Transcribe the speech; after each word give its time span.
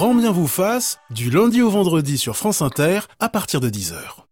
Grand 0.00 0.14
bien 0.14 0.32
vous 0.32 0.46
fasse, 0.46 0.98
du 1.10 1.28
lundi 1.28 1.60
au 1.60 1.68
vendredi 1.68 2.16
sur 2.16 2.34
France 2.34 2.62
Inter, 2.62 3.00
à 3.18 3.28
partir 3.28 3.60
de 3.60 3.68
10h. 3.68 4.29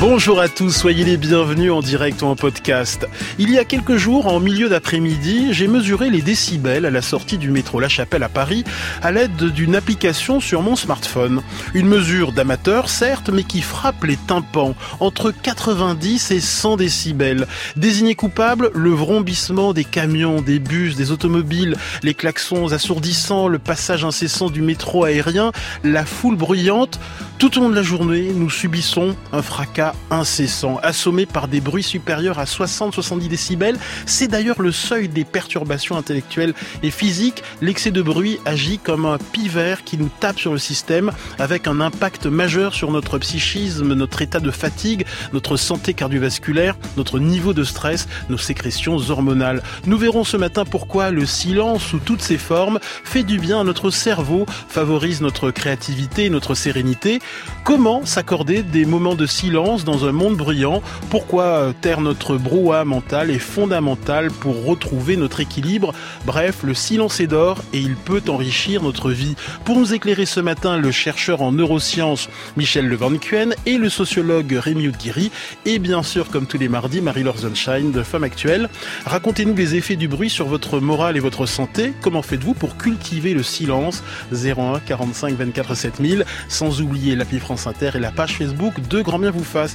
Bonjour 0.00 0.38
à 0.38 0.48
tous, 0.48 0.70
soyez 0.70 1.04
les 1.04 1.16
bienvenus 1.16 1.72
en 1.72 1.80
direct 1.80 2.22
ou 2.22 2.26
en 2.26 2.36
podcast. 2.36 3.08
Il 3.40 3.50
y 3.50 3.58
a 3.58 3.64
quelques 3.64 3.96
jours, 3.96 4.28
en 4.28 4.38
milieu 4.38 4.68
d'après-midi, 4.68 5.48
j'ai 5.50 5.66
mesuré 5.66 6.08
les 6.08 6.22
décibels 6.22 6.86
à 6.86 6.90
la 6.90 7.02
sortie 7.02 7.36
du 7.36 7.50
métro 7.50 7.80
La 7.80 7.88
Chapelle 7.88 8.22
à 8.22 8.28
Paris 8.28 8.62
à 9.02 9.10
l'aide 9.10 9.34
d'une 9.34 9.74
application 9.74 10.38
sur 10.38 10.62
mon 10.62 10.76
smartphone. 10.76 11.42
Une 11.74 11.88
mesure 11.88 12.30
d'amateur, 12.30 12.88
certes, 12.88 13.28
mais 13.30 13.42
qui 13.42 13.60
frappe 13.60 14.04
les 14.04 14.16
tympans 14.16 14.76
entre 15.00 15.32
90 15.32 16.30
et 16.30 16.40
100 16.40 16.76
décibels. 16.76 17.48
Désigné 17.74 18.14
coupable, 18.14 18.70
le 18.74 18.90
vrombissement 18.90 19.72
des 19.72 19.84
camions, 19.84 20.42
des 20.42 20.60
bus, 20.60 20.94
des 20.94 21.10
automobiles, 21.10 21.76
les 22.04 22.14
klaxons 22.14 22.72
assourdissants, 22.72 23.48
le 23.48 23.58
passage 23.58 24.04
incessant 24.04 24.48
du 24.48 24.62
métro 24.62 25.02
aérien, 25.02 25.50
la 25.82 26.04
foule 26.04 26.36
bruyante. 26.36 27.00
Tout 27.40 27.58
au 27.58 27.62
long 27.62 27.68
de 27.68 27.74
la 27.74 27.82
journée, 27.82 28.30
nous 28.34 28.50
subissons 28.50 29.16
un 29.32 29.42
fracas 29.42 29.87
incessant, 30.10 30.78
assommé 30.82 31.26
par 31.26 31.48
des 31.48 31.60
bruits 31.60 31.82
supérieurs 31.82 32.38
à 32.38 32.44
60-70 32.44 33.28
décibels. 33.28 33.78
C'est 34.06 34.28
d'ailleurs 34.28 34.62
le 34.62 34.72
seuil 34.72 35.08
des 35.08 35.24
perturbations 35.24 35.96
intellectuelles 35.96 36.54
et 36.82 36.90
physiques. 36.90 37.42
L'excès 37.60 37.90
de 37.90 38.02
bruit 38.02 38.38
agit 38.44 38.78
comme 38.78 39.06
un 39.06 39.18
pivert 39.18 39.84
qui 39.84 39.98
nous 39.98 40.10
tape 40.20 40.38
sur 40.38 40.52
le 40.52 40.58
système 40.58 41.12
avec 41.38 41.66
un 41.66 41.80
impact 41.80 42.26
majeur 42.26 42.74
sur 42.74 42.90
notre 42.90 43.18
psychisme, 43.18 43.94
notre 43.94 44.22
état 44.22 44.40
de 44.40 44.50
fatigue, 44.50 45.06
notre 45.32 45.56
santé 45.56 45.94
cardiovasculaire, 45.94 46.76
notre 46.96 47.18
niveau 47.18 47.52
de 47.52 47.64
stress, 47.64 48.08
nos 48.28 48.38
sécrétions 48.38 48.96
hormonales. 49.10 49.62
Nous 49.86 49.98
verrons 49.98 50.24
ce 50.24 50.36
matin 50.36 50.64
pourquoi 50.64 51.10
le 51.10 51.26
silence 51.26 51.82
sous 51.82 51.98
toutes 51.98 52.22
ses 52.22 52.38
formes 52.38 52.78
fait 52.82 53.22
du 53.22 53.38
bien 53.38 53.60
à 53.60 53.64
notre 53.64 53.90
cerveau, 53.90 54.46
favorise 54.68 55.20
notre 55.20 55.50
créativité 55.50 56.24
et 56.24 56.30
notre 56.30 56.54
sérénité. 56.54 57.20
Comment 57.64 58.04
s'accorder 58.04 58.62
des 58.62 58.84
moments 58.84 59.14
de 59.14 59.26
silence 59.26 59.77
dans 59.84 60.06
un 60.06 60.12
monde 60.12 60.36
bruyant 60.36 60.82
Pourquoi 61.10 61.72
taire 61.80 62.00
notre 62.00 62.36
brouhaha 62.36 62.84
mental 62.84 63.30
est 63.30 63.38
fondamental 63.38 64.30
pour 64.30 64.64
retrouver 64.64 65.16
notre 65.16 65.40
équilibre? 65.40 65.92
Bref, 66.26 66.58
le 66.62 66.74
silence 66.74 67.20
est 67.20 67.26
d'or 67.26 67.58
et 67.72 67.78
il 67.78 67.96
peut 67.96 68.22
enrichir 68.28 68.82
notre 68.82 69.10
vie. 69.10 69.36
Pour 69.64 69.76
nous 69.76 69.94
éclairer 69.94 70.26
ce 70.26 70.40
matin, 70.40 70.76
le 70.76 70.90
chercheur 70.90 71.42
en 71.42 71.52
neurosciences 71.52 72.28
Michel 72.56 72.86
Le 72.86 72.96
Van 72.96 73.16
Cuen 73.16 73.54
et 73.66 73.78
le 73.78 73.88
sociologue 73.88 74.52
Rémi 74.52 74.88
Oudguiri 74.88 75.30
et 75.64 75.78
bien 75.78 76.02
sûr, 76.02 76.30
comme 76.30 76.46
tous 76.46 76.58
les 76.58 76.68
mardis, 76.68 77.00
Marie-Laure 77.00 77.38
Sunshine 77.38 77.92
de 77.92 78.02
Femme 78.02 78.24
Actuelle. 78.24 78.68
Racontez-nous 79.04 79.54
les 79.54 79.74
effets 79.74 79.96
du 79.96 80.08
bruit 80.08 80.30
sur 80.30 80.46
votre 80.46 80.80
morale 80.80 81.16
et 81.16 81.20
votre 81.20 81.46
santé. 81.46 81.92
Comment 82.00 82.22
faites-vous 82.22 82.54
pour 82.54 82.76
cultiver 82.76 83.34
le 83.34 83.42
silence? 83.42 84.02
01 84.32 84.80
45 84.80 85.34
24 85.34 85.74
7000 85.74 86.24
sans 86.48 86.80
oublier 86.80 87.16
l'appli 87.16 87.38
France 87.38 87.66
Inter 87.66 87.90
et 87.94 87.98
la 87.98 88.10
page 88.10 88.36
Facebook 88.36 88.80
de 88.88 89.00
Grand 89.02 89.18
Bien 89.18 89.30
vous 89.30 89.44
fasse. 89.44 89.67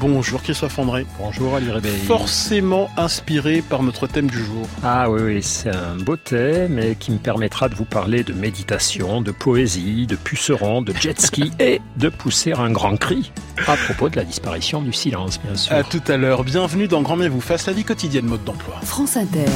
Bonjour 0.00 0.42
Christophe 0.42 0.78
André. 0.78 1.06
Bonjour 1.18 1.54
Ali 1.54 1.70
Réveil. 1.70 1.98
Forcément 2.06 2.90
inspiré 2.96 3.62
par 3.62 3.82
notre 3.82 4.06
thème 4.06 4.28
du 4.28 4.38
jour. 4.38 4.66
Ah 4.82 5.10
oui, 5.10 5.20
oui 5.22 5.42
c'est 5.42 5.74
un 5.74 5.96
beau 5.96 6.16
thème 6.16 6.78
et 6.78 6.94
qui 6.94 7.10
me 7.10 7.18
permettra 7.18 7.68
de 7.68 7.74
vous 7.74 7.84
parler 7.84 8.24
de 8.24 8.32
méditation, 8.32 9.20
de 9.20 9.30
poésie, 9.30 10.06
de 10.06 10.16
puceron, 10.16 10.82
de 10.82 10.92
jet 10.94 11.20
ski 11.20 11.52
et 11.60 11.80
de 11.96 12.08
pousser 12.08 12.52
un 12.52 12.70
grand 12.70 12.96
cri 12.96 13.32
à 13.66 13.76
propos 13.76 14.08
de 14.08 14.16
la 14.16 14.24
disparition 14.24 14.80
du 14.82 14.92
silence, 14.92 15.40
bien 15.42 15.56
sûr. 15.56 15.74
À 15.74 15.82
tout 15.82 16.02
à 16.06 16.16
l'heure. 16.16 16.44
Bienvenue 16.44 16.88
dans 16.88 17.02
Grand 17.02 17.16
Bien 17.16 17.28
vous 17.28 17.40
fasse, 17.40 17.66
la 17.66 17.72
vie 17.72 17.84
quotidienne 17.84 18.26
mode 18.26 18.44
d'emploi. 18.44 18.76
France 18.82 19.16
Inter. 19.16 19.46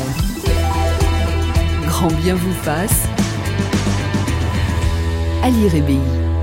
Grand 1.87 2.13
Bien 2.23 2.35
vous 2.35 2.53
fasse. 2.53 3.07
Ali 5.43 5.69
Réveil. 5.69 5.99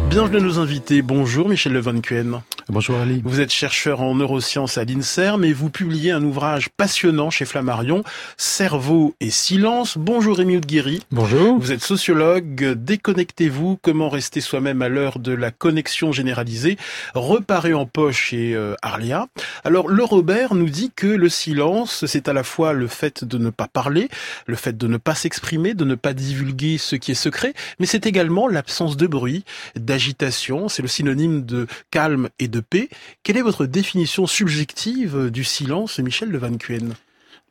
Bienvenue 0.10 0.38
à 0.38 0.42
nos 0.42 0.60
invités. 0.60 1.02
Bonjour 1.02 1.50
Michel 1.50 1.74
Le 1.74 1.80
Van 1.80 2.00
Cuen. 2.00 2.42
Bonjour 2.72 3.00
Ali. 3.00 3.20
Vous 3.26 3.42
êtes 3.42 3.52
chercheur 3.52 4.00
en 4.00 4.14
neurosciences 4.14 4.78
à 4.78 4.84
l'INSERM 4.84 5.44
et 5.44 5.54
vous 5.54 5.72
publiez 5.72 6.12
un 6.12 6.22
ouvrage 6.24 6.70
passionnant 6.70 7.32
chez 7.32 7.46
Flammarion, 7.46 8.04
Cerveau 8.38 9.16
et 9.20 9.32
silence. 9.32 9.98
Bonjour 9.98 10.38
Rémi 10.38 10.58
Oudguiri. 10.58 11.02
Bonjour. 11.10 11.58
Vous 11.58 11.72
êtes 11.72 11.82
sociologue. 11.82 12.74
Déconnectez-vous. 12.74 13.80
Comment 13.82 14.08
rester 14.08 14.40
soi-même 14.40 14.84
à 14.84 14.88
l'heure 14.88 15.18
de 15.18 15.32
la 15.32 15.50
connexion 15.50 16.12
généralisée? 16.12 16.78
Reparé 17.16 17.74
en 17.74 17.88
poche 17.88 18.26
chez 18.26 18.54
euh, 18.54 18.76
Arlia. 18.84 19.26
Alors, 19.64 19.88
le 19.88 20.04
Robert 20.04 20.54
nous 20.54 20.70
dit 20.70 20.92
que 20.96 21.08
le 21.08 21.28
silence, 21.28 22.06
c'est 22.06 22.28
à 22.28 22.34
la 22.34 22.44
fois 22.44 22.74
le 22.74 22.88
fait 22.88 23.24
de 23.24 23.40
ne 23.40 23.50
pas 23.50 23.68
parler, 23.68 24.10
le 24.46 24.56
fait 24.56 24.78
de 24.78 24.86
ne 24.86 24.98
pas 24.98 25.16
s'exprimer, 25.16 25.74
de 25.74 25.86
ne 25.86 25.96
pas 25.96 26.14
divulguer 26.14 26.78
ce 26.78 26.96
qui 26.96 27.14
est 27.14 27.16
secret, 27.16 27.56
mais 27.80 27.88
c'est 27.88 28.06
également 28.06 28.48
l'absence 28.48 28.96
de 28.96 29.08
bruit, 29.08 29.44
d'agitation. 29.76 30.70
C'est 30.70 30.84
le 30.84 30.88
synonyme 30.88 31.48
de 31.48 31.66
calme 31.90 32.30
et 32.38 32.48
de 32.48 32.59
paix. 32.60 32.90
Quelle 33.24 33.38
est 33.38 33.42
votre 33.42 33.66
définition 33.66 34.28
subjective 34.28 35.30
du 35.30 35.44
silence, 35.44 36.00
Michel 36.00 36.32
de 36.32 36.38
Van 36.38 36.56
Cuen 36.58 36.96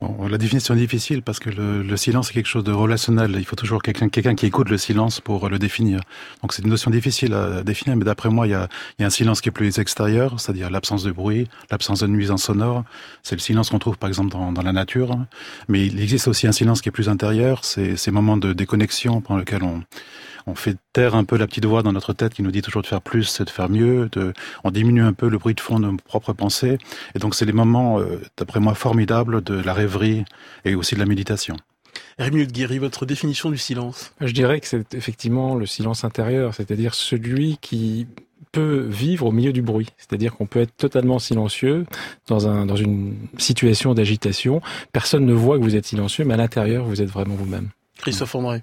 Bon, 0.01 0.29
la 0.29 0.39
définition 0.39 0.75
est 0.75 0.79
difficile 0.79 1.23
parce 1.23 1.41
que 1.41 1.51
le, 1.51 1.83
le 1.83 1.97
silence 1.97 2.31
est 2.31 2.33
quelque 2.33 2.47
chose 2.47 2.63
de 2.63 2.71
relationnel. 2.71 3.35
Il 3.37 3.45
faut 3.45 3.57
toujours 3.57 3.83
quelqu'un 3.83 4.09
quelqu'un 4.09 4.37
qui 4.37 4.47
écoute 4.47 4.69
le 4.69 4.79
silence 4.79 5.21
pour 5.21 5.49
le 5.49 5.59
définir. 5.59 6.03
Donc 6.41 6.53
c'est 6.53 6.63
une 6.63 6.69
notion 6.69 6.93
difficile 6.93 7.35
à 7.35 7.65
définir, 7.65 7.97
mais 7.97 8.05
d'après 8.05 8.29
moi, 8.29 8.47
il 8.47 8.51
y, 8.51 8.55
a, 8.55 8.69
un 9.01 9.11
silence 9.11 9.41
qui 9.41 9.49
est 9.49 9.53
plus 9.53 9.81
extérieur, 9.81 10.39
c'est-à-dire 10.39 10.71
l'absence 10.71 11.03
de 11.03 11.11
bruit, 11.11 11.49
l'absence 11.73 11.99
de 11.99 12.07
nuisance 12.07 12.45
sonore. 12.45 12.85
C'est 13.25 13.35
le 13.35 13.41
silence 13.41 13.71
qu'on 13.71 13.81
trouve 13.81 13.99
par 13.99 14.09
exemple 14.09 14.31
dans, 14.31 14.63
la 14.63 14.73
nature. 14.73 15.19
Mais 15.67 15.85
il 15.87 16.01
existe 16.01 16.29
aussi 16.29 16.47
un 16.47 16.53
silence 16.53 16.81
qui 16.81 16.91
est 16.91 16.93
plus 16.93 17.09
intérieur. 17.09 17.65
C'est 17.65 17.97
ces 17.97 18.13
moments 18.13 18.37
de 18.37 18.53
déconnexion 18.53 19.21
pendant 19.21 19.41
lesquels 19.41 19.65
on 19.65 19.83
on 20.48 20.54
fait 20.54 20.76
taire 20.92 21.14
un 21.14 21.25
peu 21.25 21.36
la 21.36 21.47
petite 21.47 21.66
voix 21.66 21.82
dans 21.82 21.92
notre 21.92 22.12
tête 22.12 22.34
qui 22.34 22.42
nous 22.42 22.50
dit 22.50 22.62
toujours 22.62 22.82
de 22.82 22.86
faire 22.86 23.03
plus, 23.03 23.41
de 23.41 23.50
faire 23.50 23.69
mieux. 23.69 24.09
De, 24.12 24.32
on 24.64 24.70
diminue 24.70 25.03
un 25.03 25.12
peu 25.12 25.28
le 25.28 25.38
bruit 25.38 25.54
de 25.54 25.60
fond 25.60 25.78
de 25.78 25.86
nos 25.86 25.97
propres 25.97 26.32
pensées. 26.32 26.78
Et 27.14 27.19
donc, 27.19 27.34
c'est 27.34 27.47
des 27.47 27.53
moments, 27.53 28.00
euh, 28.00 28.22
d'après 28.36 28.60
moi, 28.60 28.75
formidables 28.75 29.42
de 29.42 29.54
la 29.54 29.75
rêverie 29.75 30.25
et 30.64 30.75
aussi 30.75 30.94
de 30.94 31.00
la 31.00 31.06
méditation. 31.06 31.56
Rémi 32.19 32.47
Guéry, 32.47 32.78
votre 32.78 33.06
définition 33.06 33.50
du 33.50 33.59
silence? 33.59 34.12
Je 34.20 34.32
dirais 34.32 34.60
que 34.60 34.66
c'est 34.66 34.94
effectivement 34.94 35.54
le 35.54 35.66
silence 35.66 36.04
intérieur, 36.04 36.54
c'est-à-dire 36.54 36.94
celui 36.94 37.59
qui 37.60 38.06
peut 38.50 38.86
vivre 38.88 39.26
au 39.26 39.32
milieu 39.32 39.53
du 39.53 39.62
bruit. 39.62 39.88
C'est-à-dire 39.98 40.34
qu'on 40.34 40.47
peut 40.47 40.60
être 40.60 40.76
totalement 40.76 41.19
silencieux 41.19 41.86
dans, 42.26 42.48
un, 42.48 42.66
dans 42.66 42.76
une 42.76 43.16
situation 43.36 43.94
d'agitation. 43.94 44.62
Personne 44.92 45.26
ne 45.26 45.34
voit 45.34 45.59
que 45.59 45.62
vous 45.62 45.76
êtes 45.76 45.86
silencieux, 45.86 46.25
mais 46.25 46.34
à 46.34 46.38
l'intérieur, 46.38 46.84
vous 46.84 47.03
êtes 47.03 47.10
vraiment 47.10 47.34
vous-même. 47.34 47.69
Christophe 47.98 48.34
André 48.34 48.62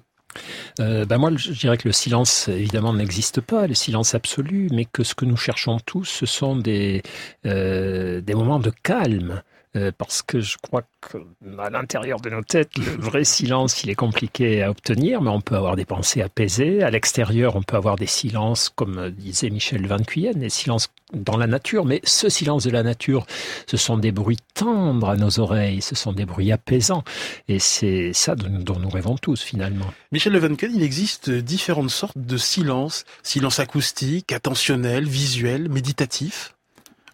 euh, 0.80 1.04
ben 1.04 1.18
moi, 1.18 1.30
je 1.36 1.52
dirais 1.52 1.76
que 1.76 1.88
le 1.88 1.92
silence, 1.92 2.48
évidemment, 2.48 2.92
n'existe 2.92 3.40
pas, 3.40 3.66
le 3.66 3.74
silence 3.74 4.14
absolu, 4.14 4.68
mais 4.72 4.84
que 4.84 5.04
ce 5.04 5.14
que 5.14 5.24
nous 5.24 5.36
cherchons 5.36 5.78
tous, 5.84 6.04
ce 6.04 6.26
sont 6.26 6.56
des, 6.56 7.02
euh, 7.46 8.20
des 8.20 8.34
moments 8.34 8.60
de 8.60 8.72
calme. 8.82 9.42
Euh, 9.76 9.92
parce 9.96 10.22
que 10.22 10.40
je 10.40 10.56
crois 10.58 10.82
qu'à 10.82 11.70
l'intérieur 11.70 12.20
de 12.20 12.30
nos 12.30 12.42
têtes, 12.42 12.76
le 12.78 12.84
vrai 12.98 13.24
silence, 13.24 13.82
il 13.84 13.90
est 13.90 13.94
compliqué 13.94 14.62
à 14.62 14.70
obtenir, 14.70 15.20
mais 15.20 15.30
on 15.30 15.40
peut 15.40 15.56
avoir 15.56 15.76
des 15.76 15.84
pensées 15.84 16.22
apaisées. 16.22 16.82
À 16.82 16.90
l'extérieur, 16.90 17.56
on 17.56 17.62
peut 17.62 17.76
avoir 17.76 17.96
des 17.96 18.06
silences, 18.06 18.70
comme 18.70 19.10
disait 19.10 19.50
Michel 19.50 19.86
Van 19.86 19.98
Cuyen, 19.98 20.32
des 20.32 20.48
silences 20.48 20.88
dans 21.12 21.36
la 21.36 21.46
nature, 21.46 21.84
mais 21.84 22.00
ce 22.04 22.28
silence 22.28 22.64
de 22.64 22.70
la 22.70 22.82
nature, 22.82 23.26
ce 23.66 23.76
sont 23.76 23.98
des 23.98 24.12
bruits 24.12 24.38
tendres 24.54 25.10
à 25.10 25.16
nos 25.16 25.38
oreilles, 25.38 25.80
ce 25.80 25.94
sont 25.94 26.12
des 26.12 26.24
bruits 26.24 26.50
apaisants, 26.52 27.04
et 27.48 27.58
c'est 27.58 28.12
ça 28.12 28.34
dont 28.34 28.78
nous 28.78 28.88
rêvons 28.88 29.16
tous 29.16 29.42
finalement. 29.42 29.86
Michel 30.10 30.36
Van 30.38 30.54
Cuyen, 30.54 30.72
il 30.74 30.82
existe 30.82 31.30
différentes 31.30 31.90
sortes 31.90 32.18
de 32.18 32.36
silence, 32.36 33.04
silence 33.22 33.60
acoustique, 33.60 34.32
attentionnel, 34.32 35.04
visuel, 35.04 35.68
méditatif 35.68 36.55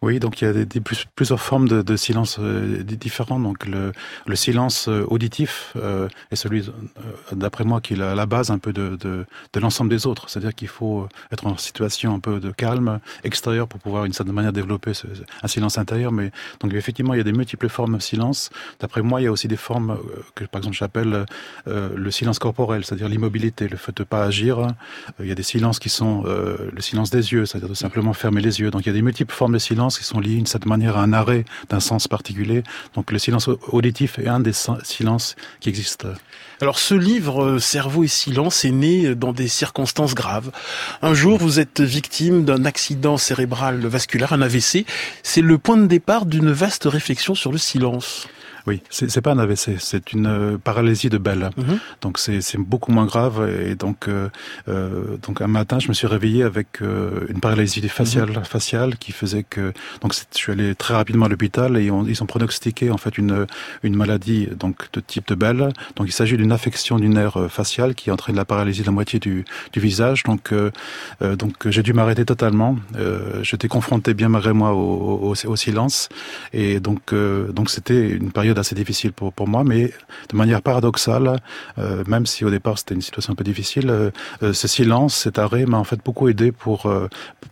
oui, 0.02 0.19
donc 0.19 0.40
il 0.40 0.44
y 0.44 0.49
a 0.49 0.52
des, 0.52 0.66
des 0.66 0.81
plusieurs 1.14 1.40
formes 1.40 1.69
de, 1.69 1.81
de 1.81 1.96
silence 1.96 2.38
euh, 2.40 2.82
différents. 2.82 3.38
Donc 3.38 3.66
le, 3.66 3.93
le 4.26 4.34
silence 4.37 4.88
euh, 4.88 5.06
auditif 5.08 5.72
euh, 5.76 6.08
est 6.32 6.37
celui, 6.37 6.69
euh, 6.69 7.02
d'après 7.31 7.62
moi, 7.62 7.81
qui 7.81 7.94
est 7.94 7.96
la, 7.96 8.16
la, 8.16 8.26
base 8.26 8.50
un 8.50 8.58
peu 8.58 8.72
de, 8.72 8.96
de, 8.96 9.25
l'ensemble 9.60 9.90
des 9.90 10.08
autres. 10.08 10.28
C'est-à-dire 10.28 10.56
qu'il 10.56 10.66
faut 10.66 11.06
être 11.31 11.46
en 11.46 11.56
situation 11.56 12.16
un 12.16 12.19
peu 12.19 12.40
de 12.40 12.50
calme 12.50 12.99
extérieur 13.22 13.69
pour 13.69 13.78
pouvoir, 13.78 14.02
d'une 14.02 14.12
certaine 14.12 14.34
manière, 14.34 14.52
développer 14.52 14.90
un 15.40 15.46
silence 15.46 15.78
intérieur. 15.78 16.10
Mais 16.10 16.32
donc 16.58 16.75
effectivement, 16.75 17.14
il 17.14 17.19
y 17.19 17.20
a 17.20 17.25
des 17.25 17.32
multiples 17.32 17.69
formes 17.69 17.94
de 17.94 18.02
silence. 18.02 18.50
D'après 18.81 19.02
moi, 19.02 19.20
il 19.20 19.25
y 19.25 19.28
a 19.28 19.32
aussi 19.32 19.46
des 19.46 19.56
formes 19.56 19.99
que, 20.34 20.44
par 20.46 20.58
exemple, 20.58 20.76
j'appelle 20.76 21.26
le 21.66 22.10
silence 22.10 22.40
corporel, 22.40 22.84
c'est-à-dire 22.84 23.08
l'immobilité, 23.08 23.69
le 23.69 23.76
fait 23.76 23.96
de 23.96 24.02
pas 24.02 24.25
agir. 24.25 24.66
Il 25.20 25.26
y 25.26 25.32
a 25.32 25.37
des 25.37 25.44
silences 25.44 25.78
qui 25.78 25.90
sont 25.90 26.25
le 26.25 26.81
silence 26.81 27.10
des 27.10 27.32
yeux, 27.32 27.46
c'est-à-dire 27.46 27.69
de 27.69 27.75
simplement 27.75 28.12
fermer 28.12 28.40
les 28.40 28.60
yeux. 28.60 28.70
Donc 28.70 28.82
il 28.82 28.87
y 28.88 28.90
a 28.90 28.94
des 28.94 29.02
multiples 29.02 29.34
formes 29.34 29.52
de 29.52 29.58
silence 29.58 29.91
qui 29.98 30.04
sont 30.04 30.20
liés 30.20 30.34
d'une 30.34 30.46
certaine 30.46 30.70
manière 30.70 30.96
à 30.96 31.02
un 31.02 31.12
arrêt 31.12 31.44
d'un 31.68 31.80
sens 31.80 32.08
particulier. 32.08 32.62
Donc 32.94 33.12
le 33.12 33.18
silence 33.18 33.48
auditif 33.68 34.18
est 34.18 34.28
un 34.28 34.40
des 34.40 34.52
silences 34.82 35.36
qui 35.60 35.68
existent. 35.68 36.08
Alors 36.60 36.78
ce 36.78 36.94
livre, 36.94 37.42
euh, 37.42 37.58
Cerveau 37.58 38.04
et 38.04 38.08
silence, 38.08 38.64
est 38.64 38.70
né 38.70 39.14
dans 39.14 39.32
des 39.32 39.48
circonstances 39.48 40.14
graves. 40.14 40.52
Un 41.02 41.14
jour, 41.14 41.38
vous 41.38 41.58
êtes 41.58 41.80
victime 41.80 42.44
d'un 42.44 42.64
accident 42.64 43.16
cérébral 43.16 43.84
vasculaire, 43.86 44.32
un 44.32 44.42
AVC. 44.42 44.86
C'est 45.22 45.40
le 45.40 45.58
point 45.58 45.76
de 45.76 45.86
départ 45.86 46.26
d'une 46.26 46.52
vaste 46.52 46.84
réflexion 46.84 47.34
sur 47.34 47.50
le 47.50 47.58
silence. 47.58 48.28
Oui, 48.67 48.81
c'est 48.91 49.20
pas 49.20 49.32
un 49.32 49.38
AVC, 49.38 49.76
c'est 49.79 50.12
une 50.12 50.26
euh, 50.26 50.59
paralysie 50.59 51.09
de 51.09 51.19
Bell. 51.19 51.50
Mhm. 51.56 51.79
Donc 52.00 52.19
c'est 52.19 52.59
beaucoup 52.59 52.93
moins 52.93 53.06
grave. 53.06 53.50
Et 53.67 53.75
donc 53.75 54.09
euh, 54.09 54.29
euh, 54.69 55.17
donc 55.23 55.41
un 55.41 55.49
matin, 55.49 55.79
je 55.79 55.88
me 55.88 55.94
suis 55.94 56.06
réveillé 56.06 56.44
avec 56.44 56.81
euh, 56.81 57.26
une 57.29 57.41
paralysie 57.41 57.87
faciale, 57.88 58.31
mhm. 58.31 58.44
faciale 58.44 58.97
qui 58.97 59.12
faisait 59.12 59.43
que 59.43 59.73
donc 60.00 60.14
je 60.14 60.20
suis 60.32 60.53
allé 60.53 60.75
très 60.75 60.94
rapidement 60.94 61.26
à 61.26 61.29
l'hôpital 61.29 61.76
et 61.76 61.85
ils 61.85 62.23
ont 62.23 62.26
pronostiqué 62.26 62.91
en 62.91 62.99
fait 62.99 63.19
une 63.19 63.47
une 63.82 63.97
maladie 63.97 64.49
donc 64.59 64.91
de 64.93 65.00
type 65.00 65.26
de 65.29 65.35
Bell. 65.35 65.70
Donc 65.97 66.06
il 66.06 66.12
s'agit 66.12 66.37
d'une 66.37 66.53
affection 66.53 66.99
du 66.99 67.09
nerf 67.09 67.38
facial 67.49 67.94
qui 67.94 68.11
entraîne 68.11 68.37
la 68.37 68.44
paralysie 68.44 68.82
de 68.82 68.87
la 68.87 68.93
moitié 68.93 69.19
du 69.19 69.44
du 69.73 69.81
visage. 69.81 70.23
Donc 70.23 70.55
donc 71.20 71.69
j'ai 71.69 71.82
dû 71.82 71.93
m'arrêter 71.93 72.25
totalement. 72.25 72.76
J'étais 73.43 73.69
confronté 73.69 74.14
bien 74.14 74.29
malgré 74.29 74.53
moi 74.53 74.73
au, 74.73 75.32
au, 75.32 75.35
au 75.47 75.56
silence 75.56 76.09
et 76.53 76.81
donc 76.81 77.14
donc 77.14 77.70
c'était 77.70 78.09
une 78.11 78.31
période 78.31 78.51
assez 78.58 78.75
difficile 78.75 79.12
pour, 79.12 79.49
moi, 79.49 79.64
mais 79.64 79.93
de 80.31 80.37
manière 80.37 80.62
paradoxale, 80.62 81.40
euh, 81.78 82.04
même 82.06 82.26
si 82.26 82.44
au 82.44 82.50
départ 82.50 82.78
c'était 82.78 82.94
une 82.94 83.02
situation 83.02 83.32
un 83.32 83.37
peu 83.37 83.44
difficile, 83.44 83.90
euh, 83.90 84.10
euh, 84.43 84.52
ce 84.52 84.69
silence, 84.69 85.14
cet 85.14 85.38
arrêt 85.38 85.66
m'a 85.66 85.78
en 85.78 85.84
fait 85.84 86.00
beaucoup 86.04 86.28
aidé 86.28 86.52
pour 86.52 86.90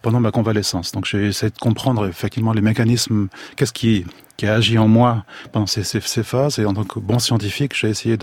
pendant 0.02 0.20
ma 0.20 0.31
convalescence. 0.31 0.93
Donc 0.93 1.06
j'ai 1.06 1.26
essayé 1.26 1.50
de 1.50 1.58
comprendre 1.58 2.06
effectivement 2.06 2.52
les 2.52 2.61
mécanismes, 2.61 3.29
qu'est-ce 3.56 3.73
qui 3.73 4.05
a 4.43 4.55
agi 4.55 4.79
en 4.79 4.88
moi 4.88 5.25
pendant 5.52 5.67
ces, 5.67 5.82
phases. 6.00 6.58
Et 6.58 6.64
en 6.64 6.73
tant 6.73 6.85
que 6.85 6.99
bon 6.99 7.19
scientifique, 7.19 7.76
j'ai 7.76 7.88
essayé 7.88 8.17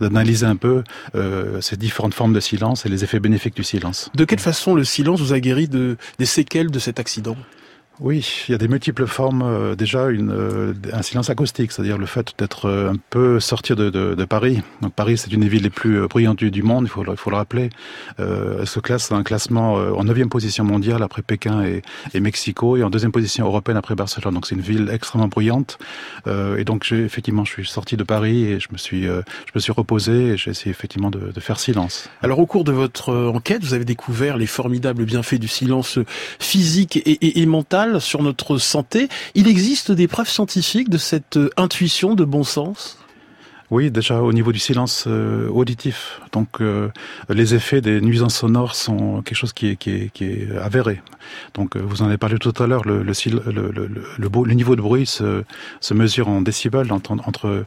d'analyser 0.00 0.46
un 0.46 0.56
peu 0.56 0.82
ces 1.60 1.76
différentes 1.76 2.14
formes 2.14 2.32
de 2.32 2.40
silence 2.40 2.86
et 2.86 2.88
les 2.88 3.04
effets 3.04 3.20
bénéfiques 3.20 3.56
du 3.56 3.64
silence. 3.64 4.10
De 4.14 4.24
quelle 4.24 4.38
façon 4.38 4.74
le 4.74 4.84
silence 4.84 5.20
vous 5.20 5.32
a 5.32 5.40
guéri 5.40 5.68
de, 5.68 5.96
des 6.18 6.26
séquelles 6.26 6.70
de 6.70 6.78
cet 6.78 6.98
accident? 6.98 7.36
Oui, 8.00 8.46
il 8.48 8.52
y 8.52 8.54
a 8.54 8.58
des 8.58 8.68
multiples 8.68 9.06
formes. 9.06 9.42
Euh, 9.42 9.74
déjà, 9.76 10.08
une, 10.08 10.30
euh, 10.32 10.72
un 10.92 11.02
silence 11.02 11.28
acoustique, 11.28 11.70
c'est-à-dire 11.70 11.98
le 11.98 12.06
fait 12.06 12.32
d'être 12.38 12.66
euh, 12.66 12.92
un 12.92 12.96
peu 13.10 13.40
sortir 13.40 13.76
de, 13.76 13.90
de, 13.90 14.14
de 14.14 14.24
Paris. 14.24 14.62
Donc 14.80 14.94
Paris, 14.94 15.18
c'est 15.18 15.30
une 15.30 15.40
des 15.40 15.48
villes 15.48 15.64
les 15.64 15.70
plus 15.70 16.08
bruyantes 16.08 16.42
du, 16.42 16.62
monde, 16.62 16.84
il 16.86 16.88
faut, 16.88 17.04
il 17.06 17.16
faut 17.16 17.30
le 17.30 17.36
rappeler. 17.36 17.68
elle 18.18 18.66
se 18.66 18.80
classe 18.80 19.10
dans 19.10 19.16
un 19.16 19.22
classement 19.22 19.74
en 19.74 20.04
neuvième 20.04 20.30
position 20.30 20.64
mondiale 20.64 21.02
après 21.02 21.22
Pékin 21.22 21.62
et, 21.62 21.82
et, 22.14 22.20
Mexico, 22.20 22.76
et 22.76 22.82
en 22.82 22.90
deuxième 22.90 23.12
position 23.12 23.44
européenne 23.44 23.76
après 23.76 23.94
Barcelone. 23.94 24.34
Donc 24.34 24.46
c'est 24.46 24.54
une 24.54 24.60
ville 24.62 24.88
extrêmement 24.90 25.28
bruyante. 25.28 25.78
et 26.26 26.64
donc 26.64 26.90
effectivement, 26.92 27.44
je 27.44 27.52
suis 27.52 27.66
sorti 27.66 27.96
de 27.96 28.04
Paris 28.04 28.44
et 28.44 28.60
je 28.60 28.68
me 28.72 28.78
suis, 28.78 29.02
je 29.02 29.52
me 29.54 29.60
suis 29.60 29.72
reposé 29.72 30.28
et 30.28 30.36
j'ai 30.36 30.50
essayé 30.50 30.70
effectivement 30.70 31.10
de, 31.10 31.32
de 31.32 31.40
faire 31.40 31.58
silence. 31.58 32.08
Alors 32.22 32.38
au 32.38 32.46
cours 32.46 32.64
de 32.64 32.72
votre 32.72 33.12
enquête, 33.14 33.62
vous 33.62 33.74
avez 33.74 33.84
découvert 33.84 34.36
les 34.36 34.46
formidables 34.46 35.04
bienfaits 35.04 35.40
du 35.40 35.48
silence 35.48 35.98
physique 36.38 36.96
et, 36.96 37.40
et 37.40 37.46
mental 37.46 37.89
sur 37.98 38.22
notre 38.22 38.58
santé. 38.58 39.08
Il 39.34 39.48
existe 39.48 39.90
des 39.90 40.06
preuves 40.06 40.28
scientifiques 40.28 40.90
de 40.90 40.98
cette 40.98 41.36
euh, 41.36 41.50
intuition 41.56 42.14
de 42.14 42.24
bon 42.24 42.44
sens? 42.44 42.99
Oui, 43.70 43.92
déjà 43.92 44.20
au 44.20 44.32
niveau 44.32 44.50
du 44.50 44.58
silence 44.58 45.04
euh, 45.06 45.48
auditif. 45.48 46.20
Donc 46.32 46.60
euh, 46.60 46.88
les 47.28 47.54
effets 47.54 47.80
des 47.80 48.00
nuisances 48.00 48.34
sonores 48.34 48.74
sont 48.74 49.22
quelque 49.22 49.36
chose 49.36 49.52
qui 49.52 49.68
est, 49.68 50.58
avéré. 50.60 51.00
Donc 51.54 51.76
euh, 51.76 51.80
vous 51.80 52.02
en 52.02 52.06
avez 52.06 52.18
parlé 52.18 52.38
tout 52.38 52.52
à 52.60 52.66
l'heure, 52.66 52.82
le, 52.84 53.04
niveau 54.54 54.74
de 54.74 54.82
bruit 54.82 55.06
se, 55.06 55.44
mesure 55.94 56.28
en 56.28 56.40
décibels. 56.40 56.92
Entre, 56.92 57.64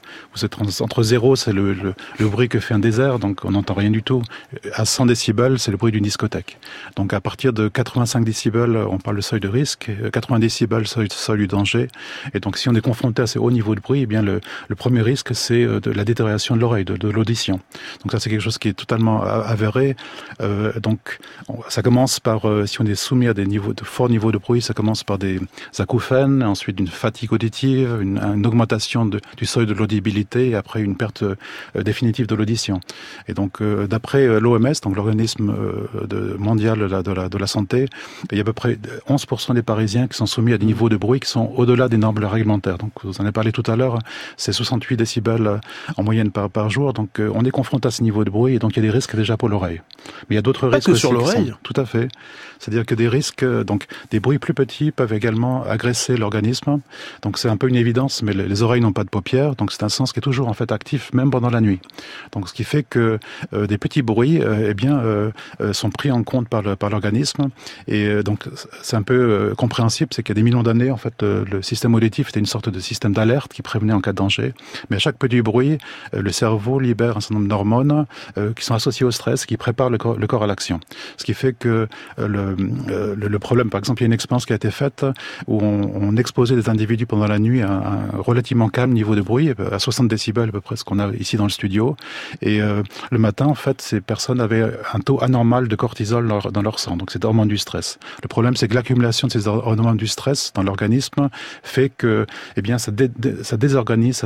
0, 1.02 1.36
c'est 1.38 1.54
le, 1.54 1.96
bruit 2.20 2.50
que 2.50 2.60
fait 2.60 2.74
un 2.74 2.80
désert, 2.80 3.18
donc 3.20 3.46
on 3.46 3.52
n'entend 3.52 3.74
rien 3.74 3.90
du 3.90 4.04
tout. 4.04 4.24
À 4.74 4.84
100 4.84 5.06
décibels, 5.06 5.58
c'est 5.58 5.72
le 5.72 5.78
bruit 5.78 5.94
d'une 5.94 6.04
discothèque. 6.04 6.58
Donc 6.98 7.14
à 7.14 7.22
partir 7.22 7.54
de 7.54 7.70
85 7.70 8.26
décibels, 8.26 8.76
on 8.76 8.98
parle 8.98 9.16
de 9.16 9.22
seuil 9.22 9.40
de 9.40 9.48
risque. 9.48 9.90
80 10.12 10.40
décibels, 10.40 10.86
seuil, 10.86 11.08
seuil 11.10 11.38
du 11.38 11.48
danger. 11.48 11.88
Et 12.34 12.42
donc 12.42 12.58
si 12.58 12.68
on 12.68 12.76
est 12.76 12.82
confronté 12.82 13.22
à 13.22 13.28
ces 13.28 13.40
hauts 13.40 13.52
niveaux 13.52 13.76
de 13.76 13.80
bruit, 13.80 14.02
eh 14.02 14.06
bien 14.06 14.22
le 14.22 14.42
premier 14.76 15.02
risque, 15.02 15.34
c'est 15.34 15.66
de 15.66 15.93
la 15.94 16.06
détérioration 16.06 16.56
de 16.56 16.62
l'oreille, 16.62 16.86
de, 16.86 16.98
de 16.98 17.10
l'audition. 17.10 17.60
Donc 18.02 18.12
ça, 18.12 18.20
c'est 18.20 18.30
quelque 18.30 18.42
chose 18.42 18.58
qui 18.58 18.68
est 18.70 18.74
totalement 18.74 19.24
avéré. 19.24 19.96
Euh, 20.42 20.80
donc 20.80 21.20
ça 21.70 21.82
commence 21.82 22.20
par, 22.20 22.48
euh, 22.48 22.66
si 22.66 22.82
on 22.82 22.86
est 22.86 22.96
soumis 22.96 23.28
à 23.28 23.34
des 23.34 23.46
niveaux 23.46 23.74
de 23.74 23.84
forts 23.84 24.10
niveaux 24.10 24.32
de 24.32 24.38
bruit, 24.38 24.62
ça 24.62 24.74
commence 24.74 25.04
par 25.04 25.18
des 25.18 25.40
acouphènes, 25.80 26.44
ensuite 26.44 26.80
une 26.80 26.88
fatigue 26.88 27.34
auditive, 27.34 28.00
une, 28.02 28.20
augmentation 28.46 29.06
du 29.06 29.46
seuil 29.46 29.66
de 29.66 29.74
l'audibilité, 29.74 30.50
et 30.50 30.56
après 30.56 30.82
une 30.82 30.96
perte 30.96 31.24
euh, 31.24 31.36
définitive 31.82 32.28
de 32.28 32.36
l'audition. 32.36 32.80
Et 33.28 33.34
donc 33.34 33.62
d'après 33.62 34.40
l'OMS, 34.40 34.74
donc 34.82 34.96
l'organisme 34.96 35.54
mondial 36.38 36.80
de, 36.80 37.12
la, 37.12 37.30
de 37.30 37.38
la 37.38 37.48
santé, 37.48 37.88
il 38.32 38.38
y 38.38 38.40
a 38.40 38.42
à 38.42 38.46
peu 38.46 38.54
près 38.54 38.78
11% 39.08 39.54
des 39.54 39.64
Parisiens 39.64 40.08
qui 40.08 40.18
sont 40.18 40.26
soumis 40.26 40.54
à 40.54 40.58
des 40.58 40.66
niveaux 40.66 40.90
de 40.90 40.98
bruit 40.98 41.20
qui 41.20 41.30
sont 41.30 41.52
au-delà 41.56 41.88
des 41.88 41.98
normes 41.98 42.24
réglementaires. 42.24 42.78
Donc 42.78 42.92
vous 43.04 43.20
en 43.20 43.24
avez 43.24 43.32
parlé 43.32 43.52
tout 43.52 43.64
à 43.68 43.76
l'heure, 43.76 44.00
c'est 44.38 44.54
68 44.54 44.98
décibels 44.98 45.60
en 45.98 46.04
moyenne 46.04 46.32
par, 46.32 46.50
par 46.50 46.70
jour. 46.70 46.94
Donc 46.94 47.20
euh, 47.20 47.32
on 47.34 47.44
est 47.44 47.52
confronté 47.52 47.88
à 47.88 47.92
ce 47.92 48.04
niveau 48.04 48.24
de 48.24 48.30
bruit 48.30 48.56
et 48.56 48.60
donc 48.60 48.72
il 48.74 48.78
y 48.78 48.80
a 48.80 48.84
des 48.84 48.90
risques 48.90 49.16
déjà 49.16 49.38
pour 49.38 49.50
l'oreille. 49.50 49.82
Mais 50.30 50.32
il 50.32 50.36
y 50.36 50.40
a 50.40 50.42
d'autres 50.42 50.68
risques 50.68 50.88
que 50.88 50.96
sur 50.96 51.14
l'oreille. 51.14 51.54
Tout 51.64 51.74
à 51.76 51.86
fait. 51.86 52.08
C'est-à-dire 52.60 52.86
que 52.86 52.96
des 52.96 53.08
risques, 53.08 53.44
euh, 53.44 53.64
donc 53.64 53.86
des 54.12 54.20
bruits 54.20 54.40
plus 54.40 54.54
petits 54.54 54.92
peuvent 54.92 55.14
également 55.14 55.64
agresser 55.64 56.18
l'organisme. 56.18 56.80
Donc 57.22 57.38
c'est 57.38 57.50
un 57.50 57.58
peu 57.58 57.68
une 57.68 57.76
évidence, 57.76 58.24
mais 58.24 58.34
les, 58.34 58.64
oreilles 58.64 58.82
n'ont 58.82 58.94
pas 58.94 59.04
de 59.04 59.10
paupières, 59.10 59.56
donc 59.56 59.72
c'est 59.72 59.84
un 59.84 59.90
sens 59.90 60.14
qui 60.14 60.20
est 60.20 60.22
toujours 60.22 60.48
en 60.48 60.54
fait 60.54 60.72
actif 60.72 61.12
même 61.14 61.32
pendant 61.32 61.50
la 61.50 61.62
nuit. 61.62 61.80
Donc 62.32 62.48
ce 62.48 62.54
qui 62.54 62.64
fait 62.64 62.84
que 62.84 63.20
euh, 63.54 63.68
des 63.68 63.78
petits 63.78 64.02
bruits, 64.02 64.42
eh 64.44 64.74
bien, 64.74 65.02
sont 65.72 65.90
pris 65.90 66.12
en 66.12 66.24
compte 66.24 66.48
par 66.48 66.62
le, 66.62 66.76
par 66.76 66.90
l'organisme. 66.90 67.50
Et 67.88 68.24
donc 68.24 68.46
c'est 68.82 68.96
un 68.96 69.02
peu 69.02 69.54
compréhensible, 69.58 70.14
c'est 70.14 70.24
qu'il 70.24 70.32
y 70.32 70.38
a 70.38 70.40
des 70.40 70.44
millions 70.44 70.64
d'années, 70.64 70.92
en 70.92 70.98
fait, 70.98 71.22
le 71.24 71.62
système 71.62 71.94
auditif 71.96 72.30
était 72.30 72.40
une 72.40 72.46
sorte 72.46 72.70
de 72.70 72.80
système 72.80 73.14
d'alerte 73.14 73.54
qui 73.54 73.62
prévenait 73.62 73.94
en 73.94 74.02
cas 74.02 74.12
de 74.12 74.18
danger. 74.18 74.54
Mais 74.90 74.98
à 74.98 75.00
chaque 75.00 75.18
petit 75.18 75.42
bruit, 75.42 75.73
euh, 76.14 76.22
le 76.22 76.32
cerveau 76.32 76.80
libère 76.80 77.18
un 77.18 77.22
certain 77.22 77.36
nombre 77.36 77.48
d'hormones 77.48 78.06
euh, 78.38 78.54
qui 78.54 78.66
sont 78.66 78.76
associées 78.76 79.06
au 79.06 79.12
stress, 79.12 79.46
qui 79.46 79.58
préparent 79.58 79.90
le 79.90 79.98
corps, 79.98 80.44
à 80.44 80.48
l'action. 80.48 80.80
Ce 81.18 81.24
qui 81.24 81.34
fait 81.34 81.54
que 81.54 81.88
euh, 82.20 82.56
le, 83.16 83.40
problème, 83.40 83.70
par 83.70 83.80
exemple, 83.80 84.02
il 84.02 84.04
y 84.04 84.06
a 84.06 84.08
une 84.08 84.14
expérience 84.14 84.46
qui 84.46 84.54
a 84.54 84.56
été 84.56 84.72
faite 84.72 85.06
où 85.48 85.62
on, 85.62 86.16
exposait 86.16 86.56
des 86.56 86.70
individus 86.70 87.08
pendant 87.08 87.26
la 87.26 87.40
nuit 87.40 87.62
à 87.62 87.72
un, 87.72 88.18
relativement 88.18 88.70
calme 88.70 88.94
niveau 88.94 89.16
de 89.16 89.22
bruit, 89.22 89.52
à 89.72 89.80
60 89.80 90.08
décibels 90.08 90.50
à 90.50 90.52
peu 90.52 90.62
près 90.62 90.76
ce 90.76 90.84
qu'on 90.84 91.00
a 91.00 91.12
ici 91.14 91.38
dans 91.38 91.46
le 91.46 91.50
studio. 91.50 91.96
Et 92.42 92.60
le 92.60 93.18
matin, 93.18 93.48
en 93.48 93.56
fait, 93.56 93.82
ces 93.82 94.00
personnes 94.00 94.40
avaient 94.40 94.64
un 94.94 95.00
taux 95.00 95.22
anormal 95.24 95.68
de 95.68 95.76
cortisol 95.76 96.28
dans 96.28 96.62
leur 96.62 96.80
sang, 96.80 96.98
donc 96.98 97.10
c'est 97.12 97.26
hormone 97.26 97.48
du 97.48 97.58
stress. 97.58 97.98
Le 98.22 98.28
problème, 98.28 98.56
c'est 98.56 98.68
que 98.68 98.76
l'accumulation 98.76 99.28
de 99.28 99.34
ces 99.34 99.48
hormones 99.48 99.98
du 99.98 100.08
stress 100.08 100.52
dans 100.54 100.64
l'organisme 100.64 101.30
fait 101.64 101.90
que, 101.90 102.26
eh 102.56 102.62
bien, 102.62 102.78
ça, 102.78 102.92
dé, 102.92 103.10
ça 103.42 103.58
désorganise 103.58 104.24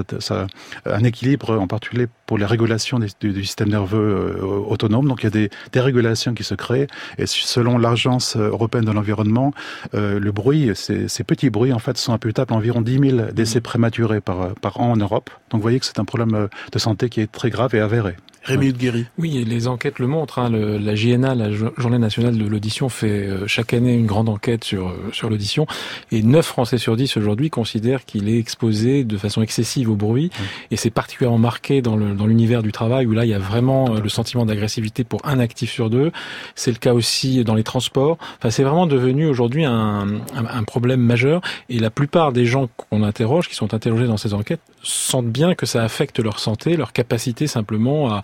un 0.85 1.03
équilibre 1.03 1.36
en 1.45 1.67
particulier 1.67 2.07
pour 2.25 2.37
les 2.37 2.45
régulations 2.45 2.99
du, 2.99 3.07
du 3.19 3.45
système 3.45 3.69
nerveux 3.69 4.37
euh, 4.39 4.45
autonome. 4.45 5.07
Donc 5.07 5.23
il 5.23 5.25
y 5.25 5.27
a 5.27 5.31
des, 5.31 5.49
des, 5.71 5.79
régulations 5.79 6.33
qui 6.33 6.43
se 6.43 6.55
créent 6.55 6.87
et 7.17 7.25
selon 7.25 7.77
l'agence 7.77 8.35
européenne 8.35 8.85
de 8.85 8.91
l'environnement, 8.91 9.53
euh, 9.93 10.19
le 10.19 10.31
bruit, 10.31 10.71
ces, 10.75 11.07
ces, 11.07 11.23
petits 11.23 11.49
bruits 11.49 11.73
en 11.73 11.79
fait 11.79 11.97
sont 11.97 12.13
imputables 12.13 12.53
à 12.53 12.57
environ 12.57 12.81
10 12.81 12.99
000 12.99 13.31
décès 13.33 13.61
prématurés 13.61 14.21
par, 14.21 14.53
par 14.55 14.79
an 14.79 14.91
en 14.91 14.97
Europe. 14.97 15.29
Donc 15.49 15.59
vous 15.59 15.63
voyez 15.63 15.79
que 15.79 15.85
c'est 15.85 15.99
un 15.99 16.05
problème 16.05 16.35
euh, 16.35 16.47
de 16.71 16.79
santé 16.79 17.09
qui 17.09 17.21
est 17.21 17.31
très 17.31 17.49
grave 17.49 17.73
et 17.75 17.79
avéré. 17.79 18.15
Rémi 18.47 18.71
Guéry. 18.71 19.05
Oui, 19.17 19.43
les 19.43 19.67
enquêtes 19.67 19.99
le 19.99 20.07
montrent. 20.07 20.39
Hein, 20.39 20.49
le, 20.49 20.77
la 20.77 20.95
JNA, 20.95 21.35
la 21.35 21.51
Journée 21.51 21.97
nationale 21.97 22.37
de 22.37 22.45
l'audition, 22.45 22.87
fait 22.87 23.27
euh, 23.27 23.45
chaque 23.45 23.73
année 23.73 23.93
une 23.93 24.05
grande 24.05 24.29
enquête 24.29 24.63
sur 24.63 24.87
euh, 24.87 25.09
sur 25.11 25.29
l'audition. 25.29 25.67
Et 26.11 26.23
9 26.23 26.45
Français 26.45 26.77
sur 26.77 26.95
10 26.95 27.17
aujourd'hui 27.17 27.49
considèrent 27.49 28.05
qu'il 28.05 28.29
est 28.29 28.39
exposé 28.39 29.03
de 29.03 29.17
façon 29.17 29.41
excessive 29.41 29.89
au 29.89 29.95
bruit. 29.95 30.31
Et 30.71 30.77
c'est 30.77 30.89
particulièrement 30.89 31.16
marqué 31.21 31.81
dans 31.81 31.95
l'univers 32.25 32.63
du 32.63 32.71
travail 32.71 33.05
où 33.05 33.11
là, 33.11 33.25
il 33.25 33.29
y 33.29 33.33
a 33.33 33.39
vraiment 33.39 33.95
euh, 33.95 33.99
le 33.99 34.09
sentiment 34.09 34.45
d'agressivité 34.45 35.03
pour 35.03 35.21
un 35.23 35.39
actif 35.39 35.71
sur 35.71 35.89
deux. 35.89 36.11
C'est 36.55 36.71
le 36.71 36.77
cas 36.77 36.93
aussi 36.93 37.43
dans 37.43 37.55
les 37.55 37.63
transports. 37.63 38.17
Enfin, 38.37 38.49
c'est 38.49 38.63
vraiment 38.63 38.87
devenu 38.87 39.27
aujourd'hui 39.27 39.65
un, 39.65 40.07
un, 40.35 40.45
un 40.45 40.63
problème 40.63 41.01
majeur. 41.01 41.41
Et 41.69 41.79
la 41.79 41.89
plupart 41.89 42.31
des 42.31 42.45
gens 42.45 42.69
qu'on 42.77 43.03
interroge, 43.03 43.47
qui 43.49 43.55
sont 43.55 43.73
interrogés 43.73 44.07
dans 44.07 44.17
ces 44.17 44.33
enquêtes, 44.33 44.61
sentent 44.83 45.27
bien 45.29 45.55
que 45.55 45.65
ça 45.65 45.83
affecte 45.83 46.19
leur 46.19 46.39
santé, 46.39 46.77
leur 46.77 46.93
capacité 46.93 47.47
simplement 47.47 48.11
à, 48.11 48.21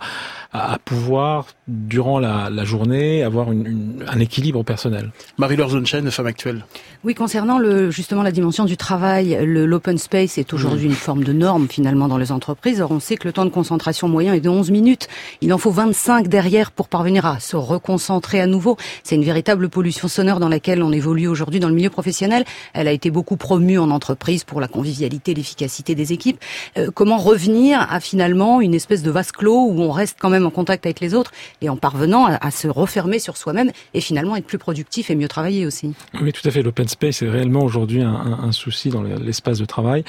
à 0.52 0.78
pouvoir, 0.78 1.46
durant 1.66 2.18
la, 2.18 2.48
la 2.50 2.64
journée, 2.64 3.22
avoir 3.22 3.50
une, 3.50 3.66
une, 3.66 4.04
un 4.06 4.20
équilibre 4.20 4.62
personnel. 4.62 5.10
Marie-Laure 5.38 5.70
Zonchen, 5.70 6.10
femme 6.10 6.26
actuelle. 6.26 6.64
Oui, 7.02 7.14
concernant 7.14 7.58
le, 7.58 7.90
justement 7.90 8.22
la 8.22 8.32
dimension 8.32 8.64
du 8.64 8.76
travail, 8.76 9.38
l'open 9.42 9.98
space 9.98 10.38
est 10.38 10.52
aujourd'hui 10.52 10.86
mmh. 10.86 10.90
une 10.90 10.96
forme 10.96 11.24
de 11.24 11.32
norme 11.32 11.68
finalement 11.68 12.08
dans 12.08 12.18
les 12.18 12.30
entreprises. 12.32 12.83
On 12.90 13.00
sait 13.00 13.16
que 13.16 13.26
le 13.26 13.32
temps 13.32 13.44
de 13.44 13.50
concentration 13.50 14.08
moyen 14.08 14.34
est 14.34 14.40
de 14.40 14.48
11 14.48 14.70
minutes. 14.70 15.08
Il 15.40 15.52
en 15.52 15.58
faut 15.58 15.70
25 15.70 16.28
derrière 16.28 16.70
pour 16.70 16.88
parvenir 16.88 17.26
à 17.26 17.40
se 17.40 17.56
reconcentrer 17.56 18.40
à 18.40 18.46
nouveau. 18.46 18.76
C'est 19.02 19.14
une 19.14 19.24
véritable 19.24 19.68
pollution 19.68 20.08
sonore 20.08 20.40
dans 20.40 20.48
laquelle 20.48 20.82
on 20.82 20.92
évolue 20.92 21.28
aujourd'hui 21.28 21.60
dans 21.60 21.68
le 21.68 21.74
milieu 21.74 21.90
professionnel. 21.90 22.44
Elle 22.72 22.88
a 22.88 22.92
été 22.92 23.10
beaucoup 23.10 23.36
promue 23.36 23.78
en 23.78 23.90
entreprise 23.90 24.44
pour 24.44 24.60
la 24.60 24.68
convivialité, 24.68 25.34
l'efficacité 25.34 25.94
des 25.94 26.12
équipes. 26.12 26.38
Euh, 26.78 26.90
comment 26.94 27.18
revenir 27.18 27.80
à 27.90 28.00
finalement 28.00 28.60
une 28.60 28.74
espèce 28.74 29.02
de 29.02 29.10
vase 29.10 29.32
clos 29.32 29.66
où 29.68 29.80
on 29.80 29.90
reste 29.90 30.16
quand 30.20 30.30
même 30.30 30.46
en 30.46 30.50
contact 30.50 30.86
avec 30.86 31.00
les 31.00 31.14
autres 31.14 31.32
et 31.60 31.68
en 31.68 31.76
parvenant 31.76 32.26
à, 32.26 32.50
se 32.50 32.68
refermer 32.68 33.18
sur 33.18 33.36
soi-même 33.36 33.70
et 33.94 34.00
finalement 34.00 34.36
être 34.36 34.46
plus 34.46 34.58
productif 34.58 35.10
et 35.10 35.16
mieux 35.16 35.28
travailler 35.28 35.66
aussi? 35.66 35.94
Oui, 36.20 36.32
tout 36.32 36.46
à 36.46 36.50
fait. 36.50 36.62
L'open 36.62 36.88
space 36.88 37.22
est 37.22 37.28
réellement 37.28 37.64
aujourd'hui 37.64 38.02
un, 38.02 38.52
souci 38.52 38.90
dans 38.90 39.02
l'espace 39.02 39.58
de 39.58 39.64
travail, 39.64 40.04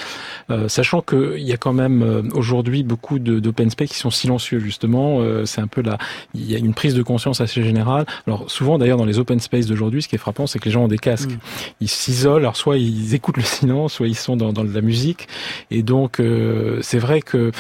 euh, 0.51 0.67
sachant 0.67 1.01
qu'il 1.01 1.39
y 1.39 1.53
a 1.53 1.58
quand 1.58 1.74
même 1.74 2.03
euh, 2.03 2.22
aujourd'hui 2.66 2.84
beaucoup 2.84 3.20
d'open 3.20 3.70
space 3.70 3.90
qui 3.90 3.98
sont 3.98 4.10
silencieux 4.10 4.60
justement. 4.60 5.20
Euh, 5.22 5.46
c'est 5.46 5.62
un 5.62 5.68
peu 5.68 5.84
là, 5.84 6.00
il 6.34 6.50
y 6.50 6.56
a 6.56 6.58
une 6.58 6.74
prise 6.74 6.96
de 6.96 7.04
conscience 7.04 7.40
assez 7.40 7.64
générale. 7.64 8.06
Alors 8.26 8.50
souvent 8.50 8.80
d'ailleurs 8.80 8.98
dans 8.98 9.06
les 9.06 9.20
open 9.20 9.40
space 9.40 9.68
d'aujourd'hui, 9.68 10.02
ce 10.02 10.08
qui 10.08 10.16
est 10.16 10.20
frappant, 10.20 10.48
c'est 10.48 10.58
que 10.58 10.66
les 10.66 10.72
gens 10.72 10.86
ont 10.86 10.88
des 10.88 10.98
casques. 10.98 11.32
Mm. 11.32 11.40
Ils 11.82 11.90
s'isolent. 11.90 12.42
Alors 12.42 12.58
soit 12.58 12.78
ils 12.78 13.14
écoutent 13.14 13.38
le 13.38 13.44
silence, 13.44 13.94
soit 13.94 14.08
ils 14.08 14.16
sont 14.16 14.36
dans, 14.36 14.52
dans 14.52 14.64
de 14.64 14.74
la 14.74 14.82
musique. 14.82 15.28
Et 15.70 15.84
donc 15.84 16.20
euh, 16.20 16.80
c'est 16.82 17.00
vrai 17.00 17.22
que 17.22 17.52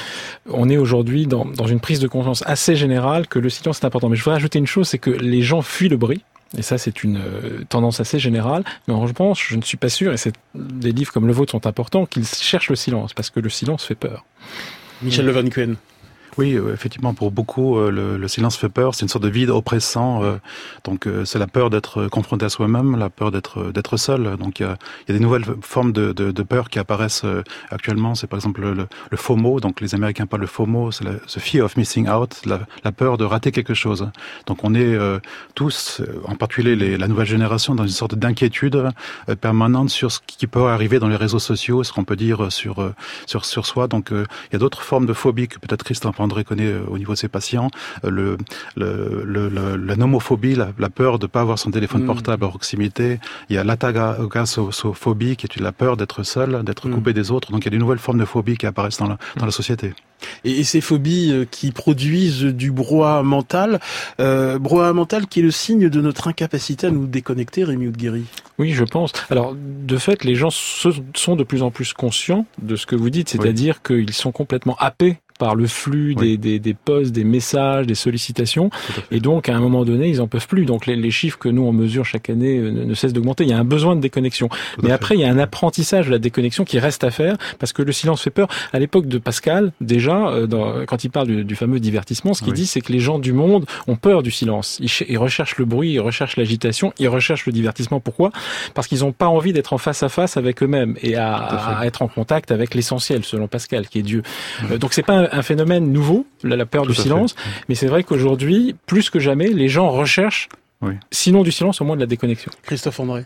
on 0.49 0.69
est 0.69 0.77
aujourd'hui 0.77 1.27
dans, 1.27 1.45
dans 1.45 1.67
une 1.67 1.79
prise 1.79 1.99
de 1.99 2.07
conscience 2.07 2.43
assez 2.47 2.75
générale 2.75 3.27
que 3.27 3.37
le 3.37 3.49
silence 3.49 3.81
est 3.83 3.85
important. 3.85 4.09
Mais 4.09 4.15
je 4.15 4.23
voudrais 4.23 4.37
ajouter 4.37 4.57
une 4.57 4.67
chose, 4.67 4.87
c'est 4.87 4.97
que 4.97 5.11
les 5.11 5.43
gens 5.43 5.61
fuient 5.61 5.89
le 5.89 5.97
bruit. 5.97 6.23
Et 6.57 6.61
ça, 6.61 6.77
c'est 6.77 7.03
une 7.03 7.17
euh, 7.17 7.63
tendance 7.67 7.99
assez 7.99 8.19
générale. 8.19 8.63
Mais 8.87 8.93
en 8.93 9.01
revanche, 9.01 9.47
je 9.49 9.57
ne 9.57 9.61
suis 9.61 9.77
pas 9.77 9.89
sûr, 9.89 10.13
et 10.13 10.17
des 10.53 10.91
livres 10.91 11.11
comme 11.11 11.27
le 11.27 11.33
vôtre 11.33 11.51
sont 11.51 11.67
importants, 11.67 12.05
qu'ils 12.05 12.25
cherchent 12.25 12.69
le 12.69 12.75
silence, 12.75 13.13
parce 13.13 13.29
que 13.29 13.39
le 13.39 13.49
silence 13.49 13.83
fait 13.83 13.95
peur. 13.95 14.25
Michel 15.01 15.25
Levancuen. 15.25 15.77
Oui, 16.37 16.55
euh, 16.55 16.73
effectivement, 16.73 17.13
pour 17.13 17.31
beaucoup, 17.31 17.77
euh, 17.77 17.89
le, 17.89 18.17
le, 18.17 18.27
silence 18.27 18.57
fait 18.57 18.67
peur. 18.67 18.93
C'est 18.93 19.03
une 19.03 19.09
sorte 19.09 19.23
de 19.23 19.29
vide 19.29 19.49
oppressant. 19.49 20.21
Euh, 20.21 20.37
donc, 20.83 21.07
c'est 21.23 21.39
la 21.39 21.47
peur 21.47 21.69
d'être 21.69 22.07
confronté 22.07 22.45
à 22.45 22.49
soi-même, 22.49 22.97
la 22.97 23.09
peur 23.09 23.31
d'être 23.31 23.71
d'être 23.71 23.95
seul. 23.95 24.35
Donc, 24.37 24.59
il 24.59 24.63
y 24.63 24.65
a, 24.65 24.77
y 25.07 25.11
a, 25.11 25.13
des 25.13 25.19
nouvelles 25.19 25.45
formes 25.61 25.93
de, 25.93 26.11
de, 26.11 26.31
de 26.31 26.43
peur 26.43 26.69
qui 26.69 26.79
apparaissent 26.79 27.25
actuellement. 27.69 28.15
C'est 28.15 28.27
par 28.27 28.37
exemple 28.37 28.61
le, 28.61 28.73
le, 28.73 29.17
FOMO. 29.17 29.59
Donc, 29.61 29.79
les 29.79 29.95
Américains 29.95 30.25
parlent 30.25 30.41
de 30.41 30.47
FOMO. 30.47 30.91
C'est 30.91 31.05
le 31.05 31.19
fear 31.27 31.65
of 31.65 31.77
missing 31.77 32.09
out, 32.09 32.41
la, 32.45 32.59
la, 32.83 32.91
peur 32.91 33.17
de 33.17 33.23
rater 33.23 33.51
quelque 33.51 33.73
chose. 33.73 34.09
Donc, 34.45 34.63
on 34.63 34.75
est 34.75 34.97
tous, 35.55 36.01
en 36.25 36.35
particulier 36.35 36.75
les, 36.75 36.97
la 36.97 37.07
nouvelle 37.07 37.27
génération, 37.27 37.75
dans 37.75 37.83
une 37.83 37.89
sorte 37.89 38.15
d'inquiétude 38.15 38.89
permanente 39.39 39.89
sur 39.89 40.11
ce 40.11 40.19
qui 40.25 40.47
peut 40.47 40.67
arriver 40.67 40.99
dans 40.99 41.07
les 41.07 41.15
réseaux 41.15 41.39
sociaux, 41.39 41.83
ce 41.83 41.93
qu'on 41.93 42.03
peut 42.03 42.15
dire 42.17 42.51
sur 42.51 42.93
sur 43.25 43.45
sur 43.45 43.65
soi. 43.65 43.87
Donc, 43.87 44.09
il 44.11 44.53
y 44.53 44.55
a 44.55 44.59
d'autres 44.59 44.81
formes 44.81 45.05
de 45.05 45.13
phobie 45.13 45.47
que 45.47 45.59
peut-être 45.59 45.83
Christophe 45.83 46.19
André 46.25 46.43
connaît 46.43 46.65
euh, 46.65 46.83
au 46.87 46.97
niveau 46.97 47.13
de 47.13 47.17
ses 47.17 47.27
patients, 47.27 47.69
euh, 48.03 48.09
le, 48.09 48.37
le, 48.75 49.23
le, 49.23 49.75
la 49.75 49.95
nomophobie, 49.95 50.55
la, 50.55 50.69
la, 50.77 50.89
peur 50.89 51.19
de 51.19 51.25
ne 51.25 51.27
pas 51.27 51.41
avoir 51.41 51.59
son 51.59 51.71
téléphone 51.71 52.03
mm. 52.03 52.07
portable 52.07 52.45
à 52.45 52.49
proximité. 52.49 53.19
Il 53.49 53.55
y 53.55 53.59
a 53.59 53.63
l'atagasophobie, 53.63 55.35
qui 55.37 55.45
est 55.45 55.59
la 55.59 55.71
peur 55.71 55.97
d'être 55.97 56.23
seul, 56.23 56.63
d'être 56.63 56.87
mm. 56.87 56.93
coupé 56.93 57.13
des 57.13 57.31
autres. 57.31 57.51
Donc 57.51 57.61
il 57.61 57.65
y 57.65 57.69
a 57.69 57.71
des 57.71 57.77
nouvelles 57.77 57.99
formes 57.99 58.19
de 58.19 58.25
phobie 58.25 58.57
qui 58.57 58.65
apparaissent 58.65 58.97
dans 58.97 59.07
la, 59.07 59.17
dans 59.37 59.45
la 59.45 59.51
société. 59.51 59.93
Et, 60.43 60.63
ces 60.63 60.81
phobies 60.81 61.31
euh, 61.31 61.45
qui 61.49 61.71
produisent 61.71 62.43
du 62.43 62.71
brouhaha 62.71 63.23
mental, 63.23 63.79
euh, 64.19 64.57
brouhaha 64.59 64.93
mental 64.93 65.27
qui 65.27 65.39
est 65.39 65.43
le 65.43 65.51
signe 65.51 65.89
de 65.89 66.01
notre 66.01 66.27
incapacité 66.27 66.87
à 66.87 66.91
nous 66.91 67.07
déconnecter, 67.07 67.63
Rémi 67.63 67.87
Oudguéry. 67.87 68.25
Oui, 68.57 68.71
je 68.71 68.83
pense. 68.83 69.11
Alors, 69.29 69.55
de 69.55 69.97
fait, 69.97 70.23
les 70.23 70.35
gens 70.35 70.49
sont 70.49 71.35
de 71.35 71.43
plus 71.43 71.61
en 71.61 71.71
plus 71.71 71.93
conscients 71.93 72.45
de 72.61 72.75
ce 72.75 72.85
que 72.85 72.95
vous 72.95 73.09
dites, 73.09 73.29
c'est-à-dire 73.29 73.81
qu'ils 73.81 74.13
sont 74.13 74.31
complètement 74.31 74.75
happés 74.79 75.17
par 75.37 75.55
le 75.55 75.67
flux 75.67 76.15
des, 76.15 76.37
des, 76.37 76.59
des, 76.59 76.73
posts, 76.73 77.11
des 77.11 77.23
messages, 77.23 77.87
des 77.87 77.95
sollicitations. 77.95 78.69
Et 79.11 79.19
donc, 79.19 79.49
à 79.49 79.55
un 79.55 79.59
moment 79.59 79.83
donné, 79.83 80.09
ils 80.09 80.21
en 80.21 80.27
peuvent 80.27 80.47
plus. 80.47 80.65
Donc, 80.65 80.85
les, 80.85 80.95
les 80.95 81.11
chiffres 81.11 81.37
que 81.37 81.49
nous, 81.49 81.63
on 81.63 81.73
mesure 81.73 82.05
chaque 82.05 82.29
année 82.29 82.57
euh, 82.57 82.71
ne, 82.71 82.93
cessent 82.93 83.13
d'augmenter. 83.13 83.43
Il 83.43 83.49
y 83.49 83.53
a 83.53 83.57
un 83.57 83.65
besoin 83.65 83.95
de 83.95 84.01
déconnexion. 84.01 84.49
Mais 84.81 84.91
après, 84.91 85.15
il 85.15 85.21
y 85.21 85.25
a 85.25 85.29
un 85.29 85.39
apprentissage 85.39 86.07
de 86.07 86.11
la 86.11 86.19
déconnexion 86.19 86.63
qui 86.63 86.79
reste 86.79 87.03
à 87.03 87.11
faire 87.11 87.35
parce 87.59 87.73
que 87.73 87.81
le 87.81 87.91
silence 87.91 88.21
fait 88.21 88.29
peur. 88.29 88.47
À 88.71 88.79
l'époque 88.79 89.07
de 89.07 89.17
Pascal, 89.17 89.71
déjà, 89.81 90.27
euh, 90.27 90.47
dans, 90.47 90.85
quand 90.85 91.03
il 91.03 91.09
parle 91.09 91.27
du, 91.27 91.43
du, 91.43 91.55
fameux 91.55 91.79
divertissement, 91.79 92.33
ce 92.33 92.41
qu'il 92.41 92.53
dit, 92.53 92.67
c'est 92.67 92.81
que 92.81 92.91
les 92.91 92.99
gens 92.99 93.19
du 93.19 93.33
monde 93.33 93.65
ont 93.87 93.95
peur 93.95 94.23
du 94.23 94.31
silence. 94.31 94.77
Ils, 94.79 94.91
ils 95.09 95.17
recherchent 95.17 95.57
le 95.57 95.65
bruit, 95.65 95.91
ils 95.91 95.99
recherchent 95.99 96.37
l'agitation, 96.37 96.93
ils 96.99 97.09
recherchent 97.09 97.45
le 97.45 97.51
divertissement. 97.51 97.99
Pourquoi? 97.99 98.31
Parce 98.73 98.87
qu'ils 98.87 98.99
n'ont 98.99 99.11
pas 99.11 99.27
envie 99.27 99.53
d'être 99.53 99.73
en 99.73 99.77
face 99.77 100.03
à 100.03 100.09
face 100.09 100.37
avec 100.37 100.63
eux-mêmes 100.63 100.95
et 101.01 101.15
à, 101.15 101.35
à, 101.35 101.85
être 101.85 102.01
en 102.01 102.07
contact 102.07 102.51
avec 102.51 102.73
l'essentiel, 102.73 103.23
selon 103.23 103.47
Pascal, 103.47 103.87
qui 103.87 103.99
est 103.99 104.03
Dieu. 104.03 104.23
Euh, 104.71 104.77
donc, 104.77 104.93
c'est 104.93 105.03
pas 105.03 105.13
un 105.13 105.24
phénomène 105.41 105.91
nouveau, 105.91 106.25
la, 106.43 106.65
peur 106.65 106.85
du 106.85 106.93
silence, 106.93 107.35
mais 107.69 107.75
c'est 107.75 107.87
vrai 107.87 108.03
qu'aujourd'hui, 108.03 108.75
plus 108.85 109.09
que 109.09 109.19
jamais, 109.19 109.47
les 109.47 109.69
gens 109.69 109.89
recherchent, 109.89 110.49
sinon 111.11 111.43
du 111.43 111.51
silence, 111.51 111.81
au 111.81 111.85
moins 111.85 111.95
de 111.95 112.01
la 112.01 112.07
déconnexion. 112.07 112.51
Christophe 112.63 112.99
André. 112.99 113.25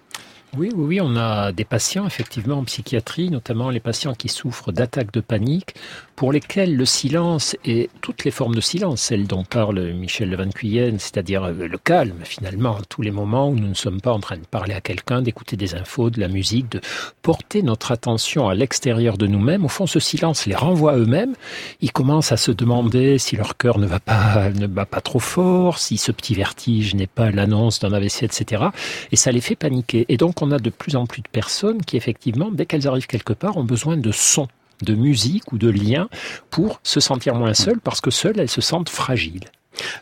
Oui, 0.58 0.72
oui, 0.74 0.86
oui, 0.86 1.02
on 1.02 1.16
a 1.16 1.52
des 1.52 1.64
patients 1.64 2.08
effectivement 2.08 2.58
en 2.58 2.64
psychiatrie, 2.64 3.30
notamment 3.30 3.70
les 3.70 3.80
patients 3.80 4.16
qui 4.16 4.30
souffrent 4.30 4.72
d'attaques 4.72 5.12
de 5.12 5.20
panique, 5.20 5.76
pour 6.20 6.34
lesquels 6.34 6.76
le 6.76 6.84
silence 6.84 7.56
et 7.64 7.90
toutes 8.02 8.26
les 8.26 8.32
formes 8.32 8.54
de 8.54 8.60
silence, 8.60 9.04
celles 9.04 9.26
dont 9.26 9.46
parle 9.46 9.94
Michel 9.94 10.36
Van 10.36 10.50
Cuyenne, 10.50 11.00
c'est-à-dire 11.00 11.46
euh, 11.46 11.54
le 11.66 11.78
calme 11.78 12.18
finalement, 12.26 12.76
tous 12.90 13.02
les 13.02 13.10
moments 13.10 13.48
où 13.48 13.56
nous 13.56 13.70
ne 13.70 13.74
sommes 13.74 14.02
pas 14.02 14.12
en 14.12 14.20
train 14.20 14.36
de 14.36 14.46
parler 14.46 14.74
à 14.74 14.82
quelqu'un, 14.82 15.22
d'écouter 15.22 15.56
des 15.56 15.76
infos, 15.76 16.10
de 16.10 16.20
la 16.20 16.28
musique, 16.28 16.70
de 16.74 16.82
porter 17.22 17.62
notre 17.62 17.94
attention 17.94 18.50
à 18.50 18.54
l'extérieur 18.54 19.18
de 19.18 19.28
nous-mêmes. 19.28 19.64
Au 19.64 19.70
fond, 19.70 19.88
ce 19.88 20.02
silence 20.02 20.46
les 20.46 20.56
renvoie 20.56 20.98
eux-mêmes. 20.98 21.36
Ils 21.80 21.94
commencent 21.94 22.34
à 22.34 22.38
se 22.38 22.52
demander 22.52 23.18
si 23.18 23.38
leur 23.38 23.56
cœur 23.56 23.80
ne 23.80 23.88
va 23.88 24.02
pas, 24.02 24.50
ne 24.50 24.68
bat 24.68 24.86
pas 24.86 25.00
trop 25.00 25.20
fort, 25.20 25.78
si 25.78 25.96
ce 25.96 26.12
petit 26.12 26.36
vertige 26.36 26.96
n'est 26.96 27.08
pas 27.08 27.32
l'annonce 27.32 27.80
d'un 27.80 27.94
AVC, 27.94 28.24
etc. 28.24 28.66
Et 29.14 29.16
ça 29.16 29.32
les 29.32 29.40
fait 29.40 29.56
paniquer. 29.56 30.04
Et 30.10 30.18
donc, 30.18 30.42
on 30.42 30.52
a 30.52 30.60
de 30.60 30.70
plus 30.70 30.98
en 30.98 31.06
plus 31.06 31.22
de 31.22 31.30
personnes 31.30 31.82
qui, 31.82 31.96
effectivement, 31.96 32.52
dès 32.52 32.66
qu'elles 32.66 32.90
arrivent 32.90 33.08
quelque 33.08 33.32
part, 33.32 33.56
ont 33.56 33.64
besoin 33.64 33.96
de 33.96 34.12
son 34.12 34.50
de 34.82 34.96
musique 34.96 35.52
ou 35.52 35.58
de 35.58 35.70
lien 35.70 36.10
pour 36.50 36.80
se 36.84 37.00
sentir 37.00 37.36
moins 37.36 37.54
seule 37.54 37.80
parce 37.80 38.02
que 38.02 38.12
seule 38.12 38.40
elles 38.40 38.50
se 38.50 38.62
sentent 38.62 38.90
fragiles. 38.90 39.46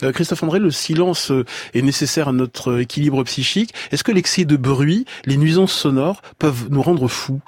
Euh, 0.03 0.11
Christophe 0.11 0.43
André, 0.43 0.59
le 0.59 0.71
silence 0.71 1.31
euh, 1.31 1.45
est 1.73 1.81
nécessaire 1.81 2.29
à 2.29 2.33
notre 2.33 2.79
équilibre 2.79 3.23
psychique. 3.23 3.73
Est-ce 3.91 4.03
que 4.03 4.11
l'excès 4.11 4.45
de 4.45 4.57
bruit, 4.57 5.05
les 5.25 5.37
nuisances 5.37 5.73
sonores 5.73 6.21
peuvent 6.39 6.67
nous 6.69 6.81
rendre 6.81 7.07
fous? 7.07 7.41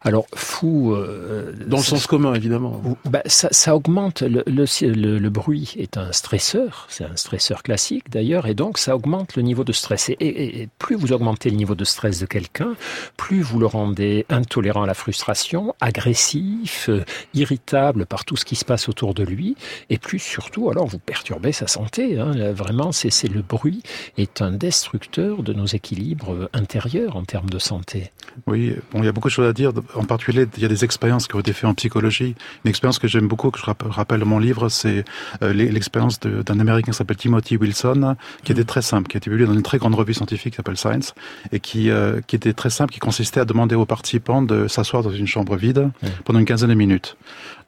Alors 0.00 0.26
fou, 0.34 0.92
euh, 0.92 1.52
dans 1.66 1.78
le 1.78 1.82
sens 1.82 2.06
commun 2.06 2.34
évidemment. 2.34 2.80
Bah, 3.04 3.22
ça, 3.26 3.48
ça, 3.50 3.74
augmente 3.74 4.22
le, 4.22 4.44
le, 4.46 5.18
le, 5.18 5.30
bruit 5.30 5.74
est 5.76 5.96
un 5.96 6.12
stresseur, 6.12 6.86
c'est 6.88 7.04
un 7.04 7.16
stresseur 7.16 7.64
classique 7.64 8.08
d'ailleurs, 8.08 8.46
et 8.46 8.54
donc 8.54 8.78
ça 8.78 8.94
augmente 8.94 9.34
le 9.34 9.42
niveau 9.42 9.64
de 9.64 9.72
stress. 9.72 10.08
Et, 10.10 10.16
et, 10.20 10.68
plus 10.78 10.94
vous 10.94 11.12
augmentez 11.12 11.50
le 11.50 11.56
niveau 11.56 11.74
de 11.74 11.84
stress 11.84 12.20
de 12.20 12.26
quelqu'un, 12.26 12.76
plus 13.16 13.42
vous 13.42 13.58
le 13.58 13.66
rendez 13.66 14.24
intolérant 14.28 14.84
à 14.84 14.86
la 14.86 14.94
frustration, 14.94 15.74
agressif, 15.80 16.88
euh, 16.88 17.04
irritable 17.34 18.06
par 18.06 18.24
tout 18.24 18.36
ce 18.36 18.44
qui 18.44 18.54
se 18.54 18.64
passe 18.64 18.88
autour 18.88 19.14
de 19.14 19.24
lui, 19.24 19.56
et 19.90 19.98
plus 19.98 20.20
surtout 20.20 20.70
alors 20.70 20.86
vous 20.86 20.98
perturbez 20.98 21.52
sa 21.52 21.66
santé. 21.66 22.18
Hein. 22.20 22.52
Vraiment, 22.52 22.92
c'est 22.92 23.28
le 23.28 23.42
bruit 23.42 23.82
est 24.16 24.42
un 24.42 24.52
destructeur 24.52 25.42
de 25.42 25.52
nos 25.52 25.66
équilibres 25.66 26.48
intérieurs 26.52 27.16
en 27.16 27.24
termes 27.24 27.50
de 27.50 27.58
santé. 27.58 28.12
Oui, 28.46 28.74
bon, 28.92 29.00
il 29.00 29.04
y 29.04 29.08
a 29.08 29.12
beaucoup 29.12 29.28
de 29.28 29.32
choses 29.32 29.48
à 29.48 29.52
dire 29.52 29.72
en 29.94 30.04
particulier, 30.04 30.46
il 30.56 30.62
y 30.62 30.66
a 30.66 30.68
des 30.68 30.84
expériences 30.84 31.26
qui 31.26 31.34
ont 31.34 31.40
été 31.40 31.52
faites 31.52 31.64
en 31.64 31.74
psychologie. 31.74 32.34
Une 32.64 32.68
expérience 32.68 32.98
que 32.98 33.08
j'aime 33.08 33.28
beaucoup, 33.28 33.50
que 33.50 33.58
je 33.58 33.64
rappelle 33.64 34.20
dans 34.20 34.26
mon 34.26 34.38
livre, 34.38 34.68
c'est 34.68 35.04
euh, 35.42 35.52
l'expérience 35.52 36.20
d'un 36.20 36.60
Américain 36.60 36.92
qui 36.92 36.96
s'appelle 36.96 37.16
Timothy 37.16 37.56
Wilson, 37.56 38.16
qui 38.44 38.52
était 38.52 38.64
très 38.64 38.82
simple, 38.82 39.08
qui 39.08 39.16
a 39.16 39.18
été 39.18 39.30
publié 39.30 39.46
dans 39.46 39.54
une 39.54 39.62
très 39.62 39.78
grande 39.78 39.94
revue 39.94 40.14
scientifique 40.14 40.52
qui 40.52 40.56
s'appelle 40.56 40.76
Science, 40.76 41.14
et 41.52 41.60
qui, 41.60 41.90
euh, 41.90 42.20
qui 42.26 42.36
était 42.36 42.52
très 42.52 42.70
simple, 42.70 42.92
qui 42.92 43.00
consistait 43.00 43.40
à 43.40 43.44
demander 43.44 43.74
aux 43.74 43.86
participants 43.86 44.42
de 44.42 44.68
s'asseoir 44.68 45.02
dans 45.02 45.10
une 45.10 45.26
chambre 45.26 45.56
vide 45.56 45.90
pendant 46.24 46.38
une 46.38 46.46
quinzaine 46.46 46.70
de 46.70 46.74
minutes. 46.74 47.16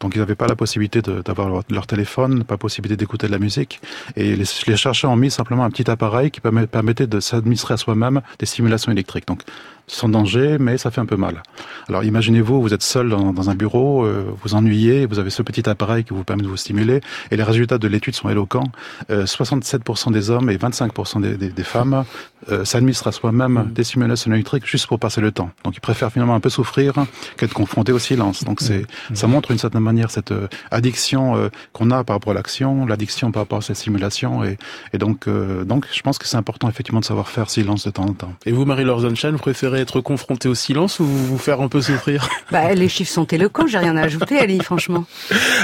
Donc 0.00 0.14
ils 0.14 0.18
n'avaient 0.18 0.34
pas 0.34 0.46
la 0.46 0.56
possibilité 0.56 1.02
d'avoir 1.02 1.62
leur, 1.68 1.86
téléphone, 1.86 2.44
pas 2.44 2.54
la 2.54 2.58
possibilité 2.58 2.96
d'écouter 2.96 3.26
de 3.26 3.32
la 3.32 3.38
musique. 3.38 3.80
Et 4.16 4.34
les, 4.34 4.44
les, 4.66 4.76
chercheurs 4.76 5.10
ont 5.10 5.16
mis 5.16 5.30
simplement 5.30 5.64
un 5.64 5.70
petit 5.70 5.90
appareil 5.90 6.30
qui 6.30 6.40
permettait 6.40 7.06
de 7.06 7.20
s'administrer 7.20 7.74
à 7.74 7.76
soi-même 7.76 8.22
des 8.38 8.46
stimulations 8.46 8.90
électriques. 8.90 9.26
Donc 9.26 9.42
sans 9.94 10.08
danger, 10.08 10.56
mais 10.58 10.78
ça 10.78 10.90
fait 10.90 11.00
un 11.00 11.06
peu 11.06 11.16
mal. 11.16 11.42
Alors 11.88 12.04
imaginez-vous, 12.04 12.60
vous 12.60 12.74
êtes 12.74 12.82
seul 12.82 13.08
dans, 13.08 13.32
dans 13.32 13.50
un 13.50 13.54
bureau, 13.54 14.04
euh, 14.04 14.24
vous 14.42 14.54
ennuyez, 14.54 15.06
vous 15.06 15.18
avez 15.18 15.30
ce 15.30 15.42
petit 15.42 15.68
appareil 15.68 16.04
qui 16.04 16.14
vous 16.14 16.24
permet 16.24 16.42
de 16.42 16.48
vous 16.48 16.56
stimuler, 16.56 17.00
et 17.30 17.36
les 17.36 17.42
résultats 17.42 17.78
de 17.78 17.88
l'étude 17.88 18.14
sont 18.14 18.28
éloquents. 18.28 18.70
Euh, 19.10 19.24
67% 19.24 20.12
des 20.12 20.30
hommes 20.30 20.50
et 20.50 20.56
25% 20.56 21.20
des, 21.20 21.36
des, 21.36 21.50
des 21.50 21.64
femmes 21.64 22.04
euh, 22.50 22.64
s'administrent 22.64 23.08
à 23.08 23.12
soi-même 23.12 23.52
mmh. 23.52 23.72
des 23.72 23.84
stimulations 23.84 24.32
électriques 24.32 24.66
juste 24.66 24.86
pour 24.86 24.98
passer 24.98 25.20
le 25.20 25.32
temps. 25.32 25.50
Donc 25.64 25.76
ils 25.76 25.80
préfèrent 25.80 26.12
finalement 26.12 26.34
un 26.34 26.40
peu 26.40 26.50
souffrir 26.50 26.94
qu'être 27.36 27.52
confrontés 27.52 27.92
au 27.92 27.98
silence. 27.98 28.44
Donc 28.44 28.60
c'est, 28.60 28.80
mmh. 29.10 29.14
ça 29.14 29.26
montre 29.26 29.48
d'une 29.48 29.58
certaine 29.58 29.82
manière 29.82 30.10
cette 30.10 30.32
euh, 30.32 30.48
addiction 30.70 31.36
euh, 31.36 31.48
qu'on 31.72 31.90
a 31.90 32.04
par 32.04 32.16
rapport 32.16 32.32
à 32.32 32.34
l'action, 32.34 32.86
l'addiction 32.86 33.32
par 33.32 33.42
rapport 33.42 33.58
à 33.58 33.62
cette 33.62 33.76
stimulation, 33.76 34.44
et, 34.44 34.58
et 34.92 34.98
donc, 34.98 35.28
euh, 35.28 35.64
donc 35.64 35.86
je 35.92 36.00
pense 36.02 36.18
que 36.18 36.26
c'est 36.26 36.36
important 36.36 36.68
effectivement 36.68 37.00
de 37.00 37.04
savoir 37.04 37.28
faire 37.28 37.50
silence 37.50 37.84
de 37.84 37.90
temps 37.90 38.04
en 38.04 38.14
temps. 38.14 38.32
Et 38.46 38.52
vous, 38.52 38.64
Marie-Laure 38.64 39.00
vous 39.00 39.38
préférez 39.38 39.79
être 39.80 40.00
confronté 40.00 40.48
au 40.48 40.54
silence 40.54 41.00
ou 41.00 41.04
vous 41.04 41.38
faire 41.38 41.60
un 41.60 41.68
peu 41.68 41.80
souffrir. 41.80 42.28
Bah, 42.50 42.74
les 42.74 42.88
chiffres 42.88 43.12
sont 43.12 43.26
éloquents, 43.26 43.68
j'ai 43.68 43.78
rien 43.78 43.96
à 43.96 44.02
ajouter, 44.02 44.36
Ali, 44.38 44.58
franchement. 44.58 45.04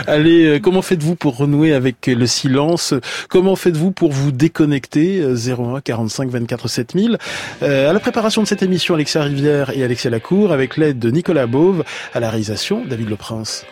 Allez, 0.07 0.45
euh, 0.47 0.59
comment 0.61 0.83
faites-vous 0.83 1.17
pour 1.17 1.37
renouer 1.37 1.73
avec 1.73 2.07
le 2.07 2.27
silence? 2.27 2.95
Comment 3.29 3.57
faites-vous 3.57 3.91
pour 3.91 4.13
vous 4.13 4.31
déconnecter? 4.31 5.21
01 5.21 5.81
45 5.81 6.31
24 6.31 6.69
7000 6.69 7.19
euh, 7.63 7.91
À 7.91 7.93
la 7.93 7.99
préparation 8.01 8.43
de 8.43 8.47
cette 8.47 8.63
émission, 8.63 8.95
Alexia 8.95 9.23
Rivière 9.23 9.71
et 9.71 9.83
Alexia 9.83 10.11
Lacour, 10.11 10.53
avec 10.53 10.77
l'aide 10.77 11.01
de 11.01 11.11
Nicolas 11.11 11.47
Beauve, 11.47 11.83
à 12.15 12.21
la 12.21 12.31
réalisation, 12.31 12.85
David 12.89 13.09
Le 13.09 13.17
Prince. 13.17 13.67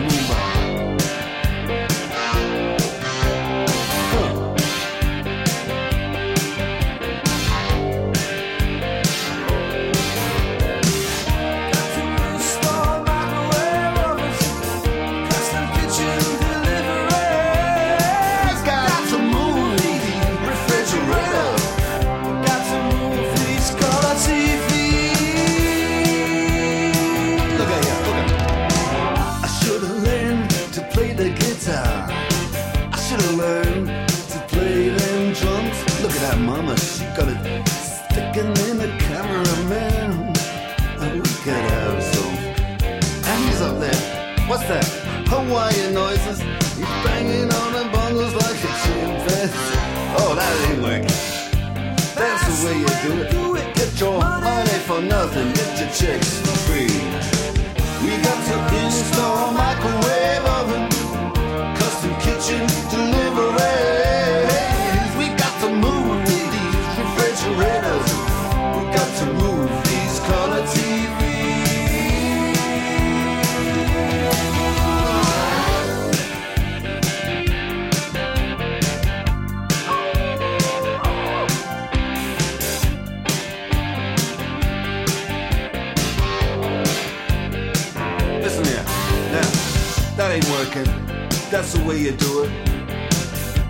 mumba. 0.00 0.47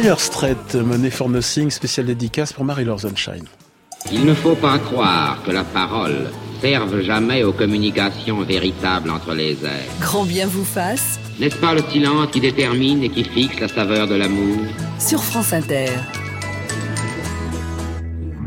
Dire 0.00 0.18
Straits, 0.18 0.74
Money 0.74 1.10
for 1.10 1.28
Nothing, 1.28 1.70
spécial 1.70 2.06
dédicace 2.06 2.52
pour 2.52 2.64
Marie-Laure 2.64 3.00
Sunshine. 3.00 3.44
Il 4.10 4.24
ne 4.24 4.32
faut 4.32 4.54
pas 4.54 4.78
croire 4.78 5.42
que 5.44 5.50
la 5.50 5.64
parole 5.64 6.30
serve 6.62 7.02
jamais 7.02 7.44
aux 7.44 7.52
communications 7.52 8.40
véritables 8.40 9.10
entre 9.10 9.34
les 9.34 9.52
êtres. 9.52 10.00
Grand 10.00 10.24
bien 10.24 10.46
vous 10.46 10.64
fasse 10.64 11.20
N'est-ce 11.38 11.56
pas 11.56 11.74
le 11.74 11.82
silence 11.90 12.28
qui 12.32 12.40
détermine 12.40 13.02
et 13.02 13.10
qui 13.10 13.22
fixe 13.22 13.60
la 13.60 13.68
saveur 13.68 14.08
de 14.08 14.14
l'amour? 14.14 14.58
Sur 14.98 15.22
France 15.22 15.52
Inter. 15.52 15.90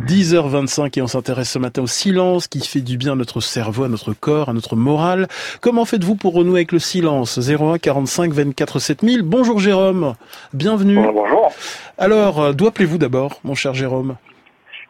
10h25 0.05 0.99
et 0.99 1.01
on 1.01 1.07
s'intéresse 1.07 1.49
ce 1.49 1.57
matin 1.57 1.81
au 1.81 1.87
silence 1.87 2.47
qui 2.47 2.59
fait 2.59 2.81
du 2.81 2.95
bien 2.95 3.13
à 3.13 3.15
notre 3.15 3.41
cerveau, 3.41 3.85
à 3.85 3.89
notre 3.89 4.13
corps, 4.13 4.49
à 4.49 4.53
notre 4.53 4.75
morale. 4.75 5.27
Comment 5.61 5.83
faites-vous 5.83 6.15
pour 6.15 6.33
renouer 6.33 6.59
avec 6.59 6.71
le 6.71 6.79
silence? 6.79 7.39
01 7.39 7.79
45 7.79 8.31
24 8.31 8.77
7000. 8.77 9.23
Bonjour 9.23 9.59
Jérôme, 9.59 10.13
bienvenue. 10.53 11.01
Bonjour, 11.11 11.51
Alors, 11.97 12.39
euh, 12.39 12.53
d'où 12.53 12.67
appelez-vous 12.67 12.99
d'abord, 12.99 13.39
mon 13.43 13.55
cher 13.55 13.73
Jérôme? 13.73 14.15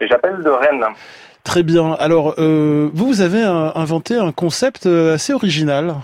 J'appelle 0.02 0.44
de 0.44 0.50
Rennes. 0.50 0.86
Très 1.46 1.64
bien. 1.64 1.94
Alors, 1.94 2.36
euh, 2.38 2.90
vous, 2.94 3.06
vous 3.08 3.22
avez 3.22 3.42
inventé 3.42 4.18
un 4.18 4.34
concept 4.34 4.86
euh, 4.86 5.14
assez 5.14 5.32
original. 5.32 5.96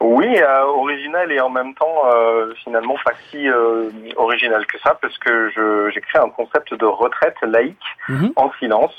Oui, 0.00 0.28
euh, 0.38 0.62
original 0.64 1.30
et 1.32 1.40
en 1.40 1.50
même 1.50 1.74
temps 1.74 2.02
euh, 2.06 2.52
finalement 2.62 2.94
pas 3.04 3.12
si 3.30 3.48
euh, 3.48 3.90
original 4.16 4.64
que 4.66 4.78
ça 4.78 4.96
parce 5.02 5.18
que 5.18 5.50
je- 5.50 5.90
j'ai 5.92 6.00
créé 6.00 6.22
un 6.22 6.28
concept 6.30 6.72
de 6.72 6.84
retraite 6.86 7.34
laïque 7.42 7.76
Mhm, 8.08 8.32
en 8.36 8.50
silence. 8.60 8.94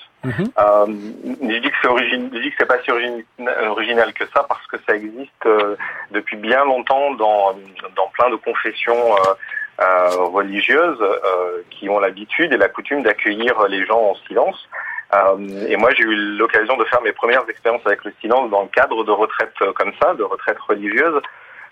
Euh, 0.59 0.85
je 0.87 1.57
dis 1.59 1.71
que 1.71 1.77
c'est 1.81 1.87
origine, 1.87 2.29
je 2.33 2.39
dis 2.39 2.49
que 2.51 2.55
c'est 2.59 2.65
pas 2.65 2.79
si 2.83 2.91
original 2.91 4.11
que 4.13 4.25
ça 4.33 4.43
parce 4.49 4.67
que 4.67 4.75
ça 4.85 4.93
existe 4.95 5.45
euh, 5.45 5.77
depuis 6.11 6.35
bien 6.35 6.65
longtemps 6.65 7.11
dans 7.13 7.53
dans 7.95 8.07
plein 8.13 8.29
de 8.29 8.35
confessions 8.35 9.15
euh, 9.15 9.33
euh, 9.81 10.09
religieuses 10.25 11.01
euh, 11.01 11.61
qui 11.69 11.87
ont 11.87 11.99
l'habitude 11.99 12.51
et 12.51 12.57
la 12.57 12.67
coutume 12.67 13.01
d'accueillir 13.03 13.53
les 13.69 13.85
gens 13.85 14.01
en 14.11 14.15
silence. 14.27 14.67
Euh, 15.13 15.67
et 15.67 15.75
moi, 15.75 15.89
j'ai 15.95 16.03
eu 16.03 16.15
l'occasion 16.37 16.77
de 16.77 16.85
faire 16.85 17.01
mes 17.01 17.11
premières 17.11 17.47
expériences 17.49 17.85
avec 17.85 18.03
le 18.03 18.13
silence 18.21 18.49
dans 18.51 18.63
le 18.63 18.67
cadre 18.67 19.03
de 19.03 19.11
retraites 19.11 19.53
euh, 19.61 19.73
comme 19.73 19.91
ça, 20.01 20.13
de 20.13 20.23
retraites 20.23 20.59
religieuses, 20.59 21.21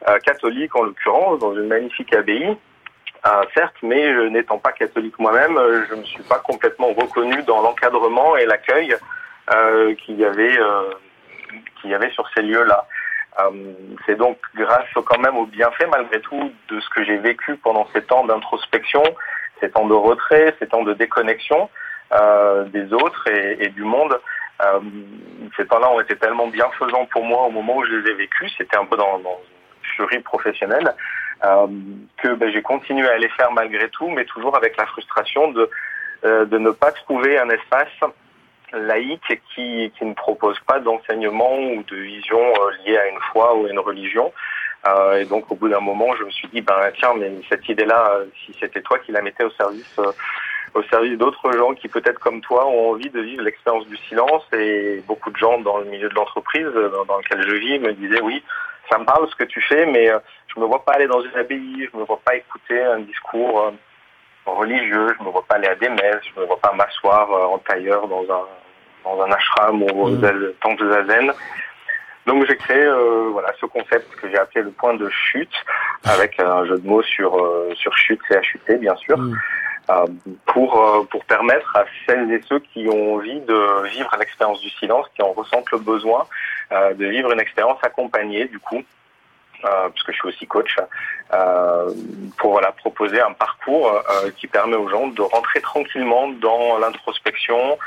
euh, 0.08 0.18
catholiques 0.20 0.76
en 0.76 0.84
l'occurrence, 0.84 1.40
dans 1.40 1.54
une 1.54 1.68
magnifique 1.68 2.14
abbaye. 2.14 2.58
Euh, 3.26 3.44
certes, 3.56 3.76
mais 3.82 4.30
n'étant 4.30 4.58
pas 4.58 4.72
catholique 4.72 5.18
moi-même, 5.20 5.60
je 5.90 5.96
ne 5.96 6.02
me 6.02 6.06
suis 6.06 6.24
pas 6.24 6.40
complètement 6.40 6.94
reconnu 6.94 7.44
dans 7.44 7.62
l'encadrement 7.62 8.38
et 8.38 8.46
l'accueil 8.46 8.96
qu'il 9.98 10.20
y 10.20 10.26
avait, 10.26 10.58
qu'il 11.82 11.90
y 11.90 11.96
avait 11.96 12.12
sur 12.12 12.30
ces 12.36 12.44
lieux-là. 12.44 12.88
C'est 14.06 14.16
donc 14.16 14.38
grâce 14.56 14.86
quand 14.94 15.20
même 15.20 15.36
au 15.36 15.48
bienfait 15.48 15.88
malgré 15.88 16.22
tout 16.22 16.52
de 16.70 16.80
ce 16.80 16.90
que 16.90 17.04
j'ai 17.04 17.18
vécu 17.18 17.58
pendant 17.58 17.88
ces 17.92 18.04
temps 18.04 18.24
d'introspection, 18.24 19.04
ces 19.60 19.72
temps 19.72 19.88
de 19.88 19.96
retrait, 19.96 20.56
ces 20.60 20.68
temps 20.68 20.84
de 20.84 20.94
déconnexion 20.94 21.70
des 22.12 22.94
autres 22.94 23.28
et, 23.30 23.66
et 23.66 23.70
du 23.70 23.84
monde. 23.84 24.20
Euh, 24.62 24.80
ces 25.56 25.66
temps-là 25.68 25.90
ont 25.92 26.00
été 26.00 26.16
tellement 26.16 26.48
bienfaisants 26.48 27.06
pour 27.06 27.24
moi 27.24 27.44
au 27.44 27.52
moment 27.52 27.78
où 27.78 27.86
je 27.86 27.92
les 27.92 28.12
ai 28.12 28.14
vécus. 28.16 28.54
C'était 28.58 28.78
un 28.78 28.86
peu 28.86 28.98
dans, 28.98 29.20
dans 29.20 29.40
une 29.84 29.90
furie 29.96 30.20
professionnelle 30.20 30.96
euh, 31.44 31.68
que 32.18 32.34
ben, 32.34 32.52
j'ai 32.52 32.62
continué 32.62 33.08
à 33.08 33.18
les 33.18 33.30
faire 33.30 33.52
malgré 33.52 33.90
tout, 33.90 34.10
mais 34.10 34.26
toujours 34.26 34.56
avec 34.58 34.76
la 34.78 34.86
frustration 34.88 35.52
de 35.52 35.70
euh, 36.26 36.46
de 36.46 36.58
ne 36.58 36.72
pas 36.72 36.92
trouver 36.92 37.38
un 37.38 37.50
espace 37.50 37.94
laïque 38.74 39.40
qui, 39.54 39.94
qui 39.98 40.06
ne 40.06 40.16
propose 40.16 40.60
pas 40.62 40.80
d'enseignement 40.80 41.56
ou 41.60 41.84
de 41.84 41.96
vision 41.96 42.40
euh, 42.40 42.72
liée 42.84 42.98
à 42.98 43.08
une 43.08 43.20
foi 43.32 43.56
ou 43.56 43.68
à 43.68 43.70
une 43.70 43.80
religion. 43.80 44.34
Euh, 44.88 45.20
et 45.20 45.26
donc 45.26 45.52
au 45.52 45.56
bout 45.56 45.70
d'un 45.70 45.80
moment, 45.80 46.16
je 46.16 46.24
me 46.24 46.32
suis 46.32 46.48
dit, 46.48 46.62
ben 46.62 46.92
tiens, 46.98 47.14
mais 47.18 47.32
cette 47.50 47.70
idée-là, 47.70 48.14
euh, 48.16 48.26
si 48.46 48.56
c'était 48.60 48.82
toi 48.82 48.98
qui 48.98 49.12
la 49.12 49.22
mettais 49.22 49.44
au 49.44 49.52
service, 49.52 50.00
euh, 50.00 50.12
au 50.74 50.84
service 50.84 51.18
d'autres 51.18 51.52
gens 51.54 51.74
qui 51.74 51.88
peut-être 51.88 52.20
comme 52.20 52.42
toi 52.42 52.68
ont 52.68 52.92
envie 52.92 53.10
de 53.10 53.22
vivre 53.22 53.44
l'expérience 53.44 53.88
du 53.88 53.98
silence, 54.10 54.44
et 54.54 55.04
beaucoup 55.08 55.32
de 55.32 55.38
gens 55.38 55.60
dans 55.60 55.78
le 55.78 55.86
milieu 55.86 56.10
de 56.10 56.16
l'entreprise 56.16 56.68
dans, 57.08 57.18
lequel 57.18 57.42
je 57.48 57.56
vis 57.56 57.80
me 57.80 57.94
disaient, 57.94 58.22
oui, 58.22 58.44
ça 58.90 58.98
me 58.98 59.06
parle 59.06 59.28
ce 59.30 59.36
que 59.36 59.44
tu 59.44 59.62
fais, 59.62 59.86
mais 59.86 60.10
euh, 60.10 60.20
je 60.54 60.60
me 60.60 60.66
vois 60.66 60.84
pas 60.84 60.94
aller 60.94 61.08
dans 61.08 61.22
une 61.22 61.36
abbaye, 61.36 61.90
je 61.92 61.98
me 61.98 62.04
vois 62.04 62.20
pas 62.24 62.36
écouter 62.36 62.82
un 62.82 63.00
discours 63.00 63.62
euh, 63.62 63.72
religieux, 64.46 65.16
je 65.18 65.24
me 65.24 65.30
vois 65.30 65.44
pas 65.48 65.56
aller 65.56 65.68
à 65.68 65.76
des 65.76 65.90
messes, 65.90 66.24
je 66.34 66.40
me 66.40 66.46
vois 66.46 66.60
pas 66.60 66.72
m'asseoir 66.74 67.32
euh, 67.32 67.46
en 67.54 67.58
tailleur 67.60 68.08
dans 68.08 68.24
un 68.24 68.46
dans 69.04 69.22
un 69.22 69.32
ashram 69.32 69.84
ou 69.84 69.88
au 69.88 70.10
Mm. 70.10 70.54
temple 70.62 70.90
zazen. 70.92 71.32
Donc 72.26 72.46
j'ai 72.46 72.58
créé 72.58 72.84
euh, 72.84 73.30
voilà 73.32 73.54
ce 73.60 73.66
concept 73.66 74.14
que 74.18 74.30
j'ai 74.30 74.38
appelé 74.38 74.64
le 74.64 74.72
point 74.72 74.94
de 74.96 75.10
chute 75.10 75.54
avec 76.04 76.40
un 76.42 76.66
jeu 76.66 76.78
de 76.78 76.86
mots 76.86 77.04
sur 77.04 77.38
euh, 77.38 77.74
sur 77.76 77.96
chute 77.98 78.20
C 78.28 78.36
H 78.36 78.56
U 78.56 78.60
T 78.66 78.78
bien 78.78 78.96
sûr 78.98 79.18
Mm. 79.18 79.34
Euh, 79.90 80.06
pour 80.48 80.82
euh, 80.82 81.04
pour 81.06 81.24
permettre 81.24 81.74
à 81.78 81.86
celles 82.06 82.30
et 82.34 82.42
ceux 82.50 82.60
qui 82.60 82.90
ont 82.90 83.16
envie 83.16 83.40
de 83.40 83.88
vivre 83.88 84.14
l'expérience 84.20 84.60
du 84.60 84.70
silence 84.72 85.06
qui 85.16 85.22
en 85.22 85.32
ressentent 85.32 85.72
le 85.72 85.78
besoin 85.78 86.28
euh, 86.74 86.94
de 86.94 87.06
vivre 87.06 87.32
une 87.32 87.40
expérience 87.40 87.80
accompagnée 87.82 88.46
du 88.50 88.60
coup 88.60 88.84
euh, 89.64 89.90
puisque 89.90 90.12
je 90.12 90.18
suis 90.18 90.28
aussi 90.28 90.46
coach, 90.46 90.76
pour 92.38 92.52
voilà, 92.52 92.74
proposer 92.74 93.22
un 93.22 93.32
parcours 93.32 93.92
qui 94.36 94.48
permet 94.48 94.76
aux 94.76 94.90
gens 94.90 95.08
de 95.08 95.22
rentrer 95.22 95.62
tranquillement 95.62 96.28
dans 96.30 96.78
l'introspection. 96.78 97.78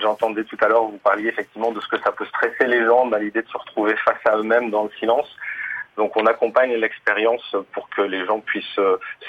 J'entendais 0.00 0.42
tout 0.42 0.56
à 0.60 0.66
l'heure, 0.66 0.84
vous 0.84 0.98
parliez 0.98 1.28
effectivement 1.28 1.70
de 1.70 1.80
ce 1.80 1.86
que 1.86 1.98
ça 2.00 2.10
peut 2.10 2.26
stresser 2.26 2.66
les 2.66 2.84
gens, 2.84 3.06
dans 3.06 3.16
l'idée 3.16 3.42
de 3.42 3.48
se 3.48 3.56
retrouver 3.56 3.94
face 4.04 4.18
à 4.24 4.36
eux-mêmes 4.38 4.70
dans 4.70 4.84
le 4.84 4.90
silence. 4.98 5.28
Donc 5.96 6.16
on 6.16 6.26
accompagne 6.26 6.74
l'expérience 6.74 7.54
pour 7.72 7.88
que 7.90 8.02
les 8.02 8.26
gens 8.26 8.40
puissent 8.40 8.80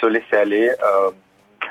se 0.01 0.05
laisser 0.07 0.37
aller 0.37 0.71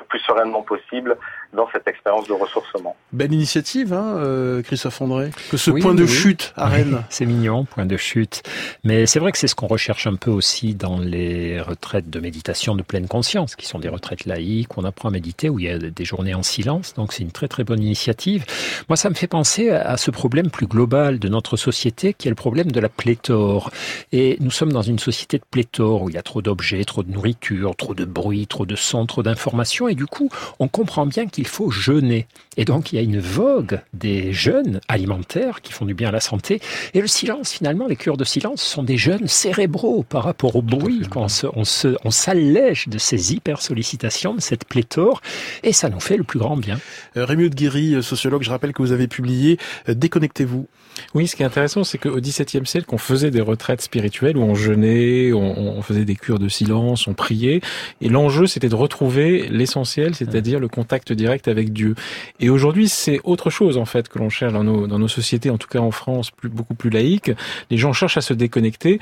plus 0.09 0.21
sereinement 0.21 0.63
possible 0.63 1.17
dans 1.53 1.69
cette 1.73 1.87
expérience 1.89 2.27
de 2.29 2.33
ressourcement. 2.33 2.97
Belle 3.13 3.33
initiative, 3.33 3.93
hein, 3.93 4.17
euh, 4.19 4.63
Christophe 4.63 5.01
André. 5.01 5.31
Que 5.51 5.57
ce 5.57 5.71
Oui, 5.71 5.81
point 5.81 5.95
de 5.95 6.03
oui. 6.03 6.09
chute 6.09 6.53
à 6.57 6.67
Rennes. 6.69 7.03
C'est 7.11 7.27
mignon, 7.27 7.65
point 7.65 7.87
de 7.87 7.97
chute. 7.97 8.43
Mais 8.85 9.07
c'est 9.07 9.19
vrai 9.19 9.33
que 9.33 9.39
c'est 9.39 9.47
ce 9.49 9.55
qu'on 9.55 9.67
recherche 9.67 10.07
un 10.07 10.17
peu 10.17 10.31
aussi 10.31 10.75
dans 10.75 10.99
les 10.99 11.61
retraites 11.61 12.11
de 12.11 12.21
méditation 12.21 12.75
de 12.75 12.83
pleine 12.83 13.09
conscience, 13.09 13.57
qui 13.57 13.67
sont 13.67 13.79
des 13.79 13.89
retraites 13.89 14.27
laïques, 14.27 14.77
où 14.77 14.81
on 14.81 14.85
apprend 14.85 15.09
à 15.09 15.13
méditer, 15.13 15.49
où 15.49 15.59
il 15.59 15.67
y 15.67 15.71
a 15.71 15.79
des 15.79 16.05
journées 16.05 16.35
en 16.35 16.43
silence. 16.43 16.95
Donc 16.95 17.13
c'est 17.13 17.23
une 17.23 17.33
très 17.33 17.49
très 17.49 17.65
bonne 17.65 17.83
initiative. 17.83 18.45
Moi, 18.89 18.97
ça 18.97 19.09
me 19.11 19.15
fait 19.15 19.27
penser 19.27 19.71
à 19.71 19.97
ce 19.97 20.11
problème 20.11 20.51
plus 20.51 20.67
global 20.67 21.19
de 21.19 21.29
notre 21.29 21.57
société, 21.57 22.13
qui 22.15 22.29
est 22.29 22.31
le 22.31 22.35
problème 22.37 22.71
de 22.71 22.81
la 22.81 22.89
pléthore. 22.89 23.71
Et 24.13 24.37
nous 24.41 24.51
sommes 24.51 24.73
dans 24.73 24.83
une 24.83 24.99
société 24.99 25.39
de 25.39 25.45
pléthore, 25.51 26.03
où 26.03 26.09
il 26.11 26.15
y 26.15 26.19
a 26.19 26.23
trop 26.23 26.43
d'objets, 26.43 26.85
trop 26.85 27.03
de 27.03 27.11
nourriture, 27.11 27.77
trop 27.77 27.95
de 27.95 28.05
bruit, 28.05 28.47
trop 28.47 28.67
de 28.67 28.77
sons, 28.77 29.07
trop 29.07 29.23
d'informations. 29.23 29.89
Et 29.89 29.95
du 29.95 30.07
coup, 30.07 30.31
on 30.59 30.69
comprend 30.69 31.07
bien 31.07 31.27
qu'il 31.27 31.36
faut 31.45 31.71
jeûner. 31.71 32.27
Et 32.57 32.65
donc, 32.65 32.93
il 32.93 32.97
y 32.97 32.99
a 32.99 33.03
une 33.03 33.21
vogue 33.21 33.81
des 33.93 34.33
jeûnes 34.33 34.81
alimentaires 34.89 35.61
qui 35.61 35.73
font 35.73 35.85
du 35.85 35.95
bien 35.95 36.09
à 36.09 36.13
la 36.13 36.21
santé. 36.21 36.61
Et 36.95 37.01
le 37.01 37.07
silence, 37.07 37.53
finalement, 37.53 37.87
les 37.87 37.97
cures 37.97 38.17
de 38.17 38.25
silence 38.25 38.63
sont 38.63 38.83
des 38.83 38.97
jeûnes 38.97 39.29
cérébraux 39.29 40.05
par 40.09 40.25
rapport 40.25 40.57
au 40.57 40.63
bruit. 40.63 41.03
Quand 41.11 41.25
on 41.25 41.29
se, 41.29 41.47
on 41.55 41.65
se, 41.65 41.97
on 42.05 42.11
s'allège 42.11 42.89
de 42.89 42.99
ces 42.99 43.35
hyper 43.35 43.61
sollicitations, 43.61 44.35
de 44.35 44.41
cette 44.41 44.65
pléthore, 44.65 45.21
et 45.63 45.73
ça 45.73 45.91
nous 45.91 46.01
fait 46.01 46.17
le 46.17 46.25
plus 46.25 46.39
grand 46.39 46.57
bien. 46.57 46.79
Euh, 47.17 47.25
Rémi 47.25 47.51
Guéry, 47.51 47.95
euh, 47.95 48.03
sociologue, 48.03 48.43
je 48.43 48.51
rappelle 48.51 48.73
que 48.73 48.83
vous 48.83 48.93
avez 48.93 49.09
publié 49.09 49.59
euh, 49.89 49.95
Déconnectez-vous. 49.95 50.67
Oui, 51.15 51.27
ce 51.27 51.37
qui 51.37 51.43
est 51.43 51.47
intéressant, 51.47 51.85
c'est 51.85 51.99
qu'au 51.99 52.21
XVIIe 52.21 52.65
siècle, 52.65 52.87
on 52.93 52.99
faisait 52.99 53.31
des 53.31 53.43
retraites 53.43 53.83
spirituelles 53.83 54.39
où 54.39 54.43
on 54.43 54.55
jeûnait, 54.55 55.33
on, 55.35 55.77
on 55.77 55.83
faisait 55.83 56.07
des 56.07 56.17
cures 56.17 56.39
de 56.39 56.49
silence, 56.49 57.07
on 57.07 57.13
priait. 57.13 57.61
Et 58.01 58.09
l'enjeu, 58.09 58.47
c'était 58.47 58.71
de 58.71 58.75
retrouver 58.75 59.49
l'essentiel, 59.49 60.15
c'est-à-dire 60.15 60.59
le 60.59 60.69
contact 60.69 61.13
direct 61.13 61.26
avec 61.27 61.73
Dieu. 61.73 61.95
Et 62.41 62.51
aujourd'hui, 62.51 62.89
c'est 62.89 63.21
autre 63.25 63.51
chose, 63.51 63.77
en 63.77 63.85
fait, 63.85 64.09
que 64.09 64.19
l'on 64.19 64.31
cherche 64.31 64.53
dans 64.53 64.65
nos, 64.65 64.87
dans 64.87 64.99
nos 64.99 65.09
sociétés, 65.09 65.51
en 65.51 65.59
tout 65.59 65.69
cas 65.69 65.81
en 65.81 65.91
France, 65.91 66.31
beaucoup 66.43 66.75
plus 66.75 66.91
laïques. 66.91 67.31
Les 67.71 67.79
gens 67.79 67.93
cherchent 67.93 68.17
à 68.17 68.23
se 68.23 68.35
déconnecter 68.35 69.01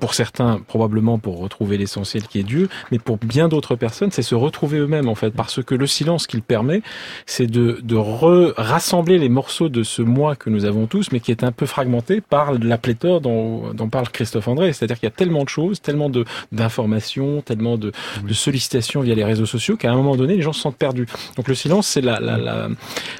pour 0.00 0.14
certains 0.14 0.60
probablement 0.66 1.18
pour 1.18 1.38
retrouver 1.38 1.78
l'essentiel 1.78 2.22
qui 2.24 2.38
est 2.38 2.42
Dieu, 2.44 2.68
mais 2.90 2.98
pour 2.98 3.16
bien 3.18 3.48
d'autres 3.48 3.76
personnes, 3.76 4.10
c'est 4.10 4.22
se 4.22 4.34
retrouver 4.34 4.78
eux-mêmes 4.78 5.08
en 5.08 5.14
fait, 5.14 5.30
parce 5.30 5.62
que 5.62 5.74
le 5.74 5.86
silence 5.86 6.26
qu'il 6.26 6.42
permet, 6.42 6.82
c'est 7.26 7.46
de, 7.46 7.80
de 7.82 7.96
re- 7.96 8.52
rassembler 8.56 9.18
les 9.18 9.28
morceaux 9.28 9.68
de 9.68 9.82
ce 9.82 10.02
moi 10.02 10.36
que 10.36 10.50
nous 10.50 10.64
avons 10.64 10.86
tous, 10.86 11.10
mais 11.12 11.20
qui 11.20 11.30
est 11.30 11.44
un 11.44 11.52
peu 11.52 11.66
fragmenté 11.66 12.20
par 12.20 12.52
la 12.52 12.78
pléthore 12.78 13.20
dont, 13.20 13.72
dont 13.74 13.88
parle 13.88 14.08
Christophe 14.10 14.48
André. 14.48 14.72
C'est-à-dire 14.72 14.98
qu'il 14.98 15.06
y 15.06 15.12
a 15.12 15.14
tellement 15.14 15.44
de 15.44 15.48
choses, 15.48 15.80
tellement 15.80 16.10
de 16.10 16.24
d'informations, 16.52 17.40
tellement 17.42 17.76
de, 17.76 17.92
de 18.22 18.34
sollicitations 18.34 19.00
via 19.00 19.14
les 19.14 19.24
réseaux 19.24 19.46
sociaux 19.46 19.76
qu'à 19.76 19.90
un 19.90 19.96
moment 19.96 20.16
donné, 20.16 20.36
les 20.36 20.42
gens 20.42 20.52
se 20.52 20.60
sentent 20.60 20.76
perdus. 20.76 21.06
Donc 21.36 21.48
le 21.48 21.54
silence, 21.54 21.86
c'est 21.86 22.00
la, 22.00 22.20
la, 22.20 22.36
la- 22.36 22.68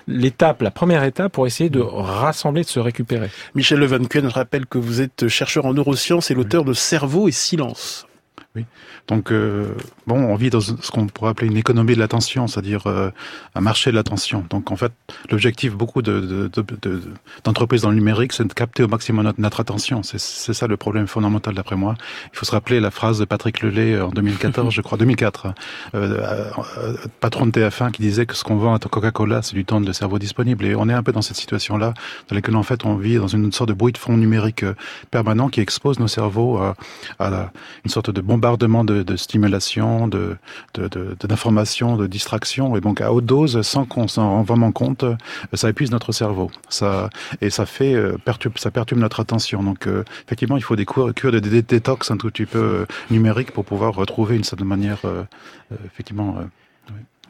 l'étape, 0.07 0.63
la 0.63 0.71
première 0.71 1.05
étape 1.05 1.33
pour 1.33 1.47
essayer 1.47 1.71
de 1.71 1.81
rassembler, 1.81 2.63
de 2.63 2.69
se 2.69 2.81
récupérer. 2.81 3.31
Michel 3.55 3.79
Levancuen 3.79 4.27
rappelle 4.29 4.67
que 4.67 4.79
vous 4.79 5.01
êtes 5.01 5.29
chercheur 5.29 5.67
en 5.67 5.75
neurosciences 5.75 6.31
et 6.31 6.35
l'auteur 6.35 6.65
de 6.65 6.68
Cerveau 6.75 7.29
et 7.29 7.33
silence. 7.33 8.08
Donc, 9.09 9.33
euh, 9.33 9.69
bon, 10.07 10.17
on 10.19 10.35
vit 10.37 10.51
dans 10.51 10.61
ce 10.61 10.73
qu'on 10.91 11.07
pourrait 11.07 11.31
appeler 11.31 11.47
une 11.49 11.57
économie 11.57 11.95
de 11.95 11.99
l'attention, 11.99 12.47
c'est-à-dire 12.47 12.87
euh, 12.87 13.11
un 13.55 13.61
marché 13.61 13.91
de 13.91 13.97
l'attention. 13.97 14.45
Donc, 14.51 14.71
en 14.71 14.77
fait, 14.77 14.93
l'objectif 15.31 15.75
beaucoup 15.75 16.03
de, 16.03 16.21
de, 16.21 16.49
de- 16.49 16.77
de- 16.83 17.03
d'entreprises 17.45 17.83
dans 17.83 17.91
le 17.91 17.97
numérique, 17.97 18.33
c'est 18.33 18.45
de 18.47 18.53
capter 18.53 18.83
au 18.83 18.89
maximum 18.89 19.25
notre, 19.25 19.41
notre 19.41 19.61
attention. 19.61 20.03
C'est, 20.03 20.19
ça 20.19 20.67
le 20.67 20.77
problème 20.77 21.07
fondamental 21.07 21.55
d'après 21.55 21.77
moi. 21.77 21.95
Il 22.33 22.37
faut 22.39 22.45
se 22.45 22.51
rappeler 22.53 22.81
la 22.81 22.91
phrase 22.91 23.19
de 23.19 23.25
Patrick 23.25 23.63
Lelay 23.63 24.01
en 24.01 24.09
2014, 24.11 24.73
je 24.75 24.81
crois, 24.83 24.99
2004, 24.99 25.47
euh, 25.47 25.53
euh, 25.95 26.51
euh, 26.79 26.97
patron 27.21 27.47
de 27.47 27.53
TF1, 27.53 27.91
qui 27.93 28.03
disait 28.03 28.27
que 28.27 28.35
ce 28.35 28.45
qu'on 28.45 28.57
vend 28.57 28.75
à 28.75 28.79
Coca-Cola, 28.79 29.43
c'est 29.43 29.55
du 29.55 29.65
temps 29.65 29.81
de 29.81 29.93
cerveau 29.93 30.19
disponible. 30.19 30.65
Et 30.65 30.75
on 30.75 30.89
est 30.89 30.93
un 30.95 31.03
peu 31.03 31.13
dans 31.13 31.23
cette 31.23 31.37
situation-là, 31.37 31.95
dans 32.29 32.35
laquelle 32.35 32.57
en 32.57 32.63
fait 32.63 32.85
on 32.85 32.97
vit 32.97 33.17
dans 33.17 33.29
une 33.29 33.53
sorte 33.53 33.69
de 33.69 33.75
bruit 33.75 33.93
de 33.93 33.99
fond 33.99 34.17
numérique 34.17 34.63
euh, 34.65 34.75
permanent 35.11 35.49
qui 35.49 35.61
expose 35.61 35.99
nos 36.01 36.09
cerveaux 36.09 36.59
à, 36.59 36.75
à 37.19 37.31
la- 37.31 37.53
une 37.85 37.91
sorte 37.91 38.11
de 38.11 38.21
bombardement 38.21 38.48
de, 38.57 39.03
de 39.03 39.17
stimulation, 39.17 40.09
de, 40.09 40.37
d'information, 41.25 41.97
de 41.97 42.07
distraction, 42.07 42.77
et 42.77 42.81
donc 42.81 43.01
à 43.01 43.13
haute 43.13 43.27
dose, 43.27 43.61
sans 43.63 43.85
qu'on 43.85 44.09
s'en 44.09 44.31
rende 44.31 44.47
vraiment 44.47 44.73
compte, 44.73 45.03
euh, 45.05 45.17
ça 45.53 45.69
épuise 45.69 45.91
notre 45.91 46.13
cerveau. 46.13 46.51
Ça 46.69 47.11
et 47.41 47.51
ça 47.51 47.67
fait 47.67 47.95
euh, 47.95 48.17
perturbe, 48.25 48.57
ça 48.59 48.71
perturbe 48.71 49.01
notre 49.01 49.21
attention. 49.21 49.63
Donc 49.63 49.87
euh, 49.87 50.05
effectivement, 50.27 50.57
il 50.57 50.63
faut 50.63 50.77
des 50.77 50.87
cures, 50.87 51.13
cures 51.13 51.33
de 51.33 51.41
dé- 51.41 51.63
détox 51.63 52.11
un 52.11 52.17
tout 52.17 52.31
petit 52.31 52.47
peu 52.47 52.59
euh, 52.59 52.87
numérique 53.11 53.51
pour 53.53 53.65
pouvoir 53.65 53.95
retrouver 53.95 54.37
une 54.37 54.45
certaine 54.45 54.69
manière, 54.69 55.01
effectivement. 55.85 56.37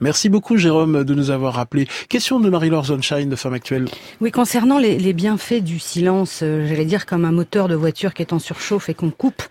Merci 0.00 0.28
beaucoup 0.28 0.56
Jérôme 0.56 1.02
de 1.04 1.14
nous 1.14 1.30
avoir 1.30 1.54
rappelé. 1.54 1.88
Question 2.08 2.38
de 2.40 2.48
Marie-Laure 2.48 2.86
Sunshine 2.86 3.28
de 3.28 3.36
Femme 3.36 3.54
Actuelle. 3.54 3.86
Oui, 4.20 4.30
concernant 4.30 4.78
les, 4.78 4.98
les 4.98 5.12
bienfaits 5.12 5.62
du 5.62 5.78
silence, 5.78 6.40
euh, 6.42 6.66
j'allais 6.68 6.84
dire 6.84 7.04
comme 7.04 7.24
un 7.24 7.32
moteur 7.32 7.68
de 7.68 7.74
voiture 7.74 8.14
qui 8.14 8.22
est 8.22 8.32
en 8.32 8.38
surchauffe 8.38 8.88
et 8.88 8.94
qu'on 8.94 9.10
coupe, 9.10 9.42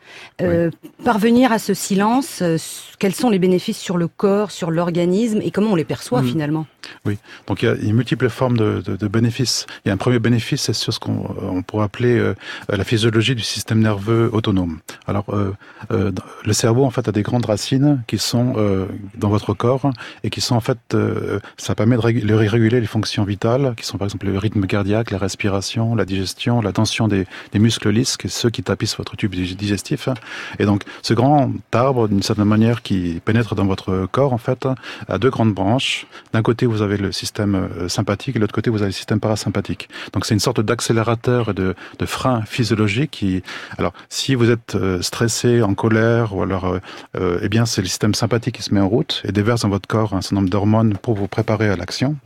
euh, 0.41 0.71
parvenir 1.03 1.51
à 1.51 1.59
ce 1.59 1.73
silence, 1.73 2.39
euh, 2.41 2.57
quels 2.99 3.13
sont 3.13 3.29
les 3.29 3.39
bénéfices 3.39 3.77
sur 3.77 3.97
le 3.97 4.07
corps, 4.07 4.51
sur 4.51 4.71
l'organisme 4.71 5.41
et 5.43 5.51
comment 5.51 5.71
on 5.71 5.75
les 5.75 5.83
perçoit 5.83 6.21
Mm. 6.21 6.27
finalement? 6.27 6.67
Oui, 7.05 7.17
donc 7.47 7.61
il 7.61 7.65
y 7.65 7.69
a 7.69 7.75
une 7.75 7.93
multiples 7.93 8.29
formes 8.29 8.57
de, 8.57 8.81
de, 8.85 8.95
de 8.95 9.07
bénéfices. 9.07 9.65
Il 9.83 9.89
y 9.89 9.91
a 9.91 9.93
un 9.93 9.97
premier 9.97 10.19
bénéfice, 10.19 10.61
c'est 10.61 10.73
sur 10.73 10.93
ce 10.93 10.99
qu'on 10.99 11.35
on 11.41 11.61
pourrait 11.61 11.83
appeler 11.83 12.33
la 12.69 12.83
physiologie 12.85 13.35
du 13.35 13.43
système 13.43 13.81
nerveux 13.81 14.29
autonome. 14.31 14.79
Alors, 15.05 15.25
le 15.89 16.53
cerveau, 16.53 16.85
en 16.85 16.89
fait, 16.89 17.07
a 17.09 17.11
des 17.11 17.23
grandes 17.23 17.45
racines 17.45 18.03
qui 18.07 18.17
sont 18.17 18.55
dans 19.15 19.29
votre 19.29 19.53
corps 19.53 19.91
et 20.23 20.29
qui 20.29 20.36
qui 20.37 20.41
sont 20.41 20.55
en 20.55 20.61
fait, 20.61 20.77
euh, 20.93 21.39
ça 21.57 21.73
permet 21.73 21.95
de 21.95 22.33
réguler 22.35 22.79
les 22.79 22.85
fonctions 22.85 23.23
vitales, 23.23 23.73
qui 23.75 23.83
sont 23.87 23.97
par 23.97 24.05
exemple 24.05 24.27
le 24.27 24.37
rythme 24.37 24.67
cardiaque, 24.67 25.09
la 25.09 25.17
respiration, 25.17 25.95
la 25.95 26.05
digestion, 26.05 26.61
la 26.61 26.73
tension 26.73 27.07
des, 27.07 27.25
muscles 27.55 27.89
lisses, 27.89 28.17
ceux 28.27 28.51
qui 28.51 28.61
tapissent 28.61 28.97
votre 28.97 29.15
tube 29.15 29.33
digestif. 29.33 30.09
Et 30.59 30.65
donc, 30.65 30.83
ce 31.01 31.15
grand 31.15 31.51
arbre, 31.71 32.07
d'une 32.07 32.21
certaine 32.21 32.45
manière, 32.45 32.83
qui 32.83 33.19
pénètre 33.25 33.55
dans 33.55 33.65
votre 33.65 34.05
corps, 34.11 34.31
en 34.31 34.37
fait, 34.37 34.67
a 35.07 35.17
deux 35.17 35.31
grandes 35.31 35.55
branches. 35.55 36.05
D'un 36.33 36.43
côté, 36.43 36.67
vous 36.67 36.83
avez 36.83 36.97
le 36.97 37.11
système 37.11 37.55
euh, 37.55 37.89
sympathique, 37.89 38.35
et 38.35 38.39
de 38.39 38.41
l'autre 38.41 38.53
côté, 38.53 38.69
vous 38.69 38.83
avez 38.83 38.89
le 38.89 38.99
système 39.01 39.19
parasympathique. 39.19 39.89
Donc, 40.13 40.27
c'est 40.27 40.35
une 40.35 40.39
sorte 40.39 40.61
d'accélérateur 40.61 41.49
et 41.49 41.53
de, 41.55 41.73
frein 42.05 42.43
physiologique 42.43 43.09
qui, 43.09 43.41
alors, 43.79 43.93
si 44.09 44.35
vous 44.35 44.51
êtes 44.51 44.75
euh, 44.75 45.01
stressé, 45.01 45.63
en 45.63 45.73
colère, 45.73 46.35
ou 46.35 46.43
alors, 46.43 46.77
eh 47.41 47.49
bien, 47.49 47.65
c'est 47.65 47.81
le 47.81 47.87
système 47.87 48.13
sympathique 48.13 48.57
qui 48.57 48.61
se 48.61 48.71
met 48.71 48.79
en 48.79 48.87
route 48.87 49.23
et 49.25 49.31
déverse 49.31 49.61
dans 49.61 49.69
votre 49.69 49.87
corps 49.87 50.13
un 50.13 50.21
certain 50.27 50.41
nombre 50.41 50.49
d'hormones 50.49 50.97
pour 50.97 51.15
vous 51.15 51.27
préparer 51.27 51.69
à 51.69 51.75
l'action. 51.75 52.17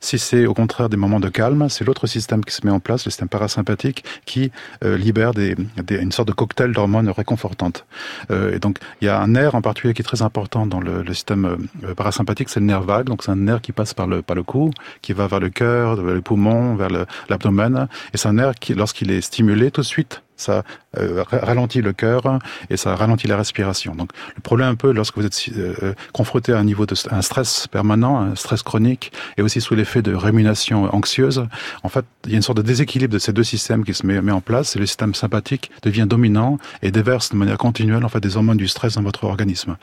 Si 0.00 0.18
c'est 0.18 0.46
au 0.46 0.54
contraire 0.54 0.88
des 0.88 0.96
moments 0.96 1.20
de 1.20 1.28
calme, 1.28 1.68
c'est 1.68 1.84
l'autre 1.84 2.06
système 2.06 2.44
qui 2.44 2.54
se 2.54 2.64
met 2.64 2.72
en 2.72 2.80
place, 2.80 3.04
le 3.04 3.10
système 3.10 3.28
parasympathique, 3.28 4.04
qui 4.24 4.50
euh, 4.82 4.96
libère 4.96 5.32
une 5.36 6.12
sorte 6.12 6.28
de 6.28 6.32
cocktail 6.32 6.72
d'hormones 6.72 7.10
réconfortantes. 7.10 7.86
Euh, 8.30 8.54
et 8.54 8.58
donc, 8.58 8.78
il 9.00 9.06
y 9.06 9.08
a 9.08 9.20
un 9.20 9.28
nerf 9.28 9.54
en 9.54 9.62
particulier 9.62 9.94
qui 9.94 10.02
est 10.02 10.04
très 10.04 10.22
important 10.22 10.66
dans 10.66 10.80
le, 10.80 11.04
système 11.14 11.68
euh, 11.84 11.94
parasympathique, 11.94 12.48
c'est 12.48 12.60
le 12.60 12.66
nerf 12.66 12.82
vague. 12.82 13.06
Donc, 13.06 13.22
c'est 13.22 13.30
un 13.30 13.36
nerf 13.36 13.60
qui 13.60 13.72
passe 13.72 13.94
par 13.94 14.06
le, 14.06 14.22
par 14.22 14.36
le 14.36 14.42
cou, 14.42 14.70
qui 15.02 15.12
va 15.12 15.26
vers 15.26 15.40
le 15.40 15.50
cœur, 15.50 15.96
vers 15.96 16.14
le 16.14 16.22
poumon, 16.22 16.74
vers 16.74 16.88
l'abdomen. 17.28 17.88
Et 18.14 18.16
c'est 18.16 18.28
un 18.28 18.34
nerf 18.34 18.54
qui, 18.54 18.74
lorsqu'il 18.74 19.10
est 19.10 19.20
stimulé, 19.20 19.70
tout 19.70 19.82
de 19.82 19.86
suite, 19.86 20.22
ça 20.36 20.64
ralentit 20.94 21.82
le 21.82 21.92
cœur 21.92 22.38
et 22.68 22.76
ça 22.76 22.94
ralentit 22.96 23.28
la 23.28 23.36
respiration. 23.36 23.94
Donc 23.94 24.10
le 24.34 24.40
problème 24.42 24.68
un 24.68 24.74
peu 24.74 24.92
lorsque 24.92 25.16
vous 25.16 25.24
êtes 25.24 25.50
euh, 25.56 25.94
confronté 26.12 26.52
à 26.52 26.58
un 26.58 26.64
niveau 26.64 26.86
de 26.86 26.94
un 27.10 27.22
stress 27.22 27.68
permanent, 27.68 28.18
un 28.18 28.34
stress 28.34 28.62
chronique 28.62 29.12
et 29.36 29.42
aussi 29.42 29.60
sous 29.60 29.74
l'effet 29.74 30.02
de 30.02 30.14
rémunération 30.14 30.92
anxieuse, 30.94 31.46
en 31.84 31.88
fait 31.88 32.04
il 32.26 32.32
y 32.32 32.34
a 32.34 32.36
une 32.36 32.42
sorte 32.42 32.58
de 32.58 32.62
déséquilibre 32.62 33.12
de 33.12 33.18
ces 33.18 33.32
deux 33.32 33.44
systèmes 33.44 33.84
qui 33.84 33.94
se 33.94 34.04
met, 34.04 34.20
met 34.20 34.32
en 34.32 34.40
place 34.40 34.74
et 34.74 34.78
le 34.78 34.86
système 34.86 35.14
sympathique 35.14 35.70
devient 35.82 36.06
dominant 36.08 36.58
et 36.82 36.90
déverse 36.90 37.30
de 37.30 37.36
manière 37.36 37.58
continuelle 37.58 38.04
en 38.04 38.08
fait 38.08 38.20
des 38.20 38.36
hormones 38.36 38.56
du 38.56 38.68
stress 38.68 38.94
dans 38.94 39.02
votre 39.02 39.24
organisme. 39.24 39.76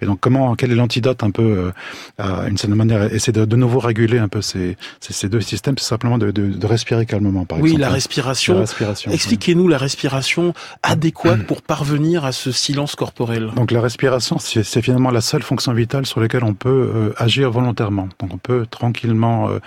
Et 0.00 0.06
donc 0.06 0.20
comment 0.20 0.56
quel 0.56 0.72
est 0.72 0.76
l'antidote 0.76 1.22
un 1.22 1.30
peu 1.30 1.42
euh, 1.42 1.72
à 2.18 2.48
une 2.48 2.56
certaine 2.56 2.76
manière 2.76 3.12
essayer 3.12 3.32
de, 3.32 3.44
de 3.44 3.56
nouveau 3.56 3.80
réguler 3.80 4.18
un 4.18 4.28
peu 4.28 4.40
ces, 4.40 4.76
ces, 5.00 5.12
ces 5.12 5.28
deux 5.28 5.42
systèmes, 5.42 5.76
c'est 5.78 5.86
simplement 5.86 6.16
de, 6.16 6.30
de, 6.30 6.46
de, 6.46 6.66
respirer 6.66 7.04
calmement 7.04 7.44
par 7.44 7.58
oui, 7.58 7.70
exemple. 7.70 7.80
La 7.82 7.90
respiration. 7.90 8.54
La 8.54 8.60
respiration. 8.60 9.10
Expliquez-nous 9.10 9.68
la 9.68 9.78
respiration 9.78 10.53
adéquate 10.82 11.44
pour 11.46 11.62
parvenir 11.62 12.24
à 12.24 12.32
ce 12.32 12.52
silence 12.52 12.94
corporel. 12.94 13.50
Donc 13.56 13.70
la 13.70 13.80
respiration, 13.80 14.38
c'est 14.38 14.82
finalement 14.82 15.10
la 15.10 15.20
seule 15.20 15.42
fonction 15.42 15.72
vitale 15.72 16.06
sur 16.06 16.20
laquelle 16.20 16.44
on 16.44 16.54
peut 16.54 16.90
euh, 16.94 17.14
agir 17.16 17.50
volontairement. 17.50 18.08
Donc 18.18 18.34
on 18.34 18.38
peut 18.38 18.66
tranquillement 18.66 19.48
euh, 19.48 19.60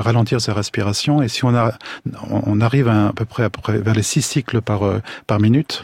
ralentir 0.00 0.40
sa 0.40 0.54
respiration. 0.54 1.22
Et 1.22 1.28
si 1.28 1.44
on, 1.44 1.54
a, 1.54 1.72
on 2.30 2.60
arrive 2.60 2.88
à, 2.88 3.08
à, 3.08 3.12
peu 3.12 3.24
près 3.24 3.44
à 3.44 3.50
peu 3.50 3.60
près 3.60 3.78
vers 3.78 3.94
les 3.94 4.02
six 4.02 4.22
cycles 4.22 4.60
par 4.60 4.82
euh, 4.82 5.00
par 5.26 5.40
minute, 5.40 5.82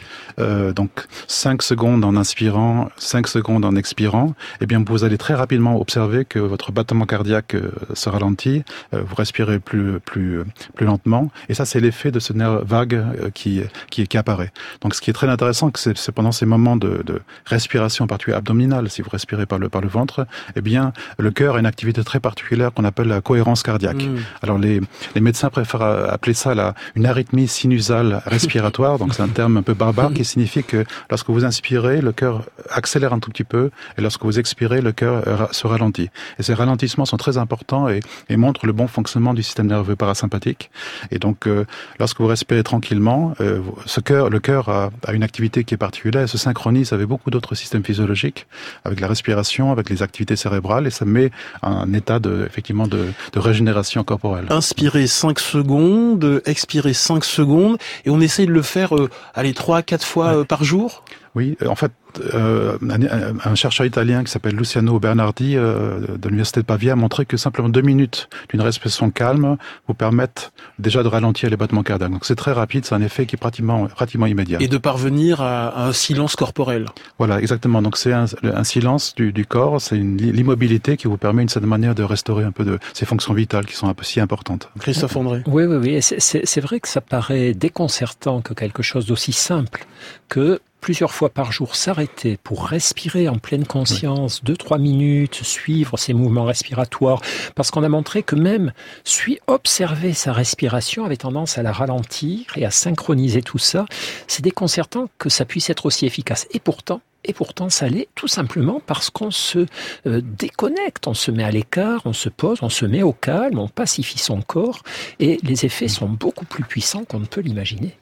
donc 0.75 1.05
5 1.27 1.61
secondes 1.61 2.03
en 2.03 2.15
inspirant, 2.15 2.89
5 2.97 3.27
secondes 3.27 3.63
en 3.63 3.75
expirant, 3.75 4.33
eh 4.59 4.65
bien 4.65 4.83
vous 4.85 5.03
allez 5.03 5.17
très 5.17 5.35
rapidement 5.35 5.79
observer 5.79 6.25
que 6.25 6.39
votre 6.39 6.71
battement 6.71 7.05
cardiaque 7.05 7.55
se 7.93 8.09
ralentit, 8.09 8.63
vous 8.91 9.15
respirez 9.15 9.59
plus 9.59 9.99
plus 9.99 10.43
plus 10.75 10.85
lentement. 10.85 11.29
Et 11.49 11.53
ça 11.53 11.65
c'est 11.65 11.79
l'effet 11.79 12.11
de 12.11 12.19
ce 12.19 12.33
nerf 12.33 12.65
vague 12.65 13.03
qui 13.33 13.61
qui, 13.89 14.07
qui 14.07 14.17
apparaît. 14.23 14.51
Donc, 14.81 14.91
ce 14.95 15.01
qui 15.01 15.09
est 15.11 15.17
très 15.21 15.29
intéressant, 15.35 15.67
c'est 15.75 16.13
pendant 16.17 16.31
ces 16.39 16.47
moments 16.53 16.77
de, 16.85 16.91
de 17.09 17.15
respiration, 17.55 18.05
en 18.05 18.09
particulier 18.13 18.37
abdominale, 18.41 18.85
si 18.93 18.99
vous 19.03 19.11
respirez 19.17 19.45
par 19.51 19.59
le 19.63 19.67
par 19.75 19.81
le 19.81 19.91
ventre, 19.97 20.19
eh 20.57 20.61
bien, 20.61 20.83
le 21.25 21.31
cœur 21.39 21.51
a 21.55 21.59
une 21.63 21.69
activité 21.73 22.03
très 22.11 22.21
particulière 22.29 22.69
qu'on 22.73 22.87
appelle 22.91 23.09
la 23.17 23.21
cohérence 23.29 23.61
cardiaque. 23.69 24.03
Mmh. 24.03 24.17
Alors, 24.43 24.57
les, 24.65 24.77
les 25.15 25.21
médecins 25.27 25.49
préfèrent 25.57 25.87
appeler 26.15 26.35
ça 26.43 26.51
la, 26.55 26.67
une 26.95 27.05
arythmie 27.05 27.47
sinusale 27.47 28.09
respiratoire. 28.25 28.95
donc, 29.01 29.13
c'est 29.15 29.25
un 29.29 29.33
terme 29.41 29.57
un 29.61 29.65
peu 29.69 29.75
barbare 29.83 30.11
qui 30.17 30.23
signifie 30.33 30.63
que 30.63 30.81
lorsque 31.11 31.29
vous 31.35 31.43
inspirez, 31.51 31.97
le 32.09 32.13
cœur 32.21 32.33
accélère 32.79 33.13
un 33.13 33.19
tout 33.23 33.31
petit 33.35 33.47
peu, 33.55 33.65
et 33.97 34.01
lorsque 34.05 34.23
vous 34.27 34.37
expirez, 34.43 34.79
le 34.89 34.93
cœur 35.01 35.15
se 35.59 35.65
ralentit. 35.73 36.09
Et 36.39 36.43
ces 36.47 36.55
ralentissements 36.63 37.07
sont 37.11 37.21
très 37.25 37.35
importants 37.45 37.85
et, 37.93 38.01
et 38.31 38.37
montrent 38.45 38.65
le 38.71 38.75
bon 38.79 38.87
fonctionnement 38.87 39.33
du 39.33 39.43
système 39.43 39.67
nerveux 39.75 39.97
parasympathique. 40.03 40.63
Et 41.11 41.19
donc, 41.25 41.37
euh, 41.47 41.65
lorsque 41.99 42.19
vous 42.21 42.29
respirez 42.35 42.63
tranquillement, 42.63 43.21
euh, 43.39 43.61
ce 43.85 43.99
cœur, 44.09 44.10
le 44.11 44.39
cœur 44.39 44.69
a, 44.69 44.89
a, 45.05 45.13
une 45.13 45.23
activité 45.23 45.63
qui 45.63 45.73
est 45.73 45.77
particulière, 45.77 46.21
elle 46.23 46.27
se 46.27 46.37
synchronise 46.37 46.93
avec 46.93 47.07
beaucoup 47.07 47.29
d'autres 47.29 47.55
systèmes 47.55 47.83
physiologiques, 47.83 48.47
avec 48.85 48.99
la 48.99 49.07
respiration, 49.07 49.71
avec 49.71 49.89
les 49.89 50.03
activités 50.03 50.35
cérébrales, 50.35 50.87
et 50.87 50.91
ça 50.91 51.05
met 51.05 51.31
un 51.61 51.91
état 51.93 52.19
de, 52.19 52.45
effectivement 52.45 52.87
de, 52.87 53.07
de 53.33 53.39
régénération 53.39 54.03
corporelle. 54.03 54.45
Inspirer 54.49 55.07
5 55.07 55.39
secondes, 55.39 56.41
expirer 56.45 56.93
5 56.93 57.23
secondes, 57.23 57.77
et 58.05 58.09
on 58.09 58.21
essaye 58.21 58.47
de 58.47 58.51
le 58.51 58.61
faire, 58.61 58.95
euh, 58.95 59.09
allez, 59.33 59.53
3 59.53 59.81
4 59.81 60.05
fois 60.05 60.37
ouais. 60.39 60.45
par 60.45 60.63
jour? 60.63 61.03
Oui, 61.33 61.57
en 61.65 61.75
fait, 61.75 61.91
euh, 62.33 62.77
un, 62.81 63.51
un, 63.51 63.55
chercheur 63.55 63.85
italien 63.85 64.23
qui 64.23 64.31
s'appelle 64.31 64.55
Luciano 64.55 64.99
Bernardi 64.99 65.55
euh, 65.55 66.17
de 66.17 66.27
l'université 66.27 66.59
de 66.59 66.65
Pavia 66.65 66.91
a 66.91 66.95
montré 66.97 67.25
que 67.25 67.37
simplement 67.37 67.69
deux 67.69 67.81
minutes 67.81 68.27
d'une 68.49 68.59
respiration 68.59 69.11
calme 69.11 69.55
vous 69.87 69.93
permettent 69.93 70.51
déjà 70.77 71.03
de 71.03 71.07
ralentir 71.07 71.49
les 71.49 71.55
battements 71.55 71.83
cardiaques. 71.83 72.11
Donc 72.11 72.25
c'est 72.25 72.35
très 72.35 72.51
rapide, 72.51 72.85
c'est 72.85 72.95
un 72.95 73.01
effet 73.01 73.25
qui 73.25 73.35
est 73.35 73.39
pratiquement, 73.39 73.85
pratiquement 73.87 74.25
immédiat. 74.25 74.57
Et 74.61 74.67
de 74.67 74.77
parvenir 74.77 75.41
à, 75.41 75.69
à 75.69 75.87
un 75.87 75.93
silence 75.93 76.35
corporel. 76.35 76.87
Voilà, 77.17 77.39
exactement. 77.39 77.81
Donc 77.81 77.95
c'est 77.95 78.11
un, 78.11 78.25
un, 78.43 78.63
silence 78.65 79.15
du, 79.15 79.31
du 79.31 79.45
corps, 79.45 79.79
c'est 79.79 79.95
l'immobilité 79.95 80.97
qui 80.97 81.07
vous 81.07 81.17
permet 81.17 81.43
d'une 81.43 81.49
certaine 81.49 81.69
manière 81.69 81.95
de 81.95 82.03
restaurer 82.03 82.43
un 82.43 82.51
peu 82.51 82.65
de 82.65 82.77
ces 82.93 83.05
fonctions 83.05 83.33
vitales 83.33 83.65
qui 83.65 83.75
sont 83.75 83.87
un 83.87 83.93
peu 83.93 84.03
si 84.03 84.19
importantes. 84.19 84.69
Christophe 84.79 85.15
André. 85.15 85.43
Oui, 85.47 85.63
oui, 85.63 85.77
oui. 85.77 85.99
C'est 86.01 86.61
vrai 86.61 86.81
que 86.81 86.89
ça 86.89 86.99
paraît 86.99 87.53
déconcertant 87.53 88.41
que 88.41 88.53
quelque 88.53 88.83
chose 88.83 89.05
d'aussi 89.05 89.31
simple 89.31 89.85
que 90.27 90.59
plusieurs 90.81 91.13
fois 91.13 91.29
par 91.29 91.51
jour 91.51 91.75
s'arrêter 91.75 92.37
pour 92.43 92.65
respirer 92.65 93.29
en 93.29 93.37
pleine 93.37 93.65
conscience, 93.65 94.39
oui. 94.39 94.47
deux, 94.47 94.57
trois 94.57 94.79
minutes, 94.79 95.35
suivre 95.43 95.97
ses 95.97 96.13
mouvements 96.13 96.43
respiratoires, 96.43 97.21
parce 97.55 97.71
qu'on 97.71 97.83
a 97.83 97.89
montré 97.89 98.23
que 98.23 98.35
même 98.35 98.73
suis 99.03 99.39
observer 99.47 100.13
sa 100.13 100.33
respiration 100.33 101.05
avait 101.05 101.17
tendance 101.17 101.57
à 101.57 101.63
la 101.63 101.71
ralentir 101.71 102.45
et 102.57 102.65
à 102.65 102.71
synchroniser 102.71 103.41
tout 103.41 103.59
ça. 103.59 103.85
C'est 104.27 104.41
déconcertant 104.41 105.07
que 105.17 105.29
ça 105.29 105.45
puisse 105.45 105.69
être 105.69 105.85
aussi 105.85 106.05
efficace. 106.05 106.47
Et 106.51 106.59
pourtant, 106.59 107.01
et 107.23 107.33
pourtant, 107.33 107.69
ça 107.69 107.87
l'est 107.87 108.07
tout 108.15 108.27
simplement 108.27 108.81
parce 108.85 109.11
qu'on 109.11 109.29
se 109.29 109.67
euh, 110.07 110.21
déconnecte, 110.23 111.05
on 111.05 111.13
se 111.13 111.29
met 111.29 111.43
à 111.43 111.51
l'écart, 111.51 112.01
on 112.05 112.13
se 112.13 112.29
pose, 112.29 112.59
on 112.63 112.69
se 112.69 112.85
met 112.85 113.03
au 113.03 113.13
calme, 113.13 113.59
on 113.59 113.67
pacifie 113.67 114.17
son 114.17 114.41
corps, 114.41 114.81
et 115.19 115.37
les 115.43 115.65
effets 115.65 115.87
sont 115.87 116.09
beaucoup 116.09 116.45
plus 116.45 116.63
puissants 116.63 117.05
qu'on 117.05 117.19
ne 117.19 117.25
peut 117.25 117.41
l'imaginer. 117.41 117.95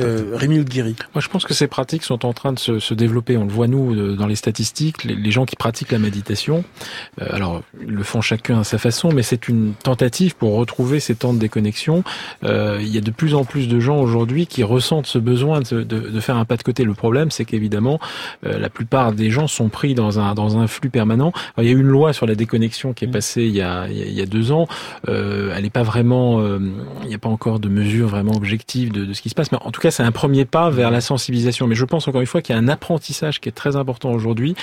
Euh, 0.00 0.30
Rémi 0.34 0.64
Guéry. 0.64 0.96
Moi, 1.14 1.20
je 1.20 1.28
pense 1.28 1.44
que 1.44 1.54
ces 1.54 1.66
pratiques 1.66 2.04
sont 2.04 2.24
en 2.24 2.32
train 2.32 2.52
de 2.52 2.58
se, 2.58 2.78
se 2.78 2.94
développer. 2.94 3.36
On 3.36 3.44
le 3.44 3.52
voit 3.52 3.66
nous 3.68 4.14
dans 4.16 4.26
les 4.26 4.36
statistiques, 4.36 5.04
les, 5.04 5.14
les 5.14 5.30
gens 5.30 5.44
qui 5.44 5.56
pratiquent 5.56 5.92
la 5.92 5.98
méditation. 5.98 6.64
Euh, 7.20 7.26
alors, 7.30 7.62
ils 7.80 7.92
le 7.92 8.02
font 8.02 8.20
chacun 8.20 8.60
à 8.60 8.64
sa 8.64 8.78
façon, 8.78 9.10
mais 9.12 9.22
c'est 9.22 9.48
une 9.48 9.74
tentative 9.74 10.36
pour 10.36 10.54
retrouver 10.54 11.00
ces 11.00 11.14
temps 11.14 11.32
de 11.32 11.38
déconnexion. 11.38 12.04
Euh, 12.44 12.78
il 12.80 12.88
y 12.88 12.98
a 12.98 13.00
de 13.00 13.10
plus 13.10 13.34
en 13.34 13.44
plus 13.44 13.68
de 13.68 13.80
gens 13.80 13.98
aujourd'hui 13.98 14.46
qui 14.46 14.62
ressentent 14.62 15.06
ce 15.06 15.18
besoin 15.18 15.60
de, 15.60 15.82
de, 15.82 15.98
de, 15.98 16.20
faire 16.20 16.36
un 16.36 16.44
pas 16.44 16.56
de 16.56 16.62
côté. 16.62 16.84
Le 16.84 16.94
problème, 16.94 17.30
c'est 17.30 17.44
qu'évidemment, 17.44 18.00
euh, 18.46 18.58
la 18.58 18.68
plupart 18.68 19.12
des 19.12 19.30
gens 19.30 19.46
sont 19.46 19.68
pris 19.68 19.94
dans 19.94 20.18
un 20.18 20.34
dans 20.34 20.58
un 20.58 20.66
flux 20.66 20.90
permanent. 20.90 21.32
Alors, 21.56 21.64
il 21.64 21.66
y 21.66 21.68
a 21.70 21.76
eu 21.76 21.80
une 21.80 21.88
loi 21.88 22.12
sur 22.12 22.26
la 22.26 22.34
déconnexion 22.34 22.92
qui 22.92 23.04
est 23.04 23.08
passée 23.08 23.42
il 23.42 23.54
y 23.54 23.62
a 23.62 23.88
il 23.88 24.12
y 24.12 24.20
a 24.20 24.26
deux 24.26 24.52
ans. 24.52 24.66
Euh, 25.08 25.52
elle 25.54 25.64
n'est 25.64 25.70
pas 25.70 25.82
vraiment, 25.82 26.44
il 27.02 27.08
n'y 27.08 27.14
a 27.14 27.18
pas 27.18 27.28
encore 27.28 27.60
de 27.60 27.68
mesures 27.68 28.08
vraiment 28.08 28.32
objectives 28.32 28.92
de, 28.92 29.04
de 29.04 29.12
ce 29.12 29.22
qui 29.22 29.28
se 29.28 29.34
passe. 29.34 29.50
Mais 29.54 29.66
en 29.66 29.70
tout 29.70 29.80
cas, 29.80 29.90
c'est 29.90 30.02
un 30.02 30.12
premier 30.12 30.44
pas 30.44 30.70
vers 30.70 30.90
la 30.90 31.00
sensibilisation. 31.00 31.66
Mais 31.66 31.74
je 31.74 31.84
pense 31.84 32.08
encore 32.08 32.20
une 32.20 32.26
fois 32.26 32.42
qu'il 32.42 32.54
y 32.54 32.58
a 32.58 32.60
un 32.60 32.68
apprentissage 32.68 33.40
qui 33.40 33.48
est 33.48 33.52
très 33.52 33.76
important 33.76 34.12
aujourd'hui. 34.12 34.54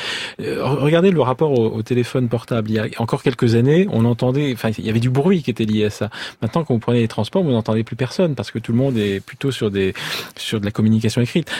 Euh, 0.41 0.63
regardez 0.63 1.12
le 1.12 1.21
rapport 1.21 1.51
au, 1.51 1.67
au, 1.67 1.82
téléphone 1.82 2.27
portable. 2.30 2.69
Il 2.69 2.75
y 2.75 2.80
a 2.80 2.88
encore 2.97 3.23
quelques 3.23 3.56
années, 3.56 3.88
on 3.91 4.06
entendait, 4.06 4.51
enfin, 4.54 4.69
il 4.77 4.86
y 4.86 4.89
avait 4.89 4.99
du 4.99 5.10
bruit 5.10 5.43
qui 5.43 5.49
était 5.49 5.65
lié 5.65 5.86
à 5.86 5.89
ça. 5.89 6.10
Maintenant, 6.41 6.63
quand 6.63 6.73
vous 6.73 6.80
prenez 6.80 7.01
les 7.01 7.08
transports, 7.08 7.43
vous 7.43 7.51
n'entendez 7.51 7.84
plus 7.84 7.95
personne 7.95 8.36
parce 8.36 8.51
que 8.51 8.60
tout 8.60 8.71
le 8.71 8.77
monde 8.77 8.97
est 8.97 9.19
plutôt 9.19 9.51
sur 9.51 9.71
des 9.71 9.93
sur 10.38 10.60
de 10.60 10.65
la 10.65 10.71
communication 10.71 11.21
écrite. 11.21 11.51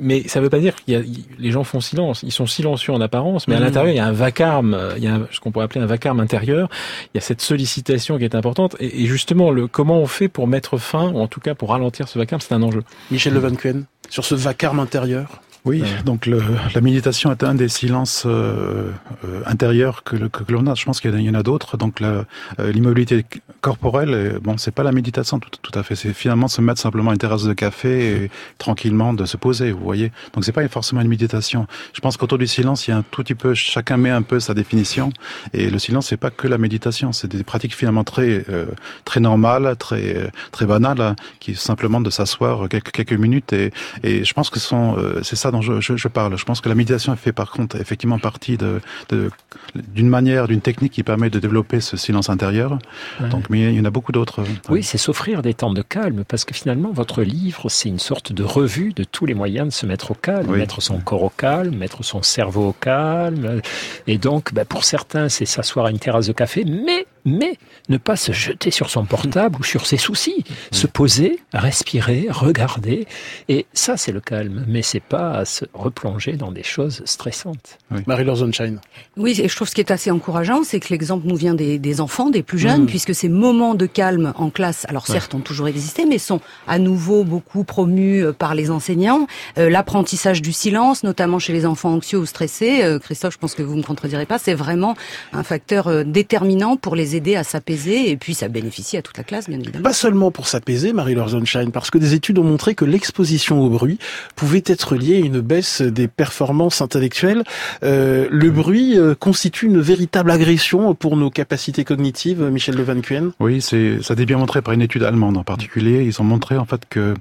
Mais 0.00 0.26
ça 0.28 0.40
ne 0.40 0.44
veut 0.44 0.50
pas 0.50 0.60
dire 0.60 0.74
qu'il 0.76 0.94
y 0.94 0.96
a 0.96 1.02
les 1.38 1.50
gens 1.50 1.64
font 1.64 1.80
silence. 1.80 2.22
Ils 2.22 2.32
sont 2.32 2.46
silencieux 2.46 2.92
en 2.92 3.00
apparence, 3.00 3.48
mais 3.48 3.56
à 3.56 3.60
l'intérieur, 3.60 3.92
il 3.92 3.96
y 3.96 4.00
a 4.00 4.06
un 4.06 4.12
vacarme. 4.12 4.76
Il 4.96 5.04
y 5.04 5.08
a 5.08 5.20
ce 5.30 5.40
qu'on 5.40 5.50
pourrait 5.50 5.64
appeler 5.64 5.80
un 5.80 5.86
vacarme 5.86 6.20
intérieur. 6.20 6.68
Il 7.14 7.16
y 7.16 7.18
a 7.18 7.20
cette 7.20 7.40
sollicitation 7.40 8.18
qui 8.18 8.24
est 8.24 8.34
importante. 8.34 8.76
Et, 8.80 9.02
et 9.02 9.06
justement, 9.06 9.50
le 9.50 9.66
comment 9.66 10.00
on 10.00 10.06
fait 10.06 10.28
pour 10.28 10.46
mettre 10.46 10.78
fin, 10.78 11.10
ou 11.10 11.18
en 11.18 11.26
tout 11.26 11.40
cas 11.40 11.54
pour 11.54 11.70
ralentir 11.70 12.08
ce 12.08 12.18
vacarme, 12.18 12.40
c'est 12.40 12.54
un 12.54 12.62
enjeu. 12.68 12.82
Michel 13.10 13.34
Levancuen, 13.34 13.84
sur 14.08 14.24
ce 14.24 14.34
vacarme 14.34 14.80
intérieur 14.80 15.42
Oui, 15.64 15.82
donc 16.04 16.24
le, 16.26 16.40
la 16.74 16.80
méditation 16.80 17.30
est 17.32 17.42
un 17.42 17.54
des 17.54 17.68
silences 17.68 18.24
euh, 18.26 18.90
euh, 19.24 19.42
intérieurs 19.44 20.02
que, 20.04 20.16
le- 20.16 20.28
que, 20.28 20.42
que 20.44 20.52
l'on 20.52 20.66
a. 20.66 20.74
Je 20.74 20.84
pense 20.84 21.00
qu'il 21.00 21.18
y 21.20 21.28
en 21.30 21.34
a- 21.34 21.42
d'autres. 21.42 21.76
Donc 21.76 22.00
la- 22.00 22.24
euh, 22.60 22.72
l'immobilité 22.72 23.26
corporelle, 23.60 24.14
euh, 24.14 24.38
bon, 24.40 24.56
c'est 24.58 24.70
pas 24.70 24.82
la 24.82 24.92
méditation 24.92 25.38
tout, 25.38 25.50
tout 25.62 25.76
à 25.78 25.82
fait. 25.82 25.96
C'est 25.96 26.12
finalement 26.12 26.48
se 26.48 26.60
mettre 26.60 26.80
simplement 26.80 27.10
à 27.10 27.14
une 27.14 27.18
terrasse 27.18 27.44
de 27.44 27.52
café 27.52 28.24
et 28.24 28.30
tranquillement 28.58 29.12
de 29.14 29.24
se 29.24 29.36
poser. 29.36 29.72
Vous 29.72 29.82
voyez. 29.84 30.12
Donc 30.34 30.44
c'est 30.44 30.52
pas 30.52 30.66
forcément 30.68 31.00
une 31.00 31.08
méditation. 31.08 31.66
Je 31.92 32.00
pense 32.00 32.16
qu'autour 32.16 32.38
du 32.38 32.46
silence, 32.46 32.86
il 32.86 32.90
y 32.92 32.94
a 32.94 32.98
un 32.98 33.02
tout 33.02 33.22
petit 33.22 33.34
peu. 33.34 33.54
Chacun 33.54 33.96
met 33.96 34.10
un 34.10 34.22
peu 34.22 34.40
sa 34.40 34.54
définition. 34.54 35.10
Et 35.52 35.70
le 35.70 35.78
silence, 35.78 36.06
c'est 36.08 36.16
pas 36.16 36.30
que 36.30 36.46
la 36.48 36.58
méditation. 36.58 37.12
C'est 37.12 37.28
des 37.28 37.42
pratiques 37.44 37.74
finalement 37.74 38.04
très 38.04 38.44
euh, 38.48 38.66
très 39.04 39.20
normales, 39.20 39.76
très 39.78 40.16
euh, 40.16 40.28
très 40.52 40.66
banales, 40.66 41.00
hein, 41.00 41.16
qui 41.40 41.52
est 41.52 41.54
simplement 41.54 42.00
de 42.00 42.10
s'asseoir 42.10 42.68
quelques 42.68 42.92
quelques 42.92 43.12
minutes. 43.12 43.52
Et, 43.52 43.72
et 44.02 44.24
je 44.24 44.32
pense 44.34 44.50
que 44.50 44.60
ce 44.60 44.68
sont 44.68 44.96
euh, 44.98 45.20
c'est 45.22 45.36
ça 45.36 45.50
dont 45.50 45.60
je, 45.62 45.80
je, 45.80 45.96
je 45.96 46.08
parle. 46.08 46.36
Je 46.38 46.44
pense 46.44 46.60
que 46.60 46.68
la 46.68 46.74
méditation 46.74 47.14
fait 47.16 47.32
par 47.32 47.50
contre 47.50 47.76
effectivement 47.76 48.18
partie 48.18 48.56
de 48.56 48.80
de- 49.08 49.30
d'une 49.74 50.08
manière, 50.08 50.48
d'une 50.48 50.60
technique 50.60 50.92
qui 50.92 51.02
permet 51.02 51.28
de 51.30 51.38
développer 51.38 51.80
ce 51.80 51.96
silence 51.96 52.30
intérieur. 52.30 52.78
Ouais. 53.20 53.28
Donc, 53.28 53.47
mais 53.48 53.72
il 53.72 53.76
y 53.76 53.80
en 53.80 53.84
a 53.84 53.90
beaucoup 53.90 54.12
d'autres. 54.12 54.44
Oui, 54.68 54.82
c'est 54.82 54.98
s'offrir 54.98 55.42
des 55.42 55.54
temps 55.54 55.72
de 55.72 55.82
calme, 55.82 56.24
parce 56.26 56.44
que 56.44 56.54
finalement, 56.54 56.90
votre 56.92 57.22
livre, 57.22 57.68
c'est 57.68 57.88
une 57.88 57.98
sorte 57.98 58.32
de 58.32 58.42
revue 58.44 58.92
de 58.92 59.04
tous 59.04 59.26
les 59.26 59.34
moyens 59.34 59.68
de 59.68 59.72
se 59.72 59.86
mettre 59.86 60.10
au 60.10 60.14
calme, 60.14 60.50
Oui. 60.50 60.58
mettre 60.58 60.80
son 60.82 60.98
corps 60.98 61.22
au 61.22 61.30
calme, 61.30 61.76
mettre 61.76 62.02
son 62.04 62.22
cerveau 62.22 62.68
au 62.68 62.72
calme. 62.72 63.60
Et 64.06 64.18
donc, 64.18 64.52
bah, 64.52 64.64
pour 64.64 64.84
certains, 64.84 65.28
c'est 65.28 65.46
s'asseoir 65.46 65.86
à 65.86 65.90
une 65.90 65.98
terrasse 65.98 66.26
de 66.26 66.32
café, 66.32 66.64
mais, 66.64 67.06
mais, 67.24 67.56
ne 67.88 67.96
pas 67.98 68.16
se 68.16 68.32
jeter 68.32 68.70
sur 68.70 68.90
son 68.90 69.04
portable 69.04 69.56
ou 69.60 69.64
sur 69.64 69.86
ses 69.86 69.96
soucis. 69.96 70.44
Se 70.72 70.86
poser, 70.86 71.38
respirer, 71.52 72.26
regarder. 72.30 73.06
Et 73.48 73.66
ça, 73.72 73.96
c'est 73.96 74.12
le 74.12 74.20
calme. 74.20 74.64
Mais 74.68 74.82
c'est 74.82 75.00
pas 75.02 75.44
se 75.44 75.64
replonger 75.74 76.32
dans 76.32 76.52
des 76.52 76.62
choses 76.62 77.02
stressantes. 77.04 77.78
Marie-Laure 78.06 78.36
Zonshine. 78.36 78.80
Oui, 79.16 79.38
et 79.42 79.48
je 79.48 79.56
trouve 79.56 79.68
ce 79.68 79.74
qui 79.74 79.80
est 79.80 79.90
assez 79.90 80.10
encourageant, 80.10 80.62
c'est 80.64 80.80
que 80.80 80.88
l'exemple 80.90 81.26
nous 81.26 81.36
vient 81.36 81.54
des, 81.54 81.78
des 81.78 82.00
enfants, 82.00 82.30
des 82.30 82.42
plus 82.42 82.58
jeunes, 82.58 82.82
Mhm. 82.82 82.86
puisque 82.86 83.14
ces 83.14 83.28
moments 83.28 83.74
de 83.74 83.86
calme 83.86 84.32
en 84.36 84.50
classe, 84.50 84.84
alors 84.88 85.06
certes, 85.06 85.34
ont 85.34 85.40
toujours 85.40 85.68
existé, 85.68 86.04
mais 86.06 86.18
sont 86.18 86.40
à 86.66 86.78
nouveau 86.78 87.24
beaucoup 87.24 87.64
promus 87.64 88.24
euh, 88.24 88.32
par 88.32 88.54
les 88.54 88.70
enseignants. 88.70 89.26
Euh, 89.58 89.68
L'apprentissage 89.70 90.42
du 90.42 90.52
silence, 90.52 91.02
notamment 91.02 91.38
chez 91.38 91.52
les 91.52 91.66
enfants 91.66 91.90
anxieux 91.94 92.18
ou 92.18 92.26
stressés, 92.26 92.82
euh, 92.82 92.98
Christophe, 92.98 93.34
je 93.34 93.38
pense 93.38 93.54
que 93.54 93.62
vous 93.62 93.76
me 93.76 93.82
contredirez 93.82 94.26
pas, 94.26 94.38
c'est 94.38 94.54
vraiment 94.54 94.96
un 95.32 95.42
facteur 95.42 95.88
euh, 95.88 96.04
déterminant 96.04 96.76
pour 96.76 96.94
les 96.96 97.07
aider 97.16 97.36
à 97.36 97.44
s'apaiser, 97.44 98.10
et 98.10 98.16
puis 98.16 98.34
ça 98.34 98.48
bénéficie 98.48 98.96
à 98.96 99.02
toute 99.02 99.16
la 99.16 99.24
classe, 99.24 99.48
bien 99.48 99.58
évidemment. 99.58 99.82
Pas 99.82 99.92
seulement 99.92 100.30
pour 100.30 100.48
s'apaiser, 100.48 100.92
Marie-Laure 100.92 101.30
Zonshine, 101.30 101.70
parce 101.70 101.90
que 101.90 101.98
des 101.98 102.14
études 102.14 102.38
ont 102.38 102.44
montré 102.44 102.74
que 102.74 102.84
l'exposition 102.84 103.60
au 103.60 103.68
bruit 103.68 103.98
pouvait 104.36 104.62
être 104.66 104.96
liée 104.96 105.16
à 105.16 105.18
une 105.18 105.40
baisse 105.40 105.82
des 105.82 106.08
performances 106.08 106.80
intellectuelles. 106.80 107.44
Euh, 107.82 108.26
le 108.30 108.50
bruit 108.50 108.98
euh, 108.98 109.14
constitue 109.14 109.66
une 109.66 109.80
véritable 109.80 110.30
agression 110.30 110.94
pour 110.94 111.16
nos 111.16 111.30
capacités 111.30 111.84
cognitives, 111.84 112.42
Michel 112.42 112.74
Le 112.74 112.82
Van 112.82 113.00
Cuen. 113.00 113.32
Oui, 113.40 113.60
c'est 113.60 114.02
ça 114.02 114.12
a 114.12 114.14
été 114.14 114.26
bien 114.26 114.38
montré 114.38 114.62
par 114.62 114.74
une 114.74 114.82
étude 114.82 115.02
allemande 115.02 115.36
en 115.36 115.44
particulier. 115.44 116.04
Ils 116.04 116.20
ont 116.20 116.24
montré 116.24 116.56
en 116.56 116.64
fait 116.64 116.82
que 116.88 117.14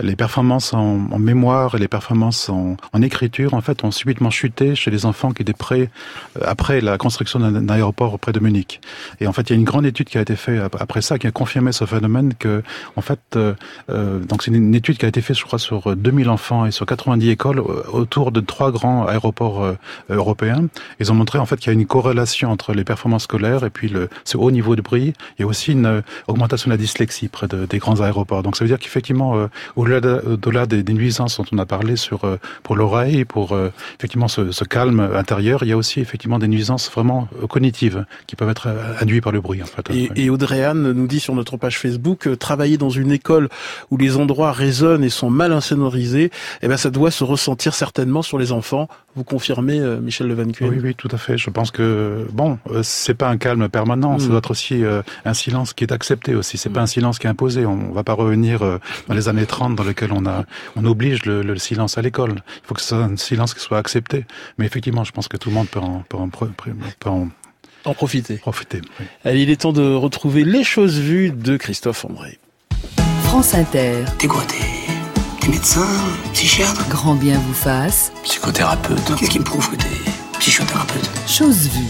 les 0.00 0.16
performances 0.16 0.72
en, 0.72 1.08
en 1.10 1.18
mémoire 1.18 1.74
et 1.74 1.78
les 1.78 1.88
performances 1.88 2.48
en, 2.48 2.76
en 2.92 3.02
écriture 3.02 3.54
en 3.54 3.60
fait 3.60 3.84
ont 3.84 3.90
subitement 3.90 4.30
chuté 4.30 4.74
chez 4.74 4.90
les 4.90 5.06
enfants 5.06 5.32
qui 5.32 5.42
étaient 5.42 5.52
près 5.52 5.90
euh, 6.36 6.44
après 6.44 6.80
la 6.80 6.98
construction 6.98 7.38
d'un 7.40 7.48
d'un 7.52 7.68
aéroport 7.74 8.18
près 8.18 8.32
de 8.32 8.40
Munich. 8.40 8.80
Et 9.20 9.26
en 9.28 9.32
fait, 9.32 9.42
il 9.42 9.50
y 9.50 9.52
a 9.52 9.56
une 9.56 9.64
grande 9.64 9.86
étude 9.86 10.08
qui 10.08 10.18
a 10.18 10.20
été 10.22 10.34
faite 10.36 10.60
ap- 10.60 10.76
après 10.80 11.02
ça 11.02 11.18
qui 11.18 11.26
a 11.26 11.30
confirmé 11.30 11.72
ce 11.72 11.84
phénomène 11.84 12.34
que 12.38 12.62
en 12.96 13.00
fait 13.00 13.20
euh, 13.36 13.54
euh, 13.90 14.18
donc 14.20 14.42
c'est 14.42 14.50
une 14.50 14.74
étude 14.74 14.98
qui 14.98 15.04
a 15.04 15.08
été 15.08 15.20
faite 15.20 15.36
je 15.38 15.44
crois 15.44 15.58
sur 15.58 15.94
2000 15.96 16.28
enfants 16.30 16.66
et 16.66 16.70
sur 16.70 16.86
90 16.86 17.28
écoles 17.30 17.58
euh, 17.60 17.82
autour 17.92 18.32
de 18.32 18.40
trois 18.40 18.72
grands 18.72 19.06
aéroports 19.06 19.62
euh, 19.64 19.74
européens. 20.10 20.66
Ils 21.00 21.12
ont 21.12 21.14
montré 21.14 21.38
en 21.38 21.46
fait 21.46 21.56
qu'il 21.56 21.68
y 21.68 21.76
a 21.76 21.78
une 21.78 21.86
corrélation 21.86 22.50
entre 22.50 22.72
les 22.72 22.84
performances 22.84 23.24
scolaires 23.24 23.64
et 23.64 23.70
puis 23.70 23.88
le 23.88 24.08
ce 24.24 24.36
haut 24.36 24.50
niveau 24.50 24.76
de 24.76 24.82
bruit. 24.82 25.12
Il 25.38 25.42
y 25.42 25.44
a 25.44 25.46
aussi 25.46 25.72
une 25.72 25.86
euh, 25.86 26.00
augmentation 26.26 26.68
de 26.68 26.74
la 26.74 26.78
dyslexie 26.78 27.28
près 27.28 27.48
de, 27.48 27.66
des 27.66 27.78
grands 27.78 28.00
aéroports. 28.00 28.42
Donc 28.42 28.56
ça 28.56 28.64
veut 28.64 28.68
dire 28.68 28.78
qu'effectivement, 28.78 29.36
euh, 29.36 29.46
au-delà 29.76 30.00
de- 30.00 30.22
au-delà 30.26 30.66
des, 30.66 30.82
nuisances 30.94 31.36
dont 31.38 31.44
on 31.52 31.58
a 31.58 31.66
parlé 31.66 31.96
sur 31.96 32.24
euh, 32.24 32.36
pour 32.62 32.74
l'oreille, 32.76 33.24
pour 33.24 33.52
euh, 33.52 33.70
effectivement 33.98 34.28
ce, 34.28 34.50
ce 34.52 34.64
calme 34.64 35.00
intérieur, 35.14 35.62
il 35.62 35.68
y 35.68 35.72
a 35.72 35.76
aussi 35.76 36.00
effectivement 36.00 36.38
des 36.38 36.48
nuisances 36.48 36.90
vraiment 36.90 37.28
euh, 37.42 37.46
cognitives 37.46 38.04
qui 38.26 38.36
peuvent 38.36 38.48
être 38.48 38.68
euh, 38.68 38.94
par 39.20 39.32
le 39.32 39.40
bruit 39.40 39.62
en 39.62 39.66
fait. 39.66 39.88
Et, 39.90 40.10
et 40.24 40.30
Audrey 40.30 40.64
Anne 40.64 40.92
nous 40.92 41.06
dit 41.06 41.20
sur 41.20 41.34
notre 41.34 41.56
page 41.56 41.78
Facebook, 41.78 42.26
euh, 42.26 42.36
travailler 42.36 42.76
dans 42.78 42.90
une 42.90 43.10
école 43.12 43.48
où 43.90 43.96
les 43.96 44.16
endroits 44.16 44.52
résonnent 44.52 45.04
et 45.04 45.08
sont 45.10 45.30
mal 45.30 45.52
insonorisés, 45.52 46.30
eh 46.62 46.68
ben 46.68 46.76
ça 46.76 46.90
doit 46.90 47.10
se 47.10 47.24
ressentir 47.24 47.74
certainement 47.74 48.22
sur 48.22 48.38
les 48.38 48.52
enfants. 48.52 48.88
Vous 49.16 49.24
confirmez, 49.24 49.80
euh, 49.80 50.00
Michel 50.00 50.28
Le 50.28 50.34
Van 50.34 50.46
Cuen 50.50 50.68
Oui, 50.68 50.78
oui, 50.82 50.94
tout 50.94 51.08
à 51.10 51.18
fait. 51.18 51.36
Je 51.38 51.50
pense 51.50 51.70
que 51.70 52.26
bon, 52.32 52.58
euh, 52.70 52.82
c'est 52.82 53.14
pas 53.14 53.28
un 53.28 53.36
calme 53.36 53.68
permanent. 53.68 54.18
Ça 54.18 54.26
Mm. 54.26 54.28
doit 54.28 54.38
être 54.38 54.50
aussi 54.50 54.84
euh, 54.84 55.02
un 55.24 55.34
silence 55.34 55.72
qui 55.74 55.84
est 55.84 55.92
accepté 55.92 56.34
aussi. 56.34 56.56
C'est 56.58 56.68
pas 56.70 56.80
un 56.82 56.86
silence 56.86 57.18
qui 57.18 57.26
est 57.26 57.30
imposé. 57.30 57.66
On 57.66 57.92
va 57.92 58.04
pas 58.04 58.12
revenir 58.12 58.60
dans 58.60 59.14
les 59.14 59.28
années 59.28 59.46
30 59.46 59.74
dans 59.76 59.84
lesquelles 59.84 60.12
on 60.12 60.24
a, 60.26 60.44
on 60.76 60.84
oblige 60.84 61.24
le, 61.24 61.42
le 61.42 61.56
silence 61.58 61.98
à 61.98 62.02
l'école. 62.02 62.36
Il 62.36 62.66
faut 62.66 62.74
que 62.74 62.80
ce 62.80 62.88
soit 62.88 62.98
un 62.98 63.16
silence 63.16 63.54
qui 63.54 63.60
soit 63.60 63.78
accepté. 63.78 64.26
Mais 64.58 64.66
effectivement, 64.66 65.04
je 65.04 65.12
pense 65.12 65.28
que 65.28 65.36
tout 65.36 65.48
le 65.48 65.54
monde 65.54 65.68
peut 65.68 65.80
en, 65.80 66.04
peut 66.08 66.16
en, 66.16 66.28
pre- 66.28 66.50
pre- 66.54 66.72
peut 67.00 67.10
en 67.10 67.28
En 67.84 67.94
profiter. 67.94 68.36
profiter. 68.36 68.80
oui. 69.00 69.06
Allez, 69.24 69.42
il 69.42 69.50
est 69.50 69.60
temps 69.62 69.72
de 69.72 69.94
retrouver 69.94 70.44
les 70.44 70.64
choses 70.64 70.98
vues 70.98 71.30
de 71.30 71.56
Christophe 71.56 72.04
André. 72.04 72.38
France 73.24 73.54
Inter, 73.54 74.04
T'es 74.18 74.26
quoi 74.26 74.42
T'es 74.48 74.56
t'es 75.40 75.48
médecin 75.48 75.86
Psychiatre? 76.32 76.88
Grand 76.88 77.14
bien 77.14 77.38
vous 77.38 77.54
fasse, 77.54 78.12
Psychothérapeute 78.24 79.14
Qu'est-ce 79.18 79.30
qui 79.30 79.38
me 79.38 79.44
prouve 79.44 79.70
que 79.70 79.76
t'es 79.76 79.86
psychothérapeute? 80.38 81.10
Chose 81.26 81.68
vue. 81.68 81.84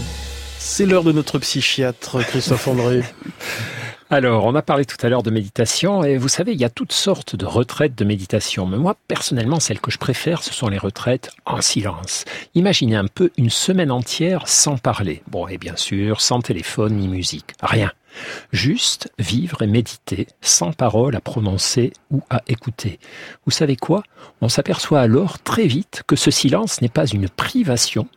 C'est 0.57 0.85
l'heure 0.85 1.03
de 1.03 1.11
notre 1.11 1.39
psychiatre, 1.39 2.21
Christophe 2.25 2.67
André. 2.67 3.01
Alors, 4.11 4.45
on 4.45 4.55
a 4.55 4.63
parlé 4.63 4.85
tout 4.85 4.97
à 5.05 5.09
l'heure 5.09 5.21
de 5.21 5.29
méditation 5.29 6.03
et 6.03 6.17
vous 6.17 6.29
savez, 6.29 6.53
il 6.53 6.59
y 6.59 6.65
a 6.65 6.69
toutes 6.71 6.93
sortes 6.93 7.35
de 7.35 7.45
retraites 7.45 7.95
de 7.95 8.03
méditation. 8.03 8.65
Mais 8.65 8.77
moi, 8.77 8.95
personnellement, 9.07 9.59
celles 9.59 9.79
que 9.79 9.91
je 9.91 9.99
préfère, 9.99 10.41
ce 10.41 10.51
sont 10.51 10.67
les 10.67 10.79
retraites 10.79 11.29
en 11.45 11.61
silence. 11.61 12.25
Imaginez 12.55 12.95
un 12.95 13.05
peu 13.05 13.29
une 13.37 13.51
semaine 13.51 13.91
entière 13.91 14.47
sans 14.47 14.77
parler. 14.77 15.21
Bon, 15.27 15.47
et 15.47 15.59
bien 15.59 15.75
sûr, 15.75 16.21
sans 16.21 16.41
téléphone 16.41 16.95
ni 16.95 17.07
musique. 17.07 17.53
Rien. 17.61 17.91
Juste 18.51 19.11
vivre 19.19 19.61
et 19.61 19.67
méditer, 19.67 20.25
sans 20.41 20.73
parole 20.73 21.15
à 21.15 21.21
prononcer 21.21 21.93
ou 22.09 22.23
à 22.31 22.41
écouter. 22.47 22.99
Vous 23.45 23.51
savez 23.51 23.75
quoi? 23.75 24.01
On 24.41 24.49
s'aperçoit 24.49 25.01
alors 25.01 25.37
très 25.37 25.67
vite 25.67 26.01
que 26.07 26.15
ce 26.15 26.31
silence 26.31 26.81
n'est 26.81 26.89
pas 26.89 27.05
une 27.05 27.29
privation, 27.29 28.07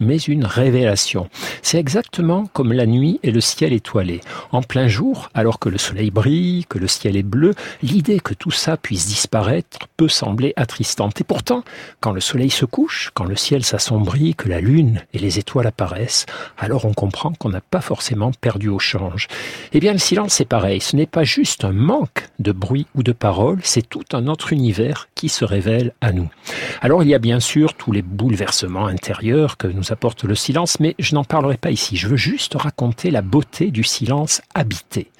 mais 0.00 0.16
une 0.16 0.44
révélation. 0.44 1.28
C'est 1.62 1.78
exactement 1.78 2.46
comme 2.52 2.72
la 2.72 2.86
nuit 2.86 3.20
et 3.22 3.30
le 3.30 3.40
ciel 3.40 3.72
étoilé. 3.72 4.20
En 4.50 4.62
plein 4.62 4.88
jour, 4.88 5.28
alors 5.34 5.58
que 5.58 5.68
le 5.68 5.78
soleil 5.78 6.10
brille, 6.10 6.64
que 6.68 6.78
le 6.78 6.88
ciel 6.88 7.16
est 7.16 7.22
bleu, 7.22 7.54
l'idée 7.82 8.20
que 8.20 8.34
tout 8.34 8.50
ça 8.50 8.76
puisse 8.76 9.06
disparaître 9.06 9.78
peut 9.96 10.08
sembler 10.08 10.52
attristante. 10.56 11.20
Et 11.20 11.24
pourtant, 11.24 11.62
quand 12.00 12.12
le 12.12 12.20
soleil 12.20 12.50
se 12.50 12.64
couche, 12.64 13.10
quand 13.14 13.24
le 13.24 13.36
ciel 13.36 13.64
s'assombrit, 13.64 14.34
que 14.34 14.48
la 14.48 14.60
lune 14.60 15.02
et 15.12 15.18
les 15.18 15.38
étoiles 15.38 15.66
apparaissent, 15.66 16.26
alors 16.58 16.84
on 16.84 16.94
comprend 16.94 17.32
qu'on 17.32 17.50
n'a 17.50 17.60
pas 17.60 17.80
forcément 17.80 18.32
perdu 18.32 18.68
au 18.68 18.78
change. 18.78 19.28
Eh 19.72 19.80
bien, 19.80 19.92
le 19.92 19.98
silence, 19.98 20.34
c'est 20.34 20.44
pareil. 20.44 20.80
Ce 20.80 20.96
n'est 20.96 21.06
pas 21.06 21.24
juste 21.24 21.64
un 21.64 21.72
manque 21.72 22.28
de 22.38 22.52
bruit 22.52 22.86
ou 22.94 23.02
de 23.02 23.12
parole, 23.12 23.58
c'est 23.62 23.88
tout 23.88 24.04
un 24.12 24.26
autre 24.26 24.52
univers 24.52 25.08
qui 25.14 25.28
se 25.28 25.44
révèle 25.44 25.92
à 26.00 26.12
nous. 26.12 26.30
Alors, 26.80 27.02
il 27.02 27.08
y 27.08 27.14
a 27.14 27.18
bien 27.18 27.40
sûr 27.40 27.74
tous 27.74 27.92
les 27.92 28.02
bouleversements 28.02 28.86
intérieurs 28.86 29.56
que 29.56 29.66
nous 29.66 29.89
apporte 29.92 30.24
le 30.24 30.34
silence, 30.34 30.80
mais 30.80 30.94
je 30.98 31.14
n'en 31.14 31.24
parlerai 31.24 31.56
pas 31.56 31.70
ici. 31.70 31.96
Je 31.96 32.08
veux 32.08 32.16
juste 32.16 32.54
raconter 32.54 33.10
la 33.10 33.22
beauté 33.22 33.70
du 33.70 33.84
silence 33.84 34.42
habité. 34.54 35.10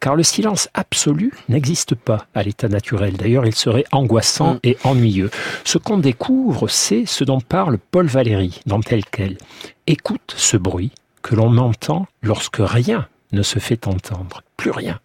Car 0.00 0.16
le 0.16 0.22
silence 0.22 0.68
absolu 0.74 1.32
n'existe 1.48 1.94
pas 1.94 2.26
à 2.34 2.42
l'état 2.42 2.68
naturel. 2.68 3.16
D'ailleurs, 3.16 3.46
il 3.46 3.54
serait 3.54 3.84
angoissant 3.92 4.54
Mm. 4.54 4.58
et 4.64 4.78
ennuyeux. 4.84 5.30
Ce 5.64 5.78
qu'on 5.78 5.98
découvre, 5.98 6.68
c'est 6.68 7.04
ce 7.06 7.24
dont 7.24 7.40
parle 7.40 7.78
Paul 7.78 8.06
Valéry 8.06 8.60
dans 8.66 8.80
tel 8.80 9.04
quel. 9.04 9.38
Écoute 9.86 10.34
ce 10.36 10.56
bruit 10.56 10.92
que 11.22 11.34
l'on 11.34 11.56
entend 11.58 12.06
lorsque 12.22 12.58
rien 12.60 13.06
ne 13.32 13.42
se 13.42 13.58
fait 13.58 13.86
entendre. 13.86 14.42
Plus 14.56 14.70
rien. 14.70 14.98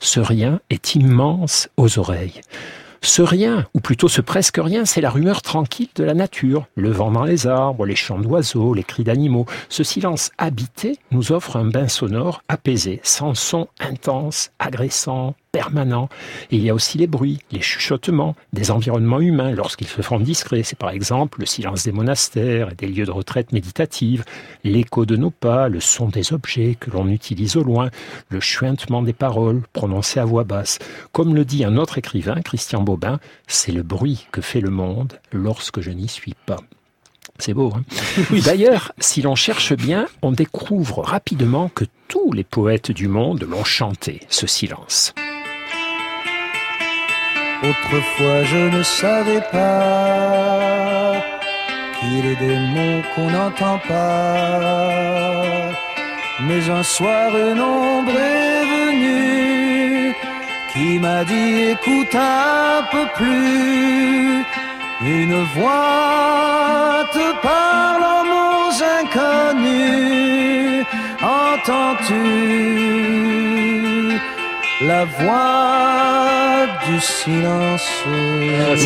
Ce 0.00 0.20
rien 0.20 0.60
est 0.70 0.94
immense 0.94 1.68
aux 1.76 1.98
oreilles. 1.98 2.40
Ce 3.02 3.22
rien, 3.22 3.66
ou 3.72 3.80
plutôt 3.80 4.08
ce 4.08 4.20
presque 4.20 4.58
rien, 4.62 4.84
c'est 4.84 5.00
la 5.00 5.08
rumeur 5.08 5.40
tranquille 5.40 5.88
de 5.94 6.04
la 6.04 6.12
nature, 6.12 6.66
le 6.74 6.90
vent 6.90 7.10
dans 7.10 7.24
les 7.24 7.46
arbres, 7.46 7.86
les 7.86 7.96
chants 7.96 8.18
d'oiseaux, 8.18 8.74
les 8.74 8.84
cris 8.84 9.04
d'animaux. 9.04 9.46
Ce 9.70 9.82
silence 9.82 10.30
habité 10.36 10.98
nous 11.10 11.32
offre 11.32 11.56
un 11.56 11.64
bain 11.64 11.88
sonore 11.88 12.42
apaisé, 12.48 13.00
sans 13.02 13.34
son 13.34 13.68
intense, 13.80 14.50
agressant, 14.58 15.34
permanent. 15.52 16.08
Et 16.50 16.56
il 16.56 16.62
y 16.62 16.70
a 16.70 16.74
aussi 16.74 16.98
les 16.98 17.06
bruits, 17.06 17.38
les 17.50 17.60
chuchotements 17.60 18.36
des 18.52 18.70
environnements 18.70 19.20
humains 19.20 19.52
lorsqu'ils 19.52 19.86
se 19.86 20.02
font 20.02 20.20
discrets. 20.20 20.62
C'est 20.62 20.78
par 20.78 20.90
exemple 20.90 21.40
le 21.40 21.46
silence 21.46 21.84
des 21.84 21.92
monastères 21.92 22.70
et 22.70 22.74
des 22.74 22.86
lieux 22.86 23.06
de 23.06 23.10
retraite 23.10 23.52
méditative, 23.52 24.24
l'écho 24.64 25.06
de 25.06 25.16
nos 25.16 25.30
pas, 25.30 25.68
le 25.68 25.80
son 25.80 26.08
des 26.08 26.32
objets 26.32 26.76
que 26.78 26.90
l'on 26.90 27.08
utilise 27.08 27.56
au 27.56 27.62
loin, 27.62 27.90
le 28.28 28.40
chuintement 28.40 29.02
des 29.02 29.12
paroles 29.12 29.62
prononcées 29.72 30.20
à 30.20 30.24
voix 30.24 30.44
basse. 30.44 30.78
Comme 31.12 31.34
le 31.34 31.44
dit 31.44 31.64
un 31.64 31.76
autre 31.76 31.98
écrivain, 31.98 32.40
Christian 32.42 32.82
Bobin, 32.82 33.18
c'est 33.46 33.72
le 33.72 33.82
bruit 33.82 34.26
que 34.32 34.40
fait 34.40 34.60
le 34.60 34.70
monde 34.70 35.18
lorsque 35.32 35.80
je 35.80 35.90
n'y 35.90 36.08
suis 36.08 36.34
pas. 36.46 36.58
C'est 37.38 37.54
beau. 37.54 37.72
Hein? 37.74 37.82
D'ailleurs, 38.44 38.92
si 38.98 39.22
l'on 39.22 39.34
cherche 39.34 39.72
bien, 39.74 40.06
on 40.22 40.32
découvre 40.32 41.00
rapidement 41.00 41.68
que 41.68 41.84
tous 42.08 42.32
les 42.32 42.44
poètes 42.44 42.90
du 42.90 43.08
monde 43.08 43.46
l'ont 43.48 43.64
chanté, 43.64 44.20
ce 44.28 44.46
silence. 44.46 45.14
Autrefois 47.62 48.42
je 48.44 48.76
ne 48.76 48.82
savais 48.82 49.42
pas 49.52 51.12
qu'il 51.98 52.24
est 52.24 52.36
des 52.36 52.58
mots 52.74 53.02
qu'on 53.14 53.30
n'entend 53.30 53.78
pas. 53.86 55.68
Mais 56.40 56.70
un 56.70 56.82
soir 56.82 57.36
une 57.36 57.60
ombre 57.60 58.16
est 58.16 58.64
venue 58.76 60.14
qui 60.72 60.98
m'a 60.98 61.22
dit 61.24 61.72
écoute 61.74 62.14
un 62.14 62.82
peu 62.90 63.06
plus. 63.14 64.42
Une 65.02 65.44
voix 65.54 67.04
te 67.12 67.32
parle 67.42 68.02
en 68.02 68.24
mots 68.24 68.72
inconnus. 69.00 70.86
Entends-tu? 71.22 72.20
La 74.82 75.04
voix 75.04 76.66
du 76.86 77.00
silence 77.00 77.86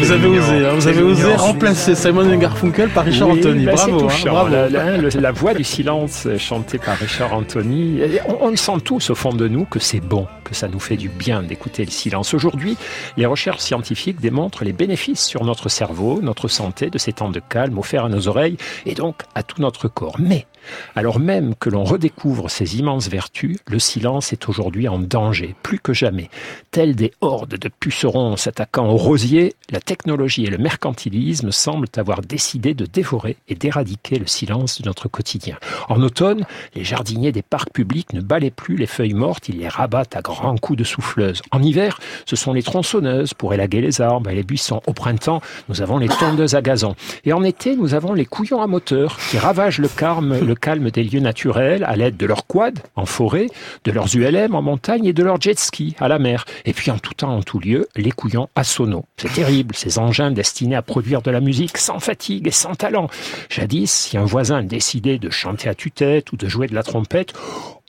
Vous 0.01 0.11
avez 0.13 0.27
osé, 0.27 0.67
hein, 0.67 0.71
vous 0.75 0.89
avez 0.89 1.03
osé 1.03 1.35
remplacer 1.35 1.95
Simon 1.95 2.37
Garfunkel 2.37 2.89
par 2.89 3.05
Richard 3.05 3.29
Oui, 3.29 3.39
Anthony. 3.39 3.65
bah, 3.65 3.73
c'est 3.77 3.91
Bravo, 3.91 4.09
hein, 4.09 4.13
bravo. 4.27 4.49
La, 4.49 4.69
la- 4.69 4.97
le- 4.97 5.09
la 5.21 5.31
voix 5.33 5.55
du 5.55 5.63
silence 5.65 6.25
euh, 6.27 6.37
chantée 6.39 6.79
par 6.79 6.97
Richard 6.99 7.33
Anthony. 7.35 8.01
On, 8.29 8.47
on 8.47 8.51
le 8.51 8.57
sent 8.57 8.73
tous 8.85 9.11
au 9.11 9.15
fond 9.15 9.33
de 9.33 9.47
nous 9.49 9.65
que 9.67 9.79
c'est 9.79 10.01
bon, 10.01 10.27
que 10.45 10.55
ça 10.55 10.69
nous 10.69 10.79
fait 10.79 10.97
du 10.97 11.09
bien 11.09 11.43
d'écouter 11.43 11.85
le 11.85 11.91
silence. 11.91 12.35
Aujourd'hui, 12.35 12.77
les 13.17 13.27
recherches 13.27 13.63
scientifiques 13.63 14.21
démontrent 14.21 14.65
les 14.65 14.73
bénéfices 14.73 15.25
sur 15.25 15.45
notre 15.45 15.69
cerveau, 15.69 16.21
notre 16.23 16.49
santé 16.49 16.91
de 16.91 16.99
ces 16.99 17.13
temps 17.13 17.31
de 17.31 17.41
calme 17.41 17.79
offerts 17.79 18.05
à 18.05 18.09
nos 18.09 18.29
oreilles 18.29 18.59
et 18.87 18.95
donc 18.95 19.23
à 19.35 19.43
tout 19.43 19.61
notre 19.61 19.89
corps. 19.89 20.17
Mais 20.19 20.47
alors 20.95 21.21
même 21.21 21.55
que 21.55 21.71
l'on 21.71 21.85
redécouvre 21.85 22.51
ses 22.51 22.79
immenses 22.79 23.09
vertus, 23.09 23.59
le 23.69 23.79
silence 23.79 24.33
est 24.33 24.49
aujourd'hui 24.49 24.89
en 24.89 24.99
danger, 24.99 25.55
plus 25.63 25.79
que 25.79 25.93
jamais. 25.93 26.31
Tels 26.71 26.95
des 26.95 27.13
hordes 27.21 27.57
de 27.57 27.69
pucerons 27.69 28.37
s'attaquant 28.37 28.89
aux 28.89 28.97
rosiers, 28.97 29.55
la 29.71 29.81
technologie 29.81 30.45
et 30.45 30.51
le 30.51 30.59
mercantilisme 30.59 31.53
semblent 31.53 31.89
avoir 31.97 32.21
décidé 32.21 32.75
de 32.75 32.87
dévorer 32.87 33.37
et 33.49 33.55
d'éradiquer 33.55 34.19
le 34.19 34.27
silence 34.27 34.81
de 34.81 34.87
notre 34.87 35.09
quotidien. 35.09 35.59
En 35.89 36.03
automne, 36.03 36.47
les 36.75 36.85
jardiniers 36.85 37.33
des 37.33 37.43
parcs 37.43 37.73
publics 37.73 38.13
ne 38.13 38.21
balaient 38.21 38.51
plus 38.51 38.77
les 38.77 38.87
feuilles 38.87 39.15
mortes, 39.15 39.49
ils 39.49 39.59
les 39.59 39.69
rabattent 39.69 40.17
à 40.17 40.23
grands 40.41 40.57
coups 40.57 40.79
de 40.79 40.85
souffleuse. 40.85 41.43
En 41.53 41.63
hiver, 41.63 41.99
ce 42.27 42.37
sont 42.37 42.53
les 42.53 42.63
tronçonneuses 42.63 43.35
pour 43.35 43.55
élaguer 43.55 43.81
les 43.81 44.01
arbres 44.01 44.31
et 44.31 44.35
les 44.35 44.43
buissons. 44.43 44.81
Au 44.87 44.93
printemps, 44.93 45.41
nous 45.69 45.83
avons 45.83 45.99
les 45.99 46.09
tondeuses 46.09 46.55
à 46.55 46.63
gazon. 46.63 46.95
Et 47.25 47.33
en 47.33 47.43
été, 47.43 47.77
nous 47.77 47.95
avons 47.95 48.13
les 48.13 48.25
couillons 48.25 48.61
à 48.61 48.67
moteur 48.67 49.19
qui 49.31 49.39
ravagent 49.39 49.79
le 49.79 49.89
calme, 49.89 50.91
des 50.91 51.05
lieux 51.05 51.21
naturels 51.21 51.85
à 51.85 51.97
l'aide 51.97 52.17
de 52.17 52.27
leurs 52.27 52.47
quads 52.47 52.83
en 52.97 53.07
forêt, 53.07 53.47
de 53.85 53.93
leurs 53.93 54.15
ULM 54.15 54.55
en 54.55 54.63
montagne 54.63 55.07
et 55.07 55.13
de 55.13 55.23
leurs 55.23 55.41
jet 55.41 55.59
skis 55.59 55.95
à 56.01 56.09
la 56.09 56.19
mer. 56.19 56.45
Et 56.65 56.73
puis 56.73 56.91
en 56.91 56.99
tout 56.99 57.15
temps, 57.15 57.37
en 57.37 57.43
tout 57.43 57.59
lieu, 57.59 57.89
les 57.97 58.11
couillons 58.11 58.49
à 58.55 58.65
sono. 58.65 59.05
C'est 59.17 59.33
terrible, 59.33 59.75
ces 59.75 59.99
engins 59.99 60.31
destinés 60.31 60.77
à 60.77 60.83
produire 60.83 61.23
de 61.23 61.31
la 61.31 61.41
musique 61.41 61.79
sans 61.79 62.01
fatigue 62.01 62.47
et 62.49 62.53
sans 62.53 62.75
talent. 62.75 63.09
Jadis, 63.49 63.91
si 63.91 64.17
un 64.17 64.25
voisin 64.25 64.63
décidait 64.63 65.19
de 65.19 65.31
chanter 65.31 65.69
à 65.69 65.75
tue-tête 65.75 66.33
ou 66.33 66.37
de 66.37 66.49
jouer 66.49 66.67
de 66.67 66.75
la 66.75 66.83
trompette, 66.83 67.33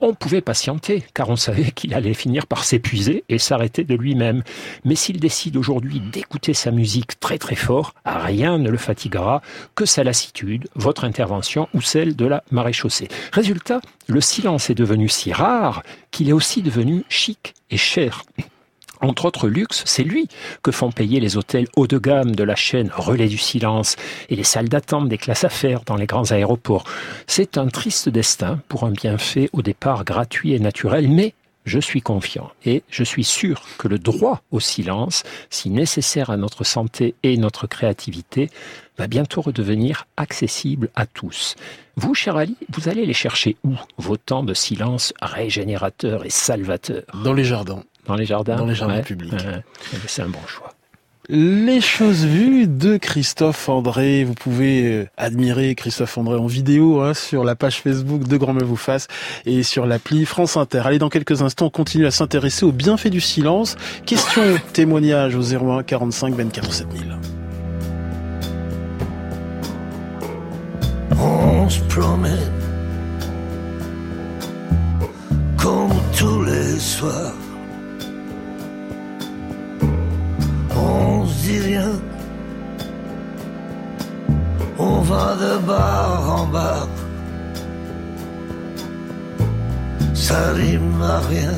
on 0.02 0.14
pouvait 0.14 0.42
patienter, 0.42 1.04
car 1.14 1.30
on 1.30 1.36
savait 1.36 1.72
qu'il 1.72 1.94
allait 1.94 2.14
finir 2.14 2.48
par 2.48 2.64
s'épuiser 2.64 3.24
et 3.30 3.38
s'arrêter 3.38 3.84
de 3.84 3.96
lui-même. 3.96 4.44
Mais 4.84 4.96
s'il 4.96 5.20
décide 5.20 5.58
aujourd'hui 5.58 6.00
d'écouter 6.00 6.54
sa 6.54 6.72
musique 6.72 7.20
très 7.20 7.38
très 7.38 7.56
fort, 7.56 7.94
rien 8.06 8.58
ne 8.58 8.70
le 8.70 8.78
fatiguera 8.78 9.42
que 9.74 9.86
sa 9.86 10.04
lassitude, 10.04 10.68
votre 10.76 11.06
intervention 11.06 11.70
ou 11.74 11.82
celle 11.82 12.16
de 12.16 12.26
la 12.26 12.44
maréchaussée. 12.52 13.08
Résultat, 13.32 13.82
le 14.08 14.22
silence 14.22 14.70
est 14.70 14.76
devenu 14.76 15.10
si 15.10 15.32
rare 15.32 15.84
qu'il 16.12 16.30
est 16.30 16.34
aussi 16.34 16.62
devenu 16.62 17.04
chic 17.10 17.54
et 17.72 17.78
cher. 17.78 18.24
Entre 19.06 19.26
autres 19.26 19.48
luxe, 19.48 19.84
c'est 19.86 20.04
lui 20.04 20.28
que 20.64 20.72
font 20.72 20.92
payer 20.92 21.20
les 21.20 21.38
hôtels 21.38 21.68
haut 21.76 21.86
de 21.86 22.00
gamme 22.00 22.36
de 22.36 22.44
la 22.44 22.56
chaîne 22.56 22.90
Relais 22.92 23.28
du 23.28 23.38
Silence 23.38 23.98
et 24.30 24.36
les 24.36 24.44
salles 24.44 24.68
d'attente 24.68 25.10
des 25.10 25.20
classes 25.20 25.44
affaires 25.44 25.82
dans 25.86 25.96
les 25.96 26.08
grands 26.08 26.32
aéroports. 26.32 26.86
C'est 27.28 27.60
un 27.60 27.68
triste 27.68 28.10
destin 28.10 28.60
pour 28.68 28.84
un 28.84 28.90
bienfait 28.90 29.52
au 29.54 29.62
départ 29.62 30.06
gratuit 30.06 30.54
et 30.54 30.60
naturel, 30.60 31.08
mais 31.08 31.36
je 31.66 31.80
suis 31.80 32.02
confiant 32.02 32.50
et 32.66 32.82
je 32.90 33.04
suis 33.04 33.24
sûr 33.24 33.62
que 33.78 33.88
le 33.88 34.00
droit 34.00 34.42
au 34.50 34.60
silence, 34.60 35.22
si 35.52 35.70
nécessaire 35.70 36.32
à 36.32 36.38
notre 36.38 36.64
santé 36.64 37.14
et 37.22 37.38
notre 37.38 37.68
créativité, 37.68 38.50
va 38.98 39.06
bientôt 39.06 39.42
redevenir 39.42 40.08
accessible 40.18 40.90
à 40.96 41.06
tous. 41.06 41.56
Vous, 41.96 42.16
cher 42.16 42.38
Ali, 42.38 42.58
vous 42.70 42.90
allez 42.90 43.06
les 43.06 43.14
chercher 43.14 43.56
où, 43.64 43.76
vos 43.98 44.18
temps 44.18 44.44
de 44.44 44.56
silence 44.56 45.14
régénérateurs 45.22 46.26
et 46.26 46.32
salvateurs? 46.32 47.04
Dans 47.24 47.34
les 47.34 47.44
jardins. 47.44 47.84
Dans 48.06 48.16
les 48.16 48.26
jardins 48.26 48.56
Dans 48.56 48.66
les 48.66 48.76
jardins 48.76 48.96
Ouais, 48.96 49.02
publics. 49.02 49.34
ouais. 49.34 49.64
C'est 50.08 50.22
un 50.22 50.30
bon 50.30 50.40
choix. 50.48 50.72
Les 51.28 51.82
choses 51.82 52.24
vues 52.24 52.68
de 52.68 52.98
Christophe 52.98 53.68
André. 53.68 54.24
Vous 54.24 54.36
pouvez 54.36 54.84
euh, 54.86 55.08
admirer 55.18 55.74
Christophe 55.74 56.20
André 56.20 56.36
en 56.38 56.46
vidéo 56.46 57.02
hein, 57.02 57.16
sur 57.16 57.44
la 57.44 57.56
page 57.56 57.82
Facebook 57.82 58.28
de 58.28 58.38
Grand 58.38 58.54
Me 58.54 58.64
vous 58.64 58.76
fasse 58.76 59.08
et 59.48 59.64
sur 59.64 59.88
l'appli 59.88 60.26
France 60.26 60.56
Inter. 60.56 60.84
Allez, 60.86 61.00
dans 61.00 61.10
quelques 61.10 61.42
instants, 61.42 61.66
on 61.66 61.70
continue 61.72 62.06
à 62.06 62.12
s'intéresser 62.12 62.64
aux 62.64 62.72
bienfaits 62.72 63.08
du 63.10 63.22
silence. 63.22 63.76
Question, 64.06 64.44
témoignage 64.74 65.34
au 65.36 65.42
01 65.42 65.82
45 65.82 66.36
24 66.36 66.72
7000. 66.72 67.18
On 71.20 71.68
se 71.68 71.80
promène 71.82 72.52
comme 75.58 75.90
tous 76.16 76.44
les 76.44 76.78
soirs. 76.80 77.34
Va 85.10 85.36
de 85.36 85.58
bar 85.68 86.20
en 86.40 86.46
bar. 86.48 86.88
Ça 90.14 90.54
rime 90.54 91.02
à 91.02 91.20
rien. 91.32 91.58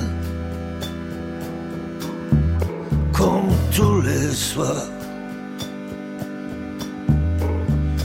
Comme 3.13 3.51
tous 3.75 4.01
les 4.01 4.31
soirs. 4.31 4.89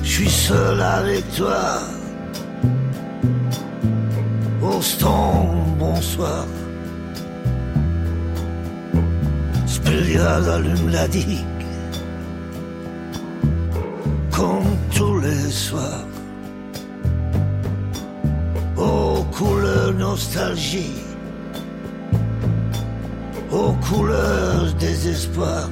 Je 0.03 0.11
suis 0.17 0.31
seul 0.31 0.81
avec 0.81 1.25
toi. 1.35 1.63
Austin, 4.63 5.33
bonsoir. 5.79 6.47
Spéliade 9.67 10.49
allume 10.49 10.89
la 10.91 11.09
digue. 11.09 11.52
Soirs. 15.53 16.07
Aux 18.77 19.23
couleurs 19.37 19.93
nostalgie. 19.95 21.03
Aux 23.51 23.75
couleurs 23.89 24.73
désespoir. 24.79 25.69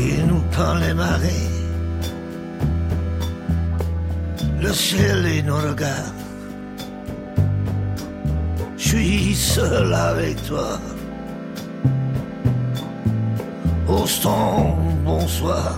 Il 0.00 0.26
nous 0.26 0.44
peint 0.56 0.78
les 0.78 0.94
marées, 0.94 1.50
le 4.60 4.72
ciel 4.72 5.26
et 5.26 5.42
nos 5.42 5.56
regards. 5.56 6.14
Je 8.76 8.88
suis 8.88 9.34
seul 9.34 9.92
avec 9.92 10.36
toi. 10.46 10.78
Austin, 13.88 14.76
bonsoir. 15.04 15.76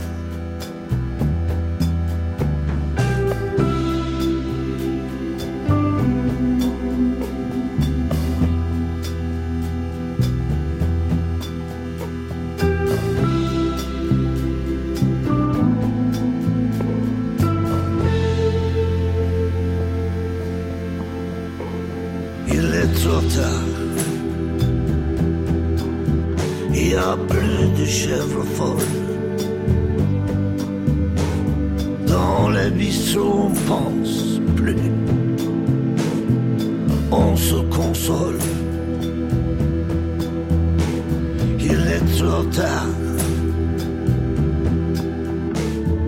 il 22.52 22.74
est 22.74 22.92
trop 23.00 23.20
tard. 23.36 23.68
Il 26.72 26.88
n'y 26.88 26.94
a 26.94 27.16
plus 27.28 27.80
de 27.80 27.84
chèvres 27.84 28.44
folles. 28.56 28.90
Dans 32.06 32.50
les 32.50 32.70
bistrots, 32.70 33.48
on 33.48 33.68
pense 33.68 34.40
plus. 34.56 34.76
On 37.12 37.36
se 37.36 37.56
console. 37.76 38.38
Il 41.60 41.80
est 41.96 42.18
trop 42.18 42.44
tard. 42.60 42.88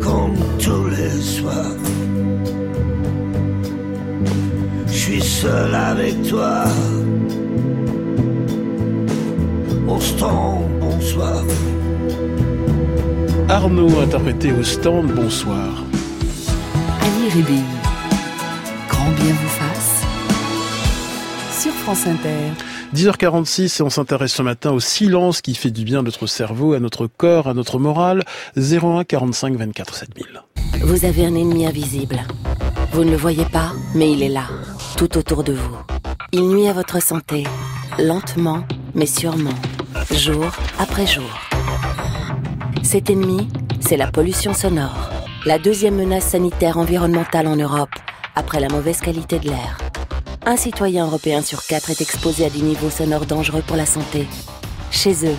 Comme 0.00 0.36
tous 0.58 0.88
les 0.88 1.20
soirs. 1.20 2.01
Seul 5.42 5.74
avec 5.74 6.22
toi. 6.28 6.64
Au 9.88 10.00
stand, 10.00 10.68
bonsoir. 10.78 11.42
Arnaud 13.48 14.00
interprété 14.00 14.52
au 14.52 14.62
stand, 14.62 15.06
bonsoir. 15.12 15.82
Ali 17.00 17.28
Ribéi. 17.34 17.64
Grand 18.88 19.10
bien 19.20 19.34
vous 19.40 19.54
fasse. 19.62 20.02
Sur 21.60 21.72
France 21.72 22.06
Inter. 22.06 22.52
10h46 22.94 23.80
et 23.80 23.82
on 23.82 23.90
s'intéresse 23.90 24.34
ce 24.34 24.42
matin 24.42 24.70
au 24.70 24.80
silence 24.80 25.40
qui 25.40 25.56
fait 25.56 25.72
du 25.72 25.82
bien 25.82 26.00
à 26.00 26.02
notre 26.02 26.28
cerveau, 26.28 26.74
à 26.74 26.78
notre 26.78 27.08
corps, 27.08 27.48
à 27.48 27.54
notre 27.54 27.80
morale. 27.80 28.22
01 28.56 29.02
45 29.02 29.56
24 29.56 29.94
7000. 29.94 30.26
Vous 30.82 31.04
avez 31.04 31.26
un 31.26 31.34
ennemi 31.34 31.66
invisible. 31.66 32.20
Vous 32.92 33.04
ne 33.04 33.10
le 33.10 33.16
voyez 33.16 33.46
pas, 33.46 33.72
mais 33.94 34.12
il 34.12 34.22
est 34.22 34.28
là, 34.28 34.44
tout 35.08 35.18
autour 35.18 35.42
de 35.42 35.52
vous. 35.52 35.76
Il 36.30 36.46
nuit 36.46 36.68
à 36.68 36.72
votre 36.72 37.02
santé, 37.02 37.42
lentement, 37.98 38.62
mais 38.94 39.06
sûrement, 39.06 39.58
jour 40.12 40.46
après 40.78 41.08
jour. 41.08 41.28
Cet 42.84 43.10
ennemi, 43.10 43.48
c'est 43.80 43.96
la 43.96 44.06
pollution 44.06 44.54
sonore, 44.54 45.10
la 45.44 45.58
deuxième 45.58 45.96
menace 45.96 46.26
sanitaire 46.26 46.78
environnementale 46.78 47.48
en 47.48 47.56
Europe, 47.56 47.90
après 48.36 48.60
la 48.60 48.68
mauvaise 48.68 49.00
qualité 49.00 49.40
de 49.40 49.48
l'air. 49.48 49.76
Un 50.46 50.56
citoyen 50.56 51.06
européen 51.06 51.42
sur 51.42 51.66
quatre 51.66 51.90
est 51.90 52.00
exposé 52.00 52.44
à 52.44 52.50
des 52.50 52.62
niveaux 52.62 52.90
sonores 52.90 53.26
dangereux 53.26 53.64
pour 53.66 53.76
la 53.76 53.86
santé, 53.86 54.28
chez 54.92 55.26
eux, 55.26 55.36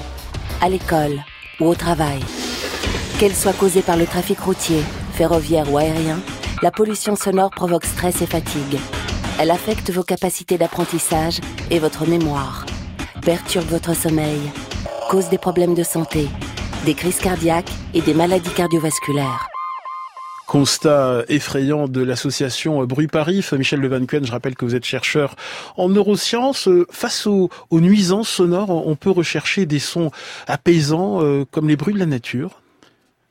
à 0.59 0.67
l'école 0.67 1.23
ou 1.61 1.67
au 1.67 1.75
travail. 1.75 2.19
Qu'elle 3.17 3.33
soit 3.33 3.53
causée 3.57 3.81
par 3.81 3.95
le 3.95 4.07
trafic 4.07 4.41
routier, 4.41 4.83
ferroviaire 5.13 5.71
ou 5.71 5.77
aérien, 5.77 6.19
la 6.61 6.71
pollution 6.71 7.15
sonore 7.15 7.51
provoque 7.51 7.85
stress 7.85 8.21
et 8.21 8.27
fatigue. 8.27 8.77
Elle 9.39 9.49
affecte 9.49 9.89
vos 9.89 10.03
capacités 10.03 10.57
d'apprentissage 10.57 11.39
et 11.71 11.79
votre 11.79 12.07
mémoire, 12.07 12.65
perturbe 13.23 13.65
votre 13.65 13.95
sommeil, 13.95 14.39
cause 15.09 15.29
des 15.29 15.39
problèmes 15.39 15.73
de 15.73 15.83
santé, 15.83 16.27
des 16.85 16.93
crises 16.93 17.17
cardiaques 17.17 17.71
et 17.95 18.01
des 18.01 18.13
maladies 18.13 18.51
cardiovasculaires. 18.51 19.47
Constat 20.45 21.23
effrayant 21.29 21.87
de 21.87 22.01
l'association 22.01 22.85
Bruit 22.85 23.07
Paris. 23.07 23.43
Michel 23.53 23.79
Levancuen, 23.79 24.23
je 24.23 24.31
rappelle 24.31 24.55
que 24.55 24.65
vous 24.65 24.75
êtes 24.75 24.85
chercheur 24.85 25.35
en 25.77 25.89
neurosciences. 25.89 26.69
Face 26.91 27.25
aux, 27.25 27.49
aux 27.71 27.79
nuisances 27.79 28.29
sonores, 28.29 28.69
on 28.69 28.95
peut 28.95 29.09
rechercher 29.09 29.65
des 29.65 29.79
sons 29.79 30.11
apaisants 30.45 31.23
euh, 31.23 31.43
comme 31.49 31.67
les 31.67 31.75
bruits 31.75 31.95
de 31.95 31.99
la 31.99 32.05
nature. 32.05 32.62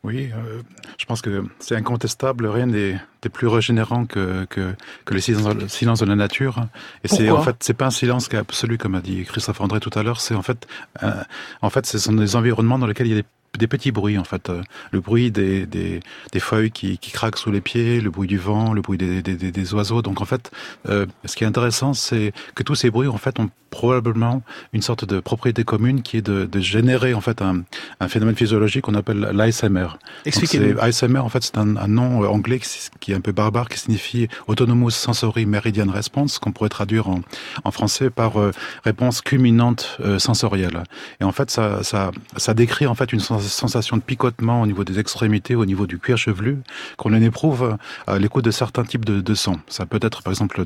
Oui, 0.04 0.30
euh, 0.34 0.62
je 0.98 1.04
pense 1.04 1.22
que 1.22 1.44
c'est 1.60 1.76
incontestable. 1.76 2.46
Rien 2.46 2.66
n'est 2.66 3.00
plus 3.32 3.46
régénérant 3.46 4.04
que, 4.04 4.44
que, 4.46 4.74
que 5.04 5.14
le 5.14 5.20
silence, 5.20 5.54
le 5.54 5.68
silence 5.68 6.00
de 6.00 6.06
la 6.06 6.16
nature. 6.16 6.56
Et 7.04 7.08
c'est 7.08 7.30
en 7.30 7.40
fait, 7.42 7.56
c'est 7.60 7.74
pas 7.74 7.86
un 7.86 7.90
silence 7.90 8.26
qui 8.28 8.34
est 8.34 8.40
absolu, 8.40 8.78
comme 8.78 8.96
a 8.96 9.00
dit 9.00 9.24
Christophe 9.24 9.60
André 9.60 9.78
tout 9.78 9.96
à 9.96 10.02
l'heure. 10.02 10.20
C'est 10.20 10.34
en 10.34 10.42
fait, 10.42 10.66
euh, 11.04 11.12
en 11.60 11.70
fait, 11.70 11.86
ce 11.86 11.98
sont 11.98 12.14
des 12.14 12.34
environnements 12.34 12.80
dans 12.80 12.88
lesquels 12.88 13.06
il 13.06 13.14
y 13.14 13.18
a 13.18 13.22
des 13.22 13.28
des 13.58 13.66
petits 13.66 13.92
bruits 13.92 14.18
en 14.18 14.24
fait, 14.24 14.50
le 14.90 15.00
bruit 15.00 15.30
des, 15.30 15.66
des, 15.66 16.00
des 16.32 16.40
feuilles 16.40 16.70
qui, 16.70 16.98
qui, 16.98 17.10
craquent 17.10 17.38
sous 17.38 17.50
les 17.50 17.60
pieds, 17.60 18.00
le 18.00 18.10
bruit 18.10 18.28
du 18.28 18.38
vent, 18.38 18.72
le 18.72 18.80
bruit 18.80 18.98
des, 18.98 19.22
des, 19.22 19.36
des 19.36 19.74
oiseaux. 19.74 20.02
Donc 20.02 20.20
en 20.20 20.24
fait, 20.24 20.50
euh, 20.88 21.06
ce 21.24 21.36
qui 21.36 21.44
est 21.44 21.46
intéressant, 21.46 21.92
c'est 21.92 22.32
que 22.54 22.62
tous 22.62 22.74
ces 22.74 22.90
bruits 22.90 23.08
en 23.08 23.18
fait 23.18 23.38
ont 23.38 23.50
probablement 23.70 24.42
une 24.74 24.82
sorte 24.82 25.06
de 25.06 25.18
propriété 25.18 25.64
commune 25.64 26.02
qui 26.02 26.18
est 26.18 26.22
de, 26.22 26.44
de 26.44 26.60
générer 26.60 27.14
en 27.14 27.22
fait 27.22 27.40
un, 27.40 27.62
un 28.00 28.08
phénomène 28.08 28.36
physiologique 28.36 28.84
qu'on 28.84 28.94
appelle 28.94 29.18
l'ASMR. 29.18 29.96
Expliquez-nous. 30.26 30.78
ASMR 30.78 31.20
en 31.20 31.30
fait 31.30 31.42
c'est 31.42 31.56
un, 31.56 31.76
un, 31.76 31.88
nom 31.88 32.22
anglais 32.30 32.60
qui 33.00 33.12
est 33.12 33.14
un 33.14 33.20
peu 33.20 33.32
barbare 33.32 33.68
qui 33.70 33.78
signifie 33.78 34.28
Autonomous 34.46 34.90
Sensory 34.90 35.46
Meridian 35.46 35.90
Response 35.90 36.38
qu'on 36.38 36.52
pourrait 36.52 36.68
traduire 36.68 37.08
en, 37.08 37.22
en 37.64 37.70
français 37.70 38.10
par 38.10 38.38
euh, 38.38 38.50
réponse 38.84 39.22
culminante 39.22 39.96
euh, 40.00 40.18
sensorielle. 40.18 40.82
Et 41.20 41.24
en 41.24 41.32
fait 41.32 41.50
ça, 41.50 41.82
ça, 41.82 42.10
ça 42.36 42.52
décrit 42.52 42.86
en 42.86 42.94
fait 42.94 43.10
une 43.12 43.20
sensation 43.20 43.41
sensation 43.48 43.96
de 43.96 44.02
picotement 44.02 44.62
au 44.62 44.66
niveau 44.66 44.84
des 44.84 44.98
extrémités, 44.98 45.54
au 45.54 45.64
niveau 45.64 45.86
du 45.86 45.98
cuir 45.98 46.16
chevelu, 46.16 46.58
qu'on 46.96 47.12
en 47.12 47.22
éprouve 47.22 47.76
à 48.06 48.18
l'écoute 48.18 48.44
de 48.44 48.50
certains 48.50 48.84
types 48.84 49.04
de, 49.04 49.34
sons. 49.34 49.58
Ça 49.68 49.86
peut 49.86 49.98
être 50.02 50.22
par 50.22 50.32
exemple 50.32 50.62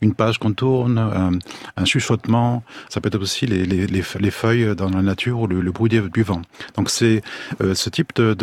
une 0.00 0.14
page 0.14 0.38
qu'on 0.38 0.52
tourne, 0.52 0.98
un, 0.98 1.32
un, 1.76 1.84
chuchotement, 1.84 2.62
ça 2.88 3.00
peut 3.00 3.08
être 3.08 3.20
aussi 3.20 3.46
les, 3.46 3.64
les, 3.64 3.86
les, 3.86 4.02
les 4.20 4.30
feuilles 4.30 4.76
dans 4.76 4.90
la 4.90 5.02
nature 5.02 5.40
ou 5.40 5.46
le, 5.46 5.72
bruit 5.72 5.88
du 5.88 6.22
vent. 6.22 6.42
Donc 6.76 6.90
c'est 6.90 7.22
euh, 7.60 7.74
ce 7.74 7.90
type 7.90 8.14
de, 8.14 8.36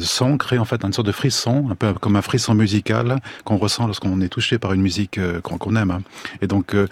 son 0.00 0.36
crée 0.36 0.58
en 0.58 0.64
fait 0.64 0.84
une 0.84 0.92
sorte 0.92 1.06
de 1.06 1.12
frisson, 1.12 1.68
un 1.70 1.74
peu 1.74 1.92
comme 1.94 2.16
un 2.16 2.22
frisson 2.22 2.54
musical 2.54 3.20
qu'on 3.44 3.56
ressent 3.56 3.86
lorsqu'on 3.86 4.20
est 4.20 4.28
touché 4.28 4.58
par 4.58 4.72
une 4.72 4.82
musique 4.82 5.18
euh, 5.18 5.40
qu'on 5.40 5.76
aime. 5.76 6.00
Et 6.42 6.46
donc 6.46 6.74
euh, 6.74 6.86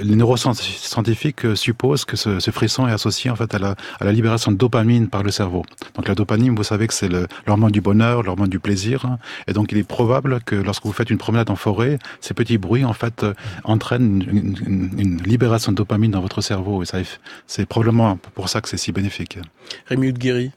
les 0.00 0.16
neuroscientifiques 0.16 1.56
supposent 1.56 2.04
que 2.04 2.16
ce, 2.16 2.50
frisson 2.50 2.86
est 2.86 2.92
associé 2.92 3.30
en 3.30 3.36
fait 3.36 3.54
à 3.54 3.58
la 3.58 4.12
libération 4.12 4.52
de 4.52 4.56
dopamine 4.56 5.08
par 5.08 5.22
le 5.22 5.30
cerveau. 5.34 5.62
Donc 5.94 6.08
la 6.08 6.14
dopamine, 6.14 6.54
vous 6.54 6.64
savez 6.64 6.86
que 6.86 6.94
c'est 6.94 7.10
l'hormone 7.46 7.72
du 7.72 7.80
bonheur, 7.80 8.22
l'hormone 8.22 8.48
du 8.48 8.60
plaisir, 8.60 9.18
et 9.48 9.52
donc 9.52 9.72
il 9.72 9.78
est 9.78 9.88
probable 9.98 10.40
que 10.44 10.56
lorsque 10.56 10.84
vous 10.84 10.92
faites 10.92 11.10
une 11.10 11.18
promenade 11.18 11.50
en 11.50 11.56
forêt, 11.56 11.98
ces 12.20 12.34
petits 12.34 12.58
bruits 12.58 12.84
en 12.84 12.94
fait 12.94 13.22
euh, 13.22 13.34
entraînent 13.64 14.22
une, 14.22 14.56
une, 14.66 14.90
une 14.98 15.22
libération 15.22 15.72
de 15.72 15.76
dopamine 15.76 16.12
dans 16.12 16.20
votre 16.20 16.40
cerveau, 16.40 16.82
et 16.82 16.86
ça 16.86 16.98
c'est 17.46 17.66
probablement 17.66 18.18
pour 18.34 18.48
ça 18.48 18.60
que 18.60 18.68
c'est 18.68 18.78
si 18.78 18.92
bénéfique. 18.92 19.38
Rémi 19.86 20.12
Guéry. 20.12 20.50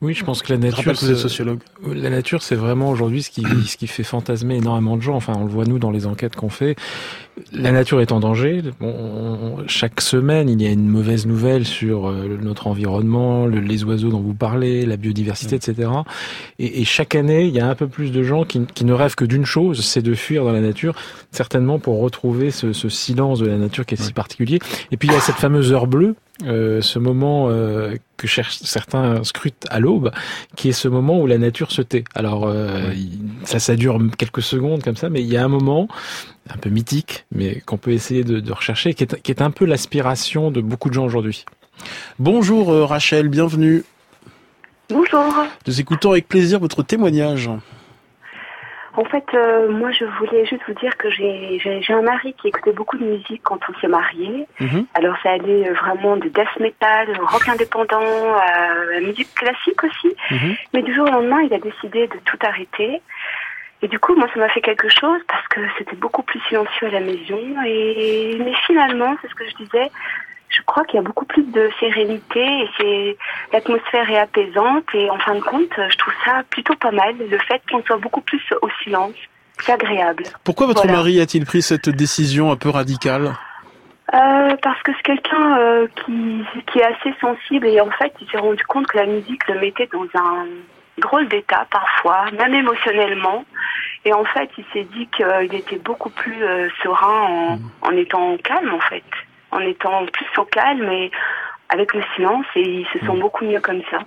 Oui, 0.00 0.14
je 0.14 0.24
pense 0.24 0.42
que 0.42 0.52
la 0.52 0.58
nature, 0.58 0.92
que 0.92 0.98
vous 0.98 1.10
êtes 1.12 1.16
sociologue. 1.16 1.60
La 1.86 2.10
nature, 2.10 2.42
c'est 2.42 2.56
vraiment 2.56 2.90
aujourd'hui 2.90 3.22
ce 3.22 3.30
qui, 3.30 3.44
ce 3.66 3.76
qui 3.76 3.86
fait 3.86 4.02
fantasmer 4.02 4.56
énormément 4.56 4.96
de 4.96 5.02
gens. 5.02 5.14
Enfin, 5.14 5.34
on 5.36 5.44
le 5.44 5.50
voit 5.50 5.64
nous 5.64 5.78
dans 5.78 5.92
les 5.92 6.06
enquêtes 6.06 6.34
qu'on 6.34 6.48
fait. 6.48 6.74
La 7.52 7.72
nature 7.72 8.00
est 8.00 8.12
en 8.12 8.20
danger. 8.20 8.62
On, 8.80 9.58
chaque 9.66 10.00
semaine, 10.00 10.48
il 10.48 10.60
y 10.60 10.66
a 10.66 10.70
une 10.70 10.88
mauvaise 10.88 11.26
nouvelle 11.26 11.64
sur 11.64 12.08
euh, 12.08 12.38
notre 12.40 12.66
environnement, 12.66 13.46
le, 13.46 13.60
les 13.60 13.84
oiseaux 13.84 14.10
dont 14.10 14.20
vous 14.20 14.34
parlez, 14.34 14.86
la 14.86 14.96
biodiversité, 14.96 15.56
mmh. 15.56 15.70
etc. 15.70 15.90
Et, 16.58 16.80
et, 16.80 16.84
chaque 16.84 17.14
année, 17.14 17.46
il 17.46 17.54
y 17.54 17.60
a 17.60 17.68
un 17.68 17.74
peu 17.74 17.88
plus 17.88 18.12
de 18.12 18.22
gens 18.22 18.44
qui, 18.44 18.64
qui 18.74 18.84
ne 18.84 18.92
rêvent 18.92 19.14
que 19.14 19.24
d'une 19.24 19.44
chose, 19.44 19.84
c'est 19.84 20.02
de 20.02 20.14
fuir 20.14 20.44
dans 20.44 20.52
la 20.52 20.60
nature, 20.60 20.94
certainement 21.30 21.78
pour 21.78 22.00
retrouver 22.00 22.50
ce, 22.50 22.72
ce 22.72 22.88
silence 22.88 23.40
de 23.40 23.46
la 23.46 23.56
nature 23.56 23.86
qui 23.86 23.94
est 23.94 24.00
oui. 24.00 24.06
si 24.06 24.12
particulier. 24.12 24.58
Et 24.90 24.96
puis 24.96 25.08
il 25.08 25.14
y 25.14 25.16
a 25.16 25.20
cette 25.20 25.36
fameuse 25.36 25.72
heure 25.72 25.86
bleue 25.86 26.14
euh, 26.46 26.80
ce 26.80 26.98
moment 26.98 27.48
euh, 27.50 27.96
que 28.16 28.26
cherchent 28.26 28.60
certains 28.62 29.22
scrutent 29.24 29.66
à 29.68 29.78
l'aube, 29.78 30.10
qui 30.56 30.70
est 30.70 30.72
ce 30.72 30.88
moment 30.88 31.20
où 31.20 31.26
la 31.26 31.36
nature 31.36 31.70
se 31.70 31.82
tait. 31.82 32.04
Alors 32.14 32.46
euh, 32.46 32.90
oui. 32.90 33.18
ça, 33.44 33.58
ça 33.58 33.76
dure 33.76 33.98
quelques 34.16 34.42
secondes 34.42 34.82
comme 34.82 34.96
ça, 34.96 35.10
mais 35.10 35.20
il 35.20 35.28
y 35.28 35.36
a 35.36 35.44
un 35.44 35.48
moment 35.48 35.86
un 36.48 36.56
peu 36.56 36.70
mythique, 36.70 37.24
mais 37.32 37.60
qu'on 37.60 37.76
peut 37.76 37.92
essayer 37.92 38.24
de, 38.24 38.40
de 38.40 38.52
rechercher, 38.52 38.94
qui 38.94 39.04
est, 39.04 39.20
qui 39.22 39.30
est, 39.30 39.42
un 39.42 39.50
peu 39.50 39.64
l'aspiration 39.64 40.50
de 40.50 40.60
beaucoup 40.60 40.88
de 40.88 40.94
gens 40.94 41.04
aujourd'hui. 41.04 41.44
Bonjour 42.18 42.72
euh, 42.72 42.84
Rachel, 42.84 43.28
bienvenue. 43.28 43.84
Bonjour. 44.88 45.24
Nous 45.66 45.80
écoutons 45.80 46.12
avec 46.12 46.28
plaisir 46.28 46.58
votre 46.58 46.82
témoignage. 46.82 47.48
En 48.94 49.04
fait, 49.04 49.24
euh, 49.34 49.70
moi, 49.70 49.92
je 49.92 50.04
voulais 50.18 50.44
juste 50.46 50.62
vous 50.66 50.74
dire 50.74 50.96
que 50.96 51.08
j'ai 51.10 51.60
un 51.90 52.02
mari 52.02 52.34
qui 52.34 52.48
écoutait 52.48 52.72
beaucoup 52.72 52.98
de 52.98 53.04
musique 53.04 53.40
quand 53.44 53.60
on 53.68 53.80
s'est 53.80 53.88
mariés. 53.88 54.46
Mm 54.58 54.66
-hmm. 54.66 54.84
Alors, 54.94 55.16
ça 55.22 55.30
allait 55.30 55.70
vraiment 55.70 56.16
de 56.16 56.28
death 56.28 56.56
metal, 56.58 57.06
rock 57.32 57.48
indépendant, 57.48 58.34
à 58.34 58.74
la 58.94 59.00
musique 59.00 59.32
classique 59.34 59.82
aussi. 59.84 60.10
Mm 60.30 60.36
-hmm. 60.36 60.56
Mais 60.74 60.82
du 60.82 60.92
jour 60.94 61.04
au 61.08 61.12
lendemain, 61.12 61.40
il 61.48 61.52
a 61.54 61.60
décidé 61.70 62.00
de 62.14 62.18
tout 62.28 62.40
arrêter. 62.50 63.00
Et 63.82 63.88
du 63.88 63.98
coup, 63.98 64.14
moi, 64.14 64.28
ça 64.32 64.40
m'a 64.40 64.48
fait 64.50 64.60
quelque 64.60 64.88
chose 64.88 65.20
parce 65.26 65.46
que 65.48 65.60
c'était 65.78 65.96
beaucoup 65.96 66.22
plus 66.22 66.40
silencieux 66.48 66.88
à 66.88 66.90
la 66.90 67.00
maison. 67.00 67.40
Et 67.64 68.36
mais 68.38 68.52
finalement, 68.66 69.16
c'est 69.20 69.28
ce 69.28 69.34
que 69.34 69.48
je 69.48 69.56
disais, 69.56 69.90
je 70.50 70.60
crois 70.66 70.84
qu'il 70.84 70.96
y 70.96 70.98
a 70.98 71.02
beaucoup 71.02 71.24
plus 71.24 71.44
de 71.44 71.70
sérénité 71.78 72.40
et 72.40 72.68
c'est 72.76 73.16
l'atmosphère 73.52 74.10
est 74.10 74.18
apaisante 74.18 74.84
et 74.94 75.08
en 75.08 75.18
fin 75.18 75.36
de 75.36 75.40
compte, 75.40 75.72
je 75.76 75.96
trouve 75.96 76.12
ça 76.24 76.42
plutôt 76.50 76.74
pas 76.74 76.90
mal 76.90 77.14
le 77.18 77.38
fait 77.38 77.62
qu'on 77.70 77.82
soit 77.84 77.96
beaucoup 77.96 78.20
plus 78.20 78.42
au 78.60 78.68
silence. 78.82 79.14
C'est 79.60 79.72
agréable. 79.72 80.24
Pourquoi 80.44 80.66
votre 80.66 80.82
voilà. 80.82 80.98
mari 80.98 81.20
a-t-il 81.20 81.44
pris 81.44 81.62
cette 81.62 81.88
décision 81.88 82.50
un 82.50 82.56
peu 82.56 82.70
radicale? 82.70 83.34
Euh, 84.12 84.56
parce 84.62 84.82
que 84.82 84.90
c'est 84.96 85.02
quelqu'un 85.02 85.58
euh, 85.58 85.86
qui, 86.04 86.44
qui 86.66 86.78
est 86.80 86.84
assez 86.84 87.14
sensible 87.20 87.66
et 87.66 87.80
en 87.80 87.90
fait 87.90 88.12
il 88.20 88.28
s'est 88.28 88.38
rendu 88.38 88.64
compte 88.64 88.86
que 88.88 88.98
la 88.98 89.06
musique 89.06 89.46
le 89.46 89.60
mettait 89.60 89.88
dans 89.92 90.06
un 90.20 90.46
drôle 90.98 91.28
d'état 91.28 91.66
parfois, 91.70 92.24
même 92.32 92.54
émotionnellement. 92.54 93.44
Et 94.04 94.12
en 94.12 94.24
fait 94.24 94.50
il 94.56 94.64
s'est 94.72 94.84
dit 94.84 95.08
qu'il 95.08 95.54
était 95.54 95.78
beaucoup 95.78 96.10
plus 96.10 96.42
euh, 96.42 96.68
serein 96.82 97.22
en, 97.22 97.56
mmh. 97.56 97.70
en 97.82 97.90
étant 97.92 98.36
calme 98.38 98.72
en 98.72 98.80
fait 98.80 99.04
en 99.50 99.60
étant 99.60 100.06
plus 100.06 100.26
au 100.38 100.44
calme 100.44 100.88
et 100.90 101.10
avec 101.68 101.94
le 101.94 102.02
silence 102.14 102.46
et 102.56 102.62
ils 102.62 102.86
se 102.92 102.98
sent 102.98 103.18
beaucoup 103.20 103.44
mieux 103.44 103.60
comme 103.60 103.82
ça. 103.90 103.98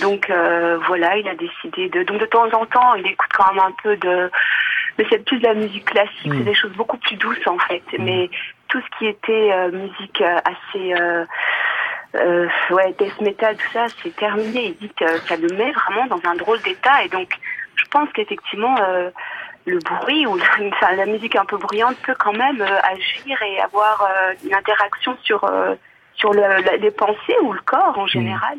Donc 0.00 0.30
euh, 0.30 0.78
voilà, 0.86 1.16
il 1.16 1.28
a 1.28 1.34
décidé 1.34 1.88
de. 1.88 2.02
Donc 2.04 2.20
de 2.20 2.26
temps 2.26 2.48
en 2.52 2.66
temps, 2.66 2.94
il 2.94 3.06
écoute 3.06 3.30
quand 3.36 3.52
même 3.52 3.62
un 3.64 3.74
peu 3.82 3.96
de. 3.96 4.30
Mais 4.98 5.06
c'est 5.10 5.24
plus 5.24 5.38
de 5.38 5.44
la 5.44 5.54
musique 5.54 5.84
classique, 5.86 6.26
Mm. 6.26 6.38
c'est 6.38 6.44
des 6.44 6.54
choses 6.54 6.72
beaucoup 6.72 6.96
plus 6.98 7.16
douces 7.16 7.46
en 7.46 7.58
fait. 7.58 7.82
Mais 7.98 8.30
tout 8.68 8.80
ce 8.80 8.98
qui 8.98 9.06
était 9.06 9.52
euh, 9.52 9.70
musique 9.70 10.20
euh, 10.20 10.38
assez. 10.44 10.94
Euh, 10.94 11.24
euh, 12.16 12.48
ouais, 12.70 12.94
death 12.96 13.20
metal, 13.20 13.56
tout 13.56 13.72
ça, 13.72 13.86
c'est 14.00 14.14
terminé. 14.14 14.66
Il 14.66 14.76
dit 14.76 14.94
que 14.94 15.18
ça 15.26 15.36
le 15.36 15.48
met 15.48 15.72
vraiment 15.72 16.06
dans 16.06 16.20
un 16.30 16.36
drôle 16.36 16.60
d'état. 16.62 17.02
Et 17.04 17.08
donc, 17.08 17.28
je 17.76 17.84
pense 17.90 18.08
qu'effectivement, 18.12 18.74
euh, 18.80 19.10
le 19.66 19.78
bruit 19.78 20.26
ou 20.26 20.36
la, 20.36 20.44
enfin, 20.72 20.94
la 20.94 21.06
musique 21.06 21.36
un 21.36 21.44
peu 21.44 21.56
bruyante 21.56 21.96
peut 21.98 22.14
quand 22.18 22.32
même 22.36 22.60
euh, 22.60 22.80
agir 22.82 23.40
et 23.42 23.60
avoir 23.60 24.02
euh, 24.02 24.34
une 24.44 24.54
interaction 24.54 25.16
sur, 25.22 25.44
euh, 25.44 25.74
sur 26.14 26.32
le, 26.32 26.40
la- 26.40 26.76
les 26.76 26.90
pensées 26.90 27.36
ou 27.42 27.52
le 27.52 27.60
corps 27.60 27.98
en 27.98 28.06
général. 28.06 28.58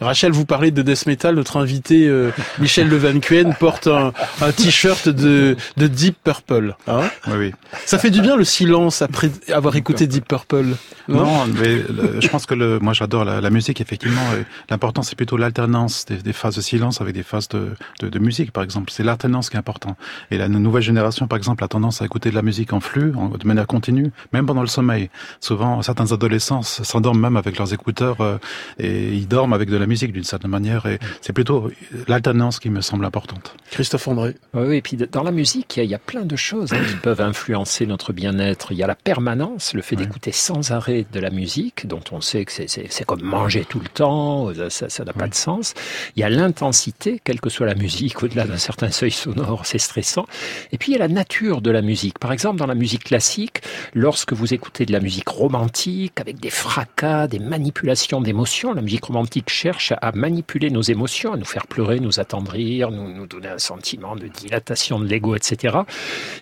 Rachel, 0.00 0.32
vous 0.32 0.44
parlez 0.44 0.70
de 0.70 0.82
death 0.82 1.06
metal. 1.06 1.34
Notre 1.36 1.56
invité 1.56 2.06
euh, 2.08 2.30
Michel 2.58 2.88
Le 2.88 2.96
Van 2.96 3.18
Cuen 3.20 3.54
porte 3.58 3.86
un, 3.86 4.12
un 4.40 4.52
t-shirt 4.52 5.08
de, 5.08 5.56
de 5.76 5.86
Deep 5.86 6.16
Purple. 6.22 6.74
Hein 6.86 7.02
Oui, 7.28 7.34
oui. 7.38 7.52
Ça 7.86 7.98
fait 7.98 8.10
du 8.10 8.20
bien 8.20 8.36
le 8.36 8.44
silence 8.44 9.02
après 9.02 9.30
avoir 9.52 9.76
écouté 9.76 10.06
Deep 10.06 10.26
Purple. 10.28 10.66
Non, 11.08 11.46
mais 11.46 11.76
le- 11.76 12.20
je 12.20 12.28
pense 12.28 12.46
que 12.46 12.54
le, 12.54 12.78
moi 12.78 12.92
j'adore 12.92 13.24
la, 13.24 13.40
la 13.40 13.50
musique 13.50 13.80
effectivement. 13.80 14.22
L'important 14.70 15.02
c'est 15.02 15.16
plutôt 15.16 15.36
l'alternance 15.36 16.04
des, 16.06 16.16
des 16.16 16.32
phases 16.32 16.56
de 16.56 16.60
silence 16.60 17.00
avec 17.00 17.14
des 17.14 17.22
phases 17.22 17.48
de, 17.48 17.70
de, 18.00 18.08
de 18.08 18.18
musique 18.18 18.52
par 18.52 18.62
exemple. 18.64 18.90
C'est 18.90 19.02
l'alternance 19.04 19.50
qui 19.50 19.56
est 19.56 19.58
important. 19.58 19.96
Et 20.30 20.38
la 20.38 20.48
nouvelle 20.48 20.82
génération 20.82 21.26
par 21.26 21.36
exemple 21.36 21.62
a 21.64 21.68
tendance 21.68 22.02
à 22.02 22.04
écouter 22.04 22.30
de 22.30 22.34
la 22.34 22.42
musique 22.42 22.72
en 22.72 22.80
flux, 22.80 23.12
en- 23.16 23.28
de 23.28 23.46
manière 23.46 23.66
continue, 23.66 24.12
même 24.32 24.46
pendant 24.46 24.60
le 24.62 24.66
sommeil. 24.68 25.10
Souvent 25.40 25.82
certains 25.82 26.12
adolescents 26.12 26.62
s'endorment 26.62 27.20
même 27.20 27.36
avec 27.36 27.58
leurs 27.58 27.72
écouteurs 27.72 28.16
euh, 28.20 28.38
et 28.78 29.08
ils 29.12 29.28
dorment 29.28 29.52
avec 29.54 29.70
de 29.70 29.76
la 29.76 29.86
musique 29.86 30.12
d'une 30.12 30.24
certaine 30.24 30.50
manière. 30.50 30.86
Et 30.86 30.98
c'est 31.20 31.32
plutôt 31.32 31.70
l'alternance 32.08 32.58
qui 32.58 32.70
me 32.70 32.80
semble 32.80 33.04
importante. 33.04 33.54
Christophe 33.70 34.08
André. 34.08 34.34
Oui, 34.52 34.76
et 34.76 34.82
puis 34.82 34.96
dans 34.96 35.22
la 35.22 35.30
musique, 35.32 35.76
il 35.76 35.78
y 35.78 35.82
a, 35.82 35.84
il 35.84 35.90
y 35.90 35.94
a 35.94 35.98
plein 35.98 36.22
de 36.24 36.36
choses 36.36 36.72
hein, 36.72 36.80
qui 36.88 36.96
peuvent 36.96 37.20
influencer 37.20 37.86
notre 37.86 38.12
bien-être. 38.12 38.72
Il 38.72 38.78
y 38.78 38.82
a 38.82 38.86
la 38.86 38.94
permanence, 38.94 39.74
le 39.74 39.82
fait 39.82 39.96
d'écouter 39.96 40.32
sans 40.32 40.70
arrêt 40.72 41.06
de 41.12 41.20
la 41.20 41.30
musique, 41.30 41.86
dont 41.86 42.00
on 42.12 42.20
sait 42.20 42.44
que 42.44 42.52
c'est- 42.52 42.68
c'est 42.68 42.86
c'est 42.90 43.04
comme 43.04 43.22
manger 43.22 43.64
tout 43.68 43.80
le 43.80 43.88
temps, 43.88 44.50
euh, 44.50 44.68
ça 44.70 44.88
ça 44.88 45.04
n'a 45.04 45.12
pas 45.12 45.28
de 45.28 45.34
sens. 45.34 45.74
Il 46.16 46.20
y 46.20 46.22
a 46.24 46.28
l'intensité, 46.30 47.20
quelle 47.24 47.40
que 47.40 47.50
soit 47.50 47.66
la 47.66 47.74
musique, 47.74 48.22
au-delà 48.22 48.44
d'un 48.46 48.56
certain 48.58 48.90
seuil 48.90 49.10
sonore, 49.10 49.66
c'est 49.66 49.78
stressant. 49.78 50.26
Et 50.72 50.78
puis 50.78 50.92
il 50.92 50.94
y 50.94 50.96
a 50.96 51.00
la 51.00 51.08
nature 51.08 51.60
de 51.60 51.70
la 51.70 51.82
musique. 51.82 52.18
Par 52.18 52.32
exemple, 52.32 52.58
dans 52.58 52.66
la 52.66 52.74
musique 52.74 53.04
classique, 53.04 53.62
lorsque 53.94 54.32
vous 54.32 54.54
écoutez 54.54 54.86
de 54.86 54.92
la 54.92 55.00
musique 55.00 55.28
romantique, 55.28 56.20
avec 56.20 56.40
des 56.40 56.50
fracas, 56.50 57.26
des 57.26 57.38
manipulations 57.38 58.20
d'émotions, 58.20 58.72
la 58.74 58.82
musique 58.82 59.04
romantique 59.04 59.43
cherche 59.50 59.92
à 60.00 60.12
manipuler 60.12 60.70
nos 60.70 60.82
émotions, 60.82 61.32
à 61.32 61.36
nous 61.36 61.44
faire 61.44 61.66
pleurer, 61.66 62.00
nous 62.00 62.20
attendrir, 62.20 62.90
nous, 62.90 63.12
nous 63.12 63.26
donner 63.26 63.48
un 63.48 63.58
sentiment 63.58 64.16
de 64.16 64.26
dilatation 64.26 64.98
de 64.98 65.06
l'ego, 65.06 65.34
etc. 65.36 65.78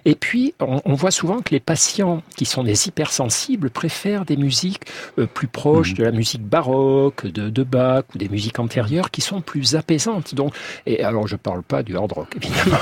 Et 0.05 0.15
puis, 0.15 0.55
on, 0.61 0.81
on 0.85 0.95
voit 0.95 1.11
souvent 1.11 1.41
que 1.41 1.51
les 1.51 1.61
patients 1.61 2.23
qui 2.37 2.45
sont 2.45 2.65
des 2.65 2.89
hypersensibles 2.89 3.71
préfèrent 3.71 4.25
des 4.25 4.37
musiques 4.37 4.85
euh, 5.19 5.27
plus 5.27 5.49
proches 5.49 5.95
de 5.95 6.05
la 6.05 6.13
musique 6.13 6.43
baroque, 6.43 7.27
de, 7.27 7.51
de 7.51 7.63
Bach 7.63 8.05
ou 8.15 8.19
des 8.19 8.29
musiques 8.29 8.59
antérieures 8.59 9.11
qui 9.11 9.21
sont 9.21 9.41
plus 9.41 9.77
apaisantes. 9.77 10.35
Donc, 10.35 10.55
et 10.87 11.03
alors, 11.03 11.27
je 11.27 11.37
parle 11.37 11.63
pas 11.63 11.83
du 11.83 11.97
hard 11.97 12.13
rock, 12.13 12.37
évidemment. 12.37 12.79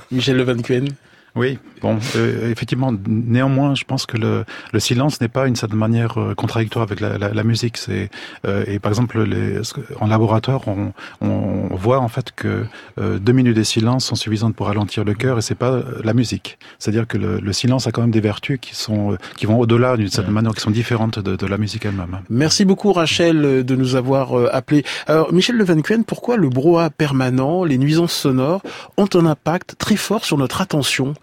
Michel 0.10 0.36
Le 0.36 0.44
Van 0.44 0.60
Cuen. 0.60 0.86
Oui, 1.34 1.58
bon, 1.80 1.98
euh, 2.16 2.50
effectivement, 2.50 2.92
néanmoins, 3.06 3.74
je 3.74 3.84
pense 3.84 4.04
que 4.04 4.18
le, 4.18 4.44
le 4.72 4.80
silence 4.80 5.18
n'est 5.22 5.28
pas 5.28 5.46
une 5.46 5.56
certaine 5.56 5.78
manière 5.78 6.20
euh, 6.20 6.34
contradictoire 6.34 6.82
avec 6.82 7.00
la, 7.00 7.16
la, 7.16 7.32
la 7.32 7.42
musique. 7.42 7.78
C'est 7.78 8.10
euh, 8.46 8.64
et 8.66 8.78
par 8.78 8.92
exemple, 8.92 9.22
les, 9.22 9.60
en 9.98 10.08
laboratoire, 10.08 10.68
on, 10.68 10.92
on 11.22 11.74
voit 11.74 12.00
en 12.00 12.08
fait 12.08 12.32
que 12.36 12.66
euh, 13.00 13.18
deux 13.18 13.32
minutes 13.32 13.56
de 13.56 13.62
silence 13.62 14.04
sont 14.04 14.14
suffisantes 14.14 14.54
pour 14.54 14.66
ralentir 14.66 15.04
le 15.04 15.14
cœur, 15.14 15.38
et 15.38 15.42
c'est 15.42 15.54
pas 15.54 15.70
euh, 15.70 16.02
la 16.04 16.12
musique. 16.12 16.58
C'est-à-dire 16.78 17.06
que 17.06 17.16
le, 17.16 17.40
le 17.40 17.52
silence 17.54 17.86
a 17.86 17.92
quand 17.92 18.02
même 18.02 18.10
des 18.10 18.20
vertus 18.20 18.58
qui 18.60 18.74
sont 18.74 19.12
euh, 19.12 19.16
qui 19.38 19.46
vont 19.46 19.58
au-delà 19.58 19.96
d'une 19.96 20.08
certaine 20.08 20.34
manière, 20.34 20.52
qui 20.52 20.60
sont 20.60 20.70
différentes 20.70 21.18
de, 21.18 21.36
de 21.36 21.46
la 21.46 21.56
musique 21.56 21.86
elle-même. 21.86 22.20
Merci 22.28 22.66
beaucoup 22.66 22.92
Rachel 22.92 23.64
de 23.64 23.74
nous 23.74 23.96
avoir 23.96 24.34
appelé. 24.54 24.84
Alors 25.06 25.32
Michel 25.32 25.56
Le 25.56 25.64
Van 25.64 25.80
Cuen, 25.80 26.02
pourquoi 26.04 26.36
le 26.36 26.50
brouhaha 26.50 26.90
permanent, 26.90 27.64
les 27.64 27.78
nuisances 27.78 28.12
sonores 28.12 28.60
ont 28.98 29.08
un 29.14 29.24
impact 29.24 29.76
très 29.78 29.96
fort 29.96 30.26
sur 30.26 30.36
notre 30.36 30.60
attention? 30.60 31.14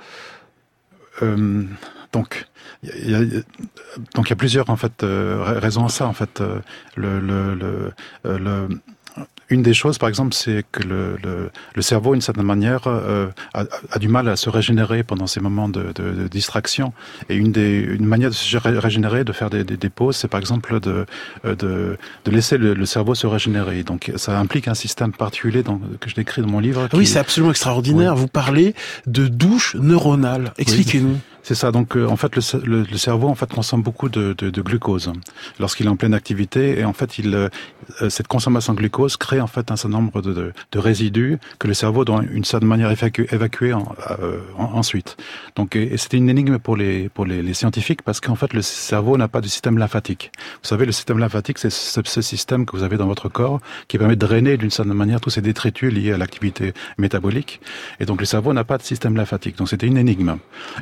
Euh, 1.22 1.64
donc, 2.12 2.46
il 2.84 3.10
y 3.12 3.16
a, 3.16 3.20
donc 4.16 4.28
il 4.28 4.30
y 4.30 4.34
a 4.34 4.36
plusieurs 4.36 4.70
en 4.70 4.78
fait 4.78 5.04
euh, 5.04 5.38
ra- 5.44 5.60
raisons 5.60 5.86
à 5.86 5.90
ça. 5.90 6.08
En 6.08 6.14
fait, 6.14 6.42
Euh, 6.42 6.60
le, 6.96 7.20
le, 7.20 7.56
le, 7.56 7.92
euh, 8.26 8.40
le- 8.40 8.80
une 9.50 9.62
des 9.64 9.74
choses, 9.74 9.98
par 9.98 10.10
exemple, 10.10 10.34
c'est 10.34 10.64
que 10.72 10.84
le, 10.84 11.18
le, 11.24 11.50
le 11.76 11.82
cerveau, 11.82 12.14
d'une 12.14 12.22
certaine 12.22 12.46
manière, 12.46 12.82
euh, 12.88 13.28
a, 13.54 13.64
a 13.92 14.00
du 14.00 14.08
mal 14.08 14.28
à 14.30 14.36
se 14.36 14.50
régénérer 14.50 15.04
pendant 15.04 15.28
ces 15.28 15.40
moments 15.40 15.70
de, 15.70 15.92
de, 15.96 16.12
de 16.12 16.28
distraction. 16.28 16.94
Et 17.30 17.36
une 17.36 17.52
des 17.52 17.80
une 17.80 18.06
manière 18.06 18.30
de 18.30 18.36
se 18.36 18.58
ré- 18.58 18.78
régénérer, 18.78 19.24
de 19.24 19.32
faire 19.34 19.50
des, 19.50 19.64
des, 19.64 19.78
des 19.78 19.90
pauses, 19.90 20.16
c'est 20.18 20.28
par 20.28 20.40
exemple 20.40 20.80
de, 20.80 21.06
euh, 21.46 21.56
de, 21.56 21.98
de 22.26 22.32
laisser 22.32 22.58
le, 22.58 22.74
le 22.74 22.86
cerveau 22.86 23.16
se 23.16 23.28
régénérer. 23.28 23.84
Donc, 23.84 24.12
ça 24.16 24.38
implique 24.40 24.68
un 24.68 24.74
système 24.76 25.12
particulier 25.14 25.64
dans, 25.64 25.80
que 26.00 26.10
je 26.10 26.16
décris 26.16 26.42
dans 26.42 26.50
mon 26.50 26.60
livre. 26.60 26.88
Ah 26.92 26.96
Oui, 26.98 27.06
c'est 27.08 27.20
absolument 27.20 27.52
extraordinaire. 27.52 28.16
Vous 28.16 28.28
parlez 28.28 28.76
de 29.08 29.28
douche 29.28 29.76
neuronale. 29.76 30.54
Expliquez-nous. 30.58 31.18
C'est 31.42 31.56
ça. 31.56 31.72
Donc, 31.72 31.96
euh, 31.98 32.06
en 32.08 32.16
fait, 32.16 32.36
le, 32.36 32.42
le, 32.66 32.84
le 32.84 32.98
cerveau 32.98 33.28
en 33.28 33.36
fait 33.36 33.52
consomme 33.52 33.82
beaucoup 33.82 34.10
de, 34.10 34.36
de, 34.38 34.50
de 34.50 34.62
glucose 34.62 35.12
lorsqu'il 35.60 35.86
est 35.88 35.90
en 35.90 35.96
pleine 35.96 36.14
activité, 36.14 36.80
et 36.80 36.86
en 36.86 36.94
fait, 36.94 37.18
il, 37.18 37.34
euh, 37.34 37.50
euh, 38.02 38.10
cette 38.10 38.28
consommation 38.28 38.74
de 38.74 38.78
glucose 38.80 39.18
crée 39.18 39.42
en 39.42 39.48
fait 39.48 39.72
un 39.72 39.76
certain 39.76 39.98
nombre 39.98 40.22
de, 40.22 40.54
de, 40.72 40.80
résidus 40.80 41.40
que 41.58 41.68
le 41.68 41.74
cerveau 41.74 42.06
doit 42.06 42.22
une 42.32 42.44
certaine 42.44 42.70
manière 42.70 42.92
évacuer, 42.92 43.28
évacuer 43.32 43.74
en- 43.74 43.96
euh, 44.20 44.40
en- 44.58 44.76
ensuite. 44.76 45.18
Donc, 45.56 45.76
et 45.76 45.98
c'était 45.98 46.18
une 46.18 46.30
énigme 46.30 46.60
pour 46.60 46.76
les 46.78 47.10
pour 47.10 47.26
les, 47.26 47.42
les 47.42 47.54
scientifiques 47.54 48.02
parce 48.04 48.20
qu'en 48.20 48.36
fait, 48.36 48.54
le 48.54 48.62
cerveau 48.62 49.18
n'a 49.18 49.28
pas 49.28 49.42
de 49.42 49.48
système 49.48 49.78
lymphatique. 49.78 50.32
Vous 50.62 50.68
savez, 50.68 50.86
le 50.86 50.92
système 50.92 51.20
lymphatique, 51.20 51.58
c'est 51.58 51.72
ce, 51.72 52.02
ce 52.04 52.22
système 52.22 52.66
que 52.66 52.76
vous 52.76 52.84
avez 52.84 52.98
dans 52.98 53.08
votre 53.08 53.30
corps 53.30 53.60
qui 53.88 53.98
permet 53.98 54.16
de 54.16 54.26
drainer 54.26 54.58
d'une 54.58 54.72
certaine 54.72 54.94
manière 54.94 55.20
tous 55.22 55.30
ces 55.32 55.42
détritus 55.42 55.92
liés 55.92 56.12
à 56.12 56.18
l'activité 56.18 56.74
métabolique. 56.98 57.62
Et 58.00 58.06
donc, 58.06 58.20
le 58.20 58.26
cerveau 58.26 58.54
n'a 58.54 58.64
pas 58.66 58.78
de 58.78 58.84
système 58.84 59.16
lymphatique. 59.16 59.58
Donc, 59.58 59.70
c'était 59.70 59.88
une 59.88 59.98
énigme. 59.98 60.38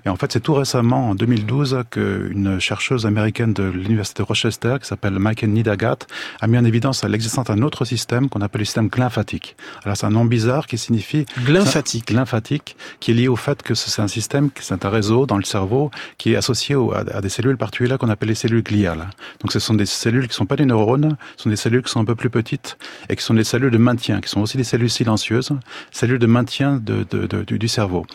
Et 0.06 0.10
en 0.10 0.16
fait, 0.16 0.32
c'est 0.32 0.42
tout 0.48 0.54
récemment, 0.54 1.10
en 1.10 1.14
2012, 1.16 1.84
qu'une 1.92 2.58
chercheuse 2.62 3.06
américaine 3.06 3.52
de 3.52 3.64
l'université 3.64 4.24
de 4.24 4.28
Rochester, 4.28 4.78
qui 4.82 4.88
s'appelle 4.88 5.20
Michael 5.20 5.50
Nidagat, 5.50 5.98
a 6.40 6.48
mis 6.48 6.58
en 6.58 6.64
évidence 6.64 7.04
l'existence 7.04 7.48
d'un 7.48 7.62
autre 7.64 7.84
système 7.84 8.30
qu'on 8.30 8.40
appelle 8.40 8.60
le 8.60 8.66
système 8.66 8.88
glymphatique. 8.88 9.58
Alors, 9.84 9.98
c'est 9.98 10.06
un 10.06 10.10
nom 10.12 10.24
bizarre 10.24 10.66
qui 10.66 10.78
signifie... 10.78 11.26
Glymphatique. 11.44 12.12
Lymphatique, 12.12 12.78
qui 13.02 13.12
est 13.12 13.14
lié 13.14 13.28
au 13.28 13.36
fait 13.36 13.62
que 13.62 13.74
c'est 13.76 14.02
un 14.02 14.08
système, 14.08 14.50
c'est 14.62 14.86
un 14.86 14.90
réseau 14.90 15.26
dans 15.26 15.36
le 15.36 15.44
cerveau 15.44 15.92
qui 16.18 16.32
est 16.32 16.38
associé 16.38 16.76
au- 16.76 16.94
à, 16.94 17.04
des 17.20 17.28
cellules 17.28 17.58
particulières 17.58 17.98
qu'on 17.98 18.08
appelle 18.10 18.30
les 18.30 18.36
cellules 18.36 18.64
gliales. 18.64 19.10
Donc, 19.42 19.52
ce 19.52 19.60
sont 19.60 19.74
des 19.74 19.86
cellules 19.86 20.30
qui 20.30 20.34
sont 20.34 20.46
pas 20.46 20.56
des 20.56 20.66
neurones, 20.66 21.18
ce 21.36 21.44
sont 21.44 21.50
des 21.50 21.58
cellules 21.58 21.84
qui 21.84 21.92
sont 21.92 22.00
un 22.00 22.06
peu 22.06 22.16
plus 22.16 22.30
petites 22.30 22.78
et 23.10 23.18
qui 23.18 23.24
sont 23.26 23.34
des 23.34 23.44
cellules 23.44 23.72
de 23.72 23.78
maintien, 23.78 24.22
qui 24.22 24.30
sont 24.30 24.40
aussi 24.40 24.56
des 24.56 24.64
cellules 24.64 24.90
silencieuses, 24.90 25.52
cellules 25.92 26.20
de 26.20 26.26
maintien 26.28 26.78
de, 26.82 27.06
de- 27.12 27.28
de- 27.28 27.44
du, 27.44 27.60
du 27.60 27.68
cerveau. 27.68 28.06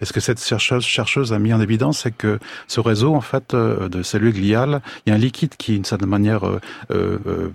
Et 0.00 0.06
ce 0.06 0.14
que 0.14 0.20
cette 0.20 0.42
chercheuse, 0.42 0.84
chercheuse 0.86 1.34
a 1.34 1.38
mis 1.38 1.52
en 1.52 1.60
évidence, 1.60 1.81
c'est 1.90 2.12
que 2.12 2.38
ce 2.68 2.78
réseau, 2.78 3.14
en 3.14 3.20
fait, 3.20 3.54
euh, 3.54 3.88
de 3.88 4.02
cellules 4.04 4.32
gliales, 4.34 4.80
il 5.04 5.10
y 5.10 5.12
a 5.12 5.16
un 5.16 5.18
liquide 5.18 5.56
qui, 5.56 5.72
d'une 5.72 5.84
certaine 5.84 6.08
manière, 6.08 6.46
euh, 6.46 6.60
euh, 6.92 7.50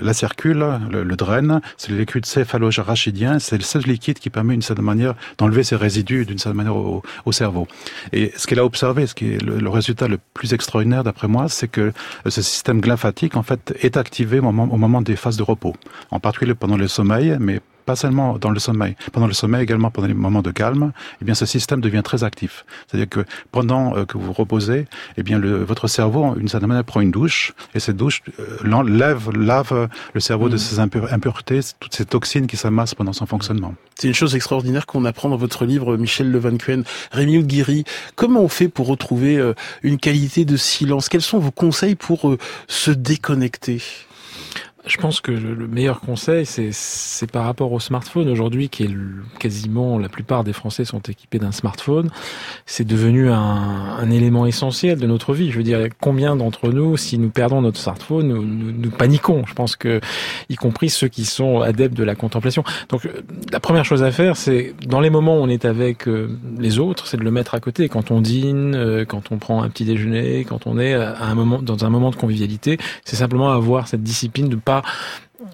la 0.00 0.14
circule, 0.14 0.64
le, 0.90 1.16
draine. 1.16 1.60
C'est 1.76 1.90
le 1.90 1.98
liquide 1.98 2.24
céphalorachidien. 2.24 3.38
C'est 3.38 3.58
le 3.58 3.62
seul 3.62 3.82
liquide 3.82 4.18
qui 4.18 4.30
permet, 4.30 4.54
d'une 4.54 4.62
certaine 4.62 4.84
manière, 4.84 5.14
d'enlever 5.36 5.64
ces 5.64 5.76
résidus, 5.76 6.24
d'une 6.24 6.38
certaine 6.38 6.56
manière, 6.56 6.76
au, 6.76 7.02
au 7.26 7.32
cerveau. 7.32 7.66
Et 8.12 8.32
ce 8.36 8.46
qu'elle 8.46 8.60
a 8.60 8.64
observé, 8.64 9.06
ce 9.06 9.14
qui 9.14 9.34
est 9.34 9.42
le, 9.42 9.58
le 9.58 9.68
résultat 9.68 10.08
le 10.08 10.18
plus 10.32 10.54
extraordinaire, 10.54 11.04
d'après 11.04 11.28
moi, 11.28 11.48
c'est 11.48 11.68
que 11.68 11.92
ce 12.26 12.40
système 12.40 12.80
glymphatique, 12.80 13.36
en 13.36 13.42
fait, 13.42 13.76
est 13.80 13.96
activé 13.96 14.38
au 14.38 14.42
moment, 14.42 14.68
au 14.70 14.78
moment 14.78 15.02
des 15.02 15.16
phases 15.16 15.36
de 15.36 15.42
repos. 15.42 15.74
En 16.10 16.20
particulier 16.20 16.54
pendant 16.54 16.76
le 16.76 16.88
sommeil, 16.88 17.36
mais 17.40 17.60
pas 17.84 17.96
seulement 17.96 18.38
dans 18.38 18.50
le 18.50 18.58
sommeil, 18.58 18.96
pendant 19.12 19.26
le 19.26 19.32
sommeil 19.32 19.62
également 19.62 19.90
pendant 19.90 20.08
les 20.08 20.14
moments 20.14 20.42
de 20.42 20.50
calme, 20.50 20.92
eh 21.20 21.24
bien 21.24 21.34
ce 21.34 21.46
système 21.46 21.80
devient 21.80 22.02
très 22.04 22.24
actif. 22.24 22.64
C'est-à-dire 22.86 23.08
que 23.08 23.24
pendant 23.50 23.96
euh, 23.96 24.04
que 24.04 24.18
vous 24.18 24.32
reposez, 24.32 24.86
eh 25.16 25.22
bien 25.22 25.38
le, 25.38 25.62
votre 25.64 25.88
cerveau, 25.88 26.34
d'une 26.34 26.48
certaine 26.48 26.68
manière, 26.68 26.84
prend 26.84 27.00
une 27.00 27.10
douche 27.10 27.52
et 27.74 27.80
cette 27.80 27.96
douche 27.96 28.22
euh, 28.40 28.58
l'enlève, 28.62 29.30
lave 29.36 29.88
le 30.12 30.20
cerveau 30.20 30.48
de 30.48 30.56
ses 30.56 30.78
impur- 30.78 31.12
impuretés, 31.12 31.60
toutes 31.80 31.94
ces 31.94 32.04
toxines 32.04 32.46
qui 32.46 32.56
s'amassent 32.56 32.94
pendant 32.94 33.12
son 33.12 33.26
fonctionnement. 33.26 33.74
C'est 33.98 34.08
une 34.08 34.14
chose 34.14 34.34
extraordinaire 34.34 34.86
qu'on 34.86 35.04
apprend 35.04 35.28
dans 35.28 35.36
votre 35.36 35.64
livre, 35.64 35.96
Michel 35.96 36.30
Le 36.30 36.38
Van 36.38 36.56
Cuen. 36.56 36.82
Rémi 37.12 37.38
Oudguiri, 37.38 37.84
comment 38.16 38.40
on 38.40 38.48
fait 38.48 38.68
pour 38.68 38.86
retrouver 38.86 39.36
euh, 39.36 39.54
une 39.82 39.98
qualité 39.98 40.44
de 40.44 40.56
silence? 40.56 41.08
Quels 41.08 41.22
sont 41.22 41.38
vos 41.38 41.50
conseils 41.50 41.94
pour 41.94 42.28
euh, 42.28 42.38
se 42.68 42.90
déconnecter? 42.90 43.82
Je 44.84 44.96
pense 44.96 45.20
que 45.20 45.30
le 45.30 45.68
meilleur 45.68 46.00
conseil, 46.00 46.44
c'est 46.44 47.30
par 47.30 47.44
rapport 47.44 47.72
au 47.72 47.78
smartphone 47.78 48.28
aujourd'hui, 48.28 48.68
qui 48.68 48.82
est 48.82 48.90
quasiment 49.38 49.98
la 49.98 50.08
plupart 50.08 50.42
des 50.42 50.52
Français 50.52 50.84
sont 50.84 51.00
équipés 51.00 51.38
d'un 51.38 51.52
smartphone. 51.52 52.10
C'est 52.66 52.86
devenu 52.86 53.30
un, 53.30 53.36
un, 53.36 54.10
élément 54.10 54.44
essentiel 54.44 54.98
de 54.98 55.06
notre 55.06 55.34
vie. 55.34 55.52
Je 55.52 55.56
veux 55.56 55.62
dire, 55.62 55.86
combien 56.00 56.34
d'entre 56.34 56.70
nous, 56.70 56.96
si 56.96 57.16
nous 57.18 57.30
perdons 57.30 57.62
notre 57.62 57.78
smartphone, 57.78 58.26
nous, 58.26 58.42
nous, 58.42 58.90
paniquons. 58.90 59.44
Je 59.46 59.54
pense 59.54 59.76
que, 59.76 60.00
y 60.48 60.56
compris 60.56 60.90
ceux 60.90 61.08
qui 61.08 61.24
sont 61.24 61.60
adeptes 61.60 61.96
de 61.96 62.04
la 62.04 62.16
contemplation. 62.16 62.64
Donc, 62.88 63.08
la 63.52 63.60
première 63.60 63.84
chose 63.84 64.02
à 64.02 64.10
faire, 64.10 64.36
c'est 64.36 64.74
dans 64.86 65.00
les 65.00 65.10
moments 65.10 65.36
où 65.36 65.42
on 65.42 65.48
est 65.48 65.64
avec 65.64 66.08
euh, 66.08 66.36
les 66.58 66.80
autres, 66.80 67.06
c'est 67.06 67.16
de 67.16 67.24
le 67.24 67.30
mettre 67.30 67.54
à 67.54 67.60
côté. 67.60 67.88
Quand 67.88 68.10
on 68.10 68.20
dîne, 68.20 68.74
euh, 68.74 69.04
quand 69.04 69.30
on 69.30 69.38
prend 69.38 69.62
un 69.62 69.68
petit 69.68 69.84
déjeuner, 69.84 70.44
quand 70.44 70.66
on 70.66 70.78
est 70.78 70.94
à 70.94 71.24
un 71.24 71.34
moment 71.34 71.62
dans 71.62 71.84
un 71.84 71.90
moment 71.90 72.10
de 72.10 72.16
convivialité, 72.16 72.78
c'est 73.04 73.16
simplement 73.16 73.52
avoir 73.52 73.86
cette 73.86 74.02
discipline 74.02 74.48
de 74.48 74.56
pas. 74.80 74.82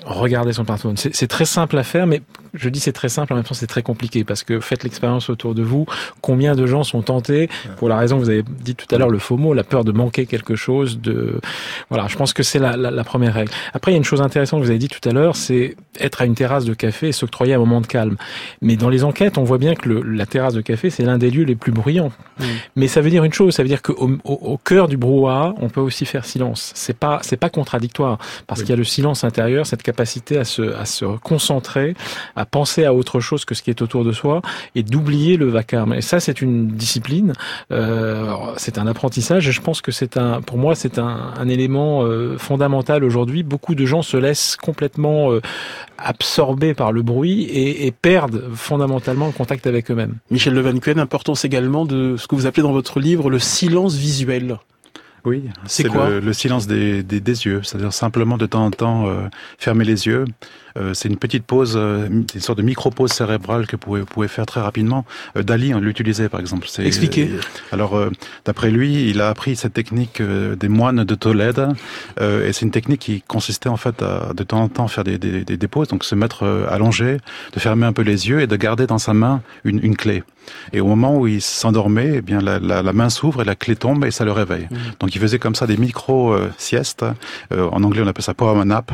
Regarder 0.05 0.53
son 0.53 0.65
smartphone. 0.65 0.97
C'est 0.97 1.29
très 1.29 1.45
simple 1.45 1.77
à 1.79 1.83
faire, 1.83 2.07
mais 2.07 2.23
je 2.55 2.69
dis 2.69 2.81
c'est 2.81 2.93
très 2.93 3.09
simple, 3.09 3.33
en 3.33 3.37
même 3.37 3.45
temps 3.45 3.55
c'est 3.55 3.67
très 3.67 3.83
compliqué 3.83 4.25
parce 4.25 4.43
que 4.43 4.61
faites 4.61 4.85
l'expérience 4.85 5.31
autour 5.31 5.55
de 5.55 5.63
vous. 5.63 5.87
Combien 6.21 6.55
de 6.55 6.67
gens 6.67 6.83
sont 6.83 7.03
tentés 7.03 7.49
pour 7.77 7.89
la 7.89 7.97
raison 7.97 8.17
que 8.19 8.25
vous 8.25 8.31
avez 8.31 8.43
dit 8.43 8.75
tout 8.75 8.93
à 8.95 8.99
l'heure, 8.99 9.11
le 9.11 9.19
faux 9.19 9.37
mot, 9.37 9.55
la 9.55 9.65
peur 9.65 9.85
de 9.85 9.93
manquer 9.93 10.27
quelque 10.27 10.57
chose. 10.57 11.01
De 11.01 11.41
voilà, 11.91 12.07
je 12.09 12.17
pense 12.17 12.33
que 12.33 12.43
c'est 12.43 12.59
la, 12.59 12.77
la, 12.77 12.91
la, 12.91 13.05
première 13.05 13.35
règle. 13.35 13.53
Après, 13.73 13.91
il 13.91 13.95
y 13.95 13.97
a 13.97 13.99
une 13.99 14.05
chose 14.05 14.21
intéressante 14.21 14.61
que 14.61 14.65
vous 14.65 14.71
avez 14.71 14.79
dit 14.79 14.89
tout 14.89 15.07
à 15.09 15.13
l'heure, 15.13 15.37
c'est 15.37 15.77
être 16.01 16.23
à 16.23 16.25
une 16.25 16.35
terrasse 16.35 16.65
de 16.65 16.75
café 16.75 17.09
et 17.09 17.13
s'octroyer 17.13 17.55
un 17.55 17.59
moment 17.59 17.81
de 17.81 17.87
calme. 17.87 18.17
Mais 18.63 18.77
dans 18.77 18.89
les 18.89 19.05
enquêtes, 19.05 19.39
on 19.39 19.45
voit 19.45 19.59
bien 19.59 19.75
que 19.75 19.89
le, 19.89 20.03
la 20.03 20.27
terrasse 20.27 20.55
de 20.55 20.61
café 20.61 20.91
c'est 20.91 21.05
l'un 21.05 21.19
des 21.19 21.31
lieux 21.31 21.45
les 21.45 21.57
plus 21.57 21.73
bruyants. 21.73 22.13
Mais 22.77 22.89
ça 22.89 23.01
veut 23.01 23.11
dire 23.11 23.25
une 23.25 23.33
chose, 23.33 23.55
ça 23.55 23.63
veut 23.63 23.69
dire 23.69 23.83
qu'au 23.83 24.11
au, 24.25 24.33
au 24.33 24.57
cœur 24.59 24.89
du 24.89 24.97
brouhaha, 24.97 25.55
on 25.59 25.69
peut 25.69 25.81
aussi 25.81 26.07
faire 26.07 26.25
silence. 26.25 26.73
C'est 26.75 26.97
pas 26.97 27.19
c'est 27.23 27.37
pas 27.37 27.51
contradictoire 27.51 28.19
parce 28.47 28.61
oui. 28.61 28.67
qu'il 28.67 28.73
y 28.73 28.75
a 28.75 28.77
le 28.77 28.85
silence 28.85 29.25
intérieur, 29.25 29.67
cette 29.67 29.78
capacité 29.83 30.39
à 30.39 30.45
se 30.45 31.17
concentrer 31.19 31.95
à 32.37 32.45
penser 32.45 32.85
à 32.85 32.95
autre 32.95 33.21
chose 33.21 33.45
que 33.45 33.55
ce 33.55 33.63
qui 33.63 33.71
est 33.71 33.83
autour 33.83 34.05
de 34.05 34.13
soi 34.13 34.43
et 34.75 34.83
d'oublier 34.83 35.37
le 35.37 35.49
vacarme. 35.49 35.95
Et 35.95 36.01
ça, 36.01 36.21
c'est 36.21 36.41
une 36.41 36.69
discipline, 36.69 37.33
euh, 37.73 38.33
c'est 38.57 38.79
un 38.79 38.87
apprentissage 38.87 39.49
et 39.49 39.53
je 39.53 39.61
pense 39.61 39.81
que 39.81 39.93
c'est 39.93 40.17
un, 40.17 40.41
pour 40.41 40.59
moi, 40.59 40.75
c'est 40.75 40.99
un, 40.99 41.33
un, 41.39 41.49
élément 41.49 42.05
euh, 42.05 42.37
fondamental 42.39 43.05
aujourd'hui. 43.05 43.43
Beaucoup 43.43 43.75
de 43.75 43.85
gens 43.85 44.03
se 44.03 44.17
laissent 44.17 44.57
complètement 44.57 45.33
euh, 45.33 45.41
absorbés 45.99 46.75
par 46.75 46.93
le 46.93 47.03
bruit 47.03 47.43
et, 47.43 47.87
et, 47.87 47.93
perdent 47.93 48.51
fondamentalement 48.55 49.27
le 49.27 49.33
contact 49.33 49.67
avec 49.67 49.91
eux-mêmes. 49.91 50.17
Michel 50.31 50.55
Levancuen, 50.55 50.99
importance 50.99 51.45
également 51.45 51.85
de 51.85 52.17
ce 52.17 52.29
que 52.29 52.35
vous 52.35 52.47
appelez 52.47 52.63
dans 52.63 52.73
votre 52.73 53.01
livre 53.01 53.31
le 53.31 53.39
silence 53.39 53.97
visuel. 53.97 54.59
Oui, 55.29 55.45
c'est 55.67 55.83
le, 55.83 56.21
le, 56.21 56.33
silence 56.33 56.67
des, 56.67 57.03
des, 57.03 57.21
des 57.21 57.45
yeux, 57.45 57.63
c'est-à-dire 57.63 57.93
simplement 57.93 58.39
de 58.39 58.47
temps 58.47 58.65
en 58.65 58.71
temps 58.71 59.09
euh, 59.09 59.29
fermer 59.59 59.85
les 59.85 60.07
yeux. 60.07 60.25
Euh, 60.79 60.95
c'est 60.95 61.09
une 61.09 61.17
petite 61.17 61.45
pause, 61.45 61.75
euh, 61.77 62.09
une 62.09 62.41
sorte 62.41 62.59
de 62.59 62.63
micro-pause 62.63 63.13
cérébrale 63.13 63.67
que 63.67 63.77
vous 63.77 63.81
pouvez, 63.81 64.01
vous 64.01 64.07
pouvez 64.07 64.29
faire 64.29 64.47
très 64.47 64.61
rapidement. 64.61 65.05
Euh, 65.37 65.43
Dali 65.43 65.75
on 65.75 65.81
l'utilisait 65.81 66.29
par 66.29 66.41
exemple. 66.41 66.67
Expliquez. 66.79 67.31
alors, 67.73 67.99
d'après 68.45 68.71
lui, 68.71 69.11
il 69.11 69.21
a 69.21 69.29
appris 69.29 69.57
cette 69.57 69.73
technique 69.73 70.23
des 70.23 70.69
moines 70.69 71.05
de 71.05 71.15
Tolède, 71.15 71.69
et 72.21 72.53
c'est 72.53 72.63
une 72.63 72.71
technique 72.71 73.01
qui 73.01 73.23
consistait 73.23 73.69
en 73.69 73.77
fait 73.77 74.03
à 74.03 74.33
de 74.35 74.43
temps 74.43 74.63
en 74.63 74.69
temps 74.69 74.89
faire 74.89 75.05
des, 75.05 75.19
des, 75.19 75.45
des 75.45 75.69
pauses, 75.69 75.89
donc 75.89 76.05
se 76.05 76.15
mettre 76.15 76.45
allongé, 76.71 77.19
de 77.53 77.61
fermer 77.61 77.87
un 77.87 77.93
peu 77.93 78.03
les 78.03 78.29
yeux 78.29 78.41
et 78.41 78.47
de 78.47 78.57
garder 78.57 78.87
dans 78.87 78.99
sa 78.99 79.15
main 79.15 79.43
une, 79.65 79.81
une 79.83 79.97
clé. 79.97 80.23
Et 80.73 80.81
au 80.81 80.87
moment 80.87 81.19
où 81.19 81.27
il 81.27 81.43
s'endormait, 81.43 82.13
eh 82.17 82.23
bien 82.23 82.41
la, 82.41 82.59
la, 82.59 82.83
la 82.83 82.93
main 82.93 83.11
s'ouvre 83.11 83.43
et 83.43 83.45
la 83.45 83.55
clé 83.55 83.77
tombe 83.77 84.05
et 84.05 84.11
ça 84.11 84.25
le 84.25 84.33
réveille. 84.33 84.67
Mmh. 84.71 84.77
Donc 85.01 85.15
il 85.15 85.21
faisait 85.21 85.39
comme 85.39 85.55
ça 85.55 85.67
des 85.67 85.77
micro 85.77 86.35
siestes. 86.57 87.05
Euh, 87.53 87.69
en 87.71 87.83
anglais, 87.83 88.03
on 88.05 88.07
appelle 88.07 88.25
ça 88.25 88.35
power 88.35 88.65
nap. 88.65 88.93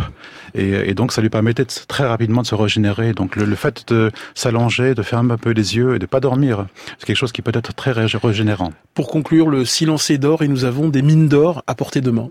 Et, 0.54 0.90
et, 0.90 0.94
donc 0.94 1.12
ça 1.12 1.22
lui 1.22 1.30
permettait 1.30 1.64
de, 1.64 1.70
très 1.88 2.06
rapidement 2.06 2.42
de 2.42 2.46
se 2.46 2.54
régénérer. 2.54 3.12
Donc 3.12 3.36
le, 3.36 3.54
fait 3.54 3.84
de 3.92 4.10
s'allonger, 4.34 4.94
de 4.94 5.02
fermer 5.02 5.34
un 5.34 5.38
peu 5.38 5.50
les 5.50 5.76
yeux 5.76 5.96
et 5.96 5.98
de 5.98 6.06
pas 6.06 6.20
dormir, 6.20 6.66
c'est 6.98 7.06
quelque 7.06 7.16
chose 7.16 7.32
qui 7.32 7.42
peut 7.42 7.52
être 7.54 7.74
très 7.74 7.92
régénérant. 7.92 8.72
Pour 8.94 9.08
conclure, 9.08 9.48
le 9.48 9.64
silence 9.64 10.10
est 10.10 10.18
d'or 10.18 10.42
et 10.42 10.48
nous 10.48 10.64
avons 10.64 10.88
des 10.88 11.02
mines 11.02 11.28
d'or 11.28 11.62
à 11.66 11.74
portée 11.74 12.00
de 12.00 12.10
main. 12.10 12.30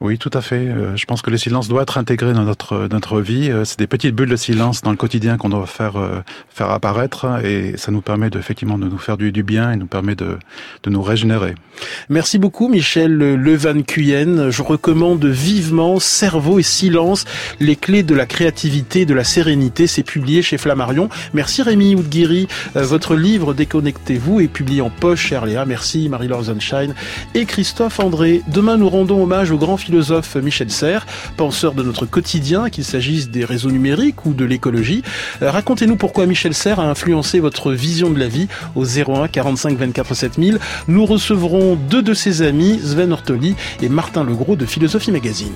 Oui, 0.00 0.18
tout 0.18 0.30
à 0.34 0.40
fait. 0.40 0.56
Euh, 0.56 0.96
je 0.96 1.04
pense 1.04 1.22
que 1.22 1.30
le 1.30 1.38
silence 1.38 1.68
doit 1.68 1.82
être 1.82 1.98
intégré 1.98 2.32
dans 2.32 2.42
notre 2.42 2.88
notre 2.90 3.20
vie. 3.20 3.48
Euh, 3.50 3.64
c'est 3.64 3.78
des 3.78 3.86
petites 3.86 4.14
bulles 4.14 4.28
de 4.28 4.36
silence 4.36 4.82
dans 4.82 4.90
le 4.90 4.96
quotidien 4.96 5.36
qu'on 5.36 5.48
doit 5.48 5.66
faire 5.66 5.96
euh, 5.96 6.20
faire 6.50 6.70
apparaître, 6.70 7.26
et 7.44 7.76
ça 7.76 7.92
nous 7.92 8.00
permet 8.00 8.28
de, 8.28 8.38
effectivement 8.38 8.76
de 8.76 8.88
nous 8.88 8.98
faire 8.98 9.16
du, 9.16 9.30
du 9.30 9.44
bien 9.44 9.70
et 9.70 9.76
nous 9.76 9.86
permet 9.86 10.16
de 10.16 10.36
de 10.82 10.90
nous 10.90 11.00
régénérer. 11.00 11.54
Merci 12.08 12.38
beaucoup, 12.38 12.68
Michel 12.68 13.16
Levan 13.16 13.82
Cuyen. 13.82 14.50
Je 14.50 14.62
recommande 14.62 15.24
vivement 15.26 16.00
Cerveau 16.00 16.58
et 16.58 16.64
silence, 16.64 17.24
les 17.60 17.76
clés 17.76 18.02
de 18.02 18.16
la 18.16 18.26
créativité, 18.26 19.06
de 19.06 19.14
la 19.14 19.24
sérénité. 19.24 19.86
C'est 19.86 20.02
publié 20.02 20.42
chez 20.42 20.58
Flammarion. 20.58 21.08
Merci 21.34 21.62
Rémi 21.62 21.94
Oudguiri. 21.94 22.48
Votre 22.74 23.14
livre 23.14 23.54
Déconnectez-vous 23.54 24.40
est 24.40 24.48
publié 24.48 24.80
en 24.80 24.90
poche 24.90 25.28
chez 25.28 25.40
Léa. 25.46 25.64
Merci 25.64 26.08
Marie-Laure 26.08 26.44
Sunshine 26.44 26.94
et 27.34 27.44
Christophe 27.44 28.00
André. 28.00 28.42
Demain, 28.48 28.76
nous 28.76 28.90
rendons 28.90 29.22
hommage 29.22 29.50
au 29.50 29.56
grand 29.56 29.76
philosophe 29.84 30.36
Michel 30.36 30.70
Serres, 30.70 31.06
penseur 31.36 31.74
de 31.74 31.82
notre 31.82 32.06
quotidien, 32.06 32.70
qu'il 32.70 32.84
s'agisse 32.84 33.28
des 33.28 33.44
réseaux 33.44 33.70
numériques 33.70 34.24
ou 34.24 34.32
de 34.32 34.44
l'écologie. 34.44 35.02
Racontez-nous 35.40 35.96
pourquoi 35.96 36.26
Michel 36.26 36.54
Serres 36.54 36.80
a 36.80 36.88
influencé 36.88 37.38
votre 37.38 37.72
vision 37.72 38.10
de 38.10 38.18
la 38.18 38.28
vie 38.28 38.48
au 38.74 38.84
01 38.84 39.28
45 39.28 39.76
24 39.76 40.14
7000. 40.14 40.58
Nous 40.88 41.04
recevrons 41.04 41.76
deux 41.76 42.02
de 42.02 42.14
ses 42.14 42.42
amis, 42.42 42.80
Sven 42.82 43.12
Ortoli 43.12 43.54
et 43.82 43.88
Martin 43.88 44.24
Legros 44.24 44.56
de 44.56 44.64
Philosophie 44.64 45.12
Magazine. 45.12 45.54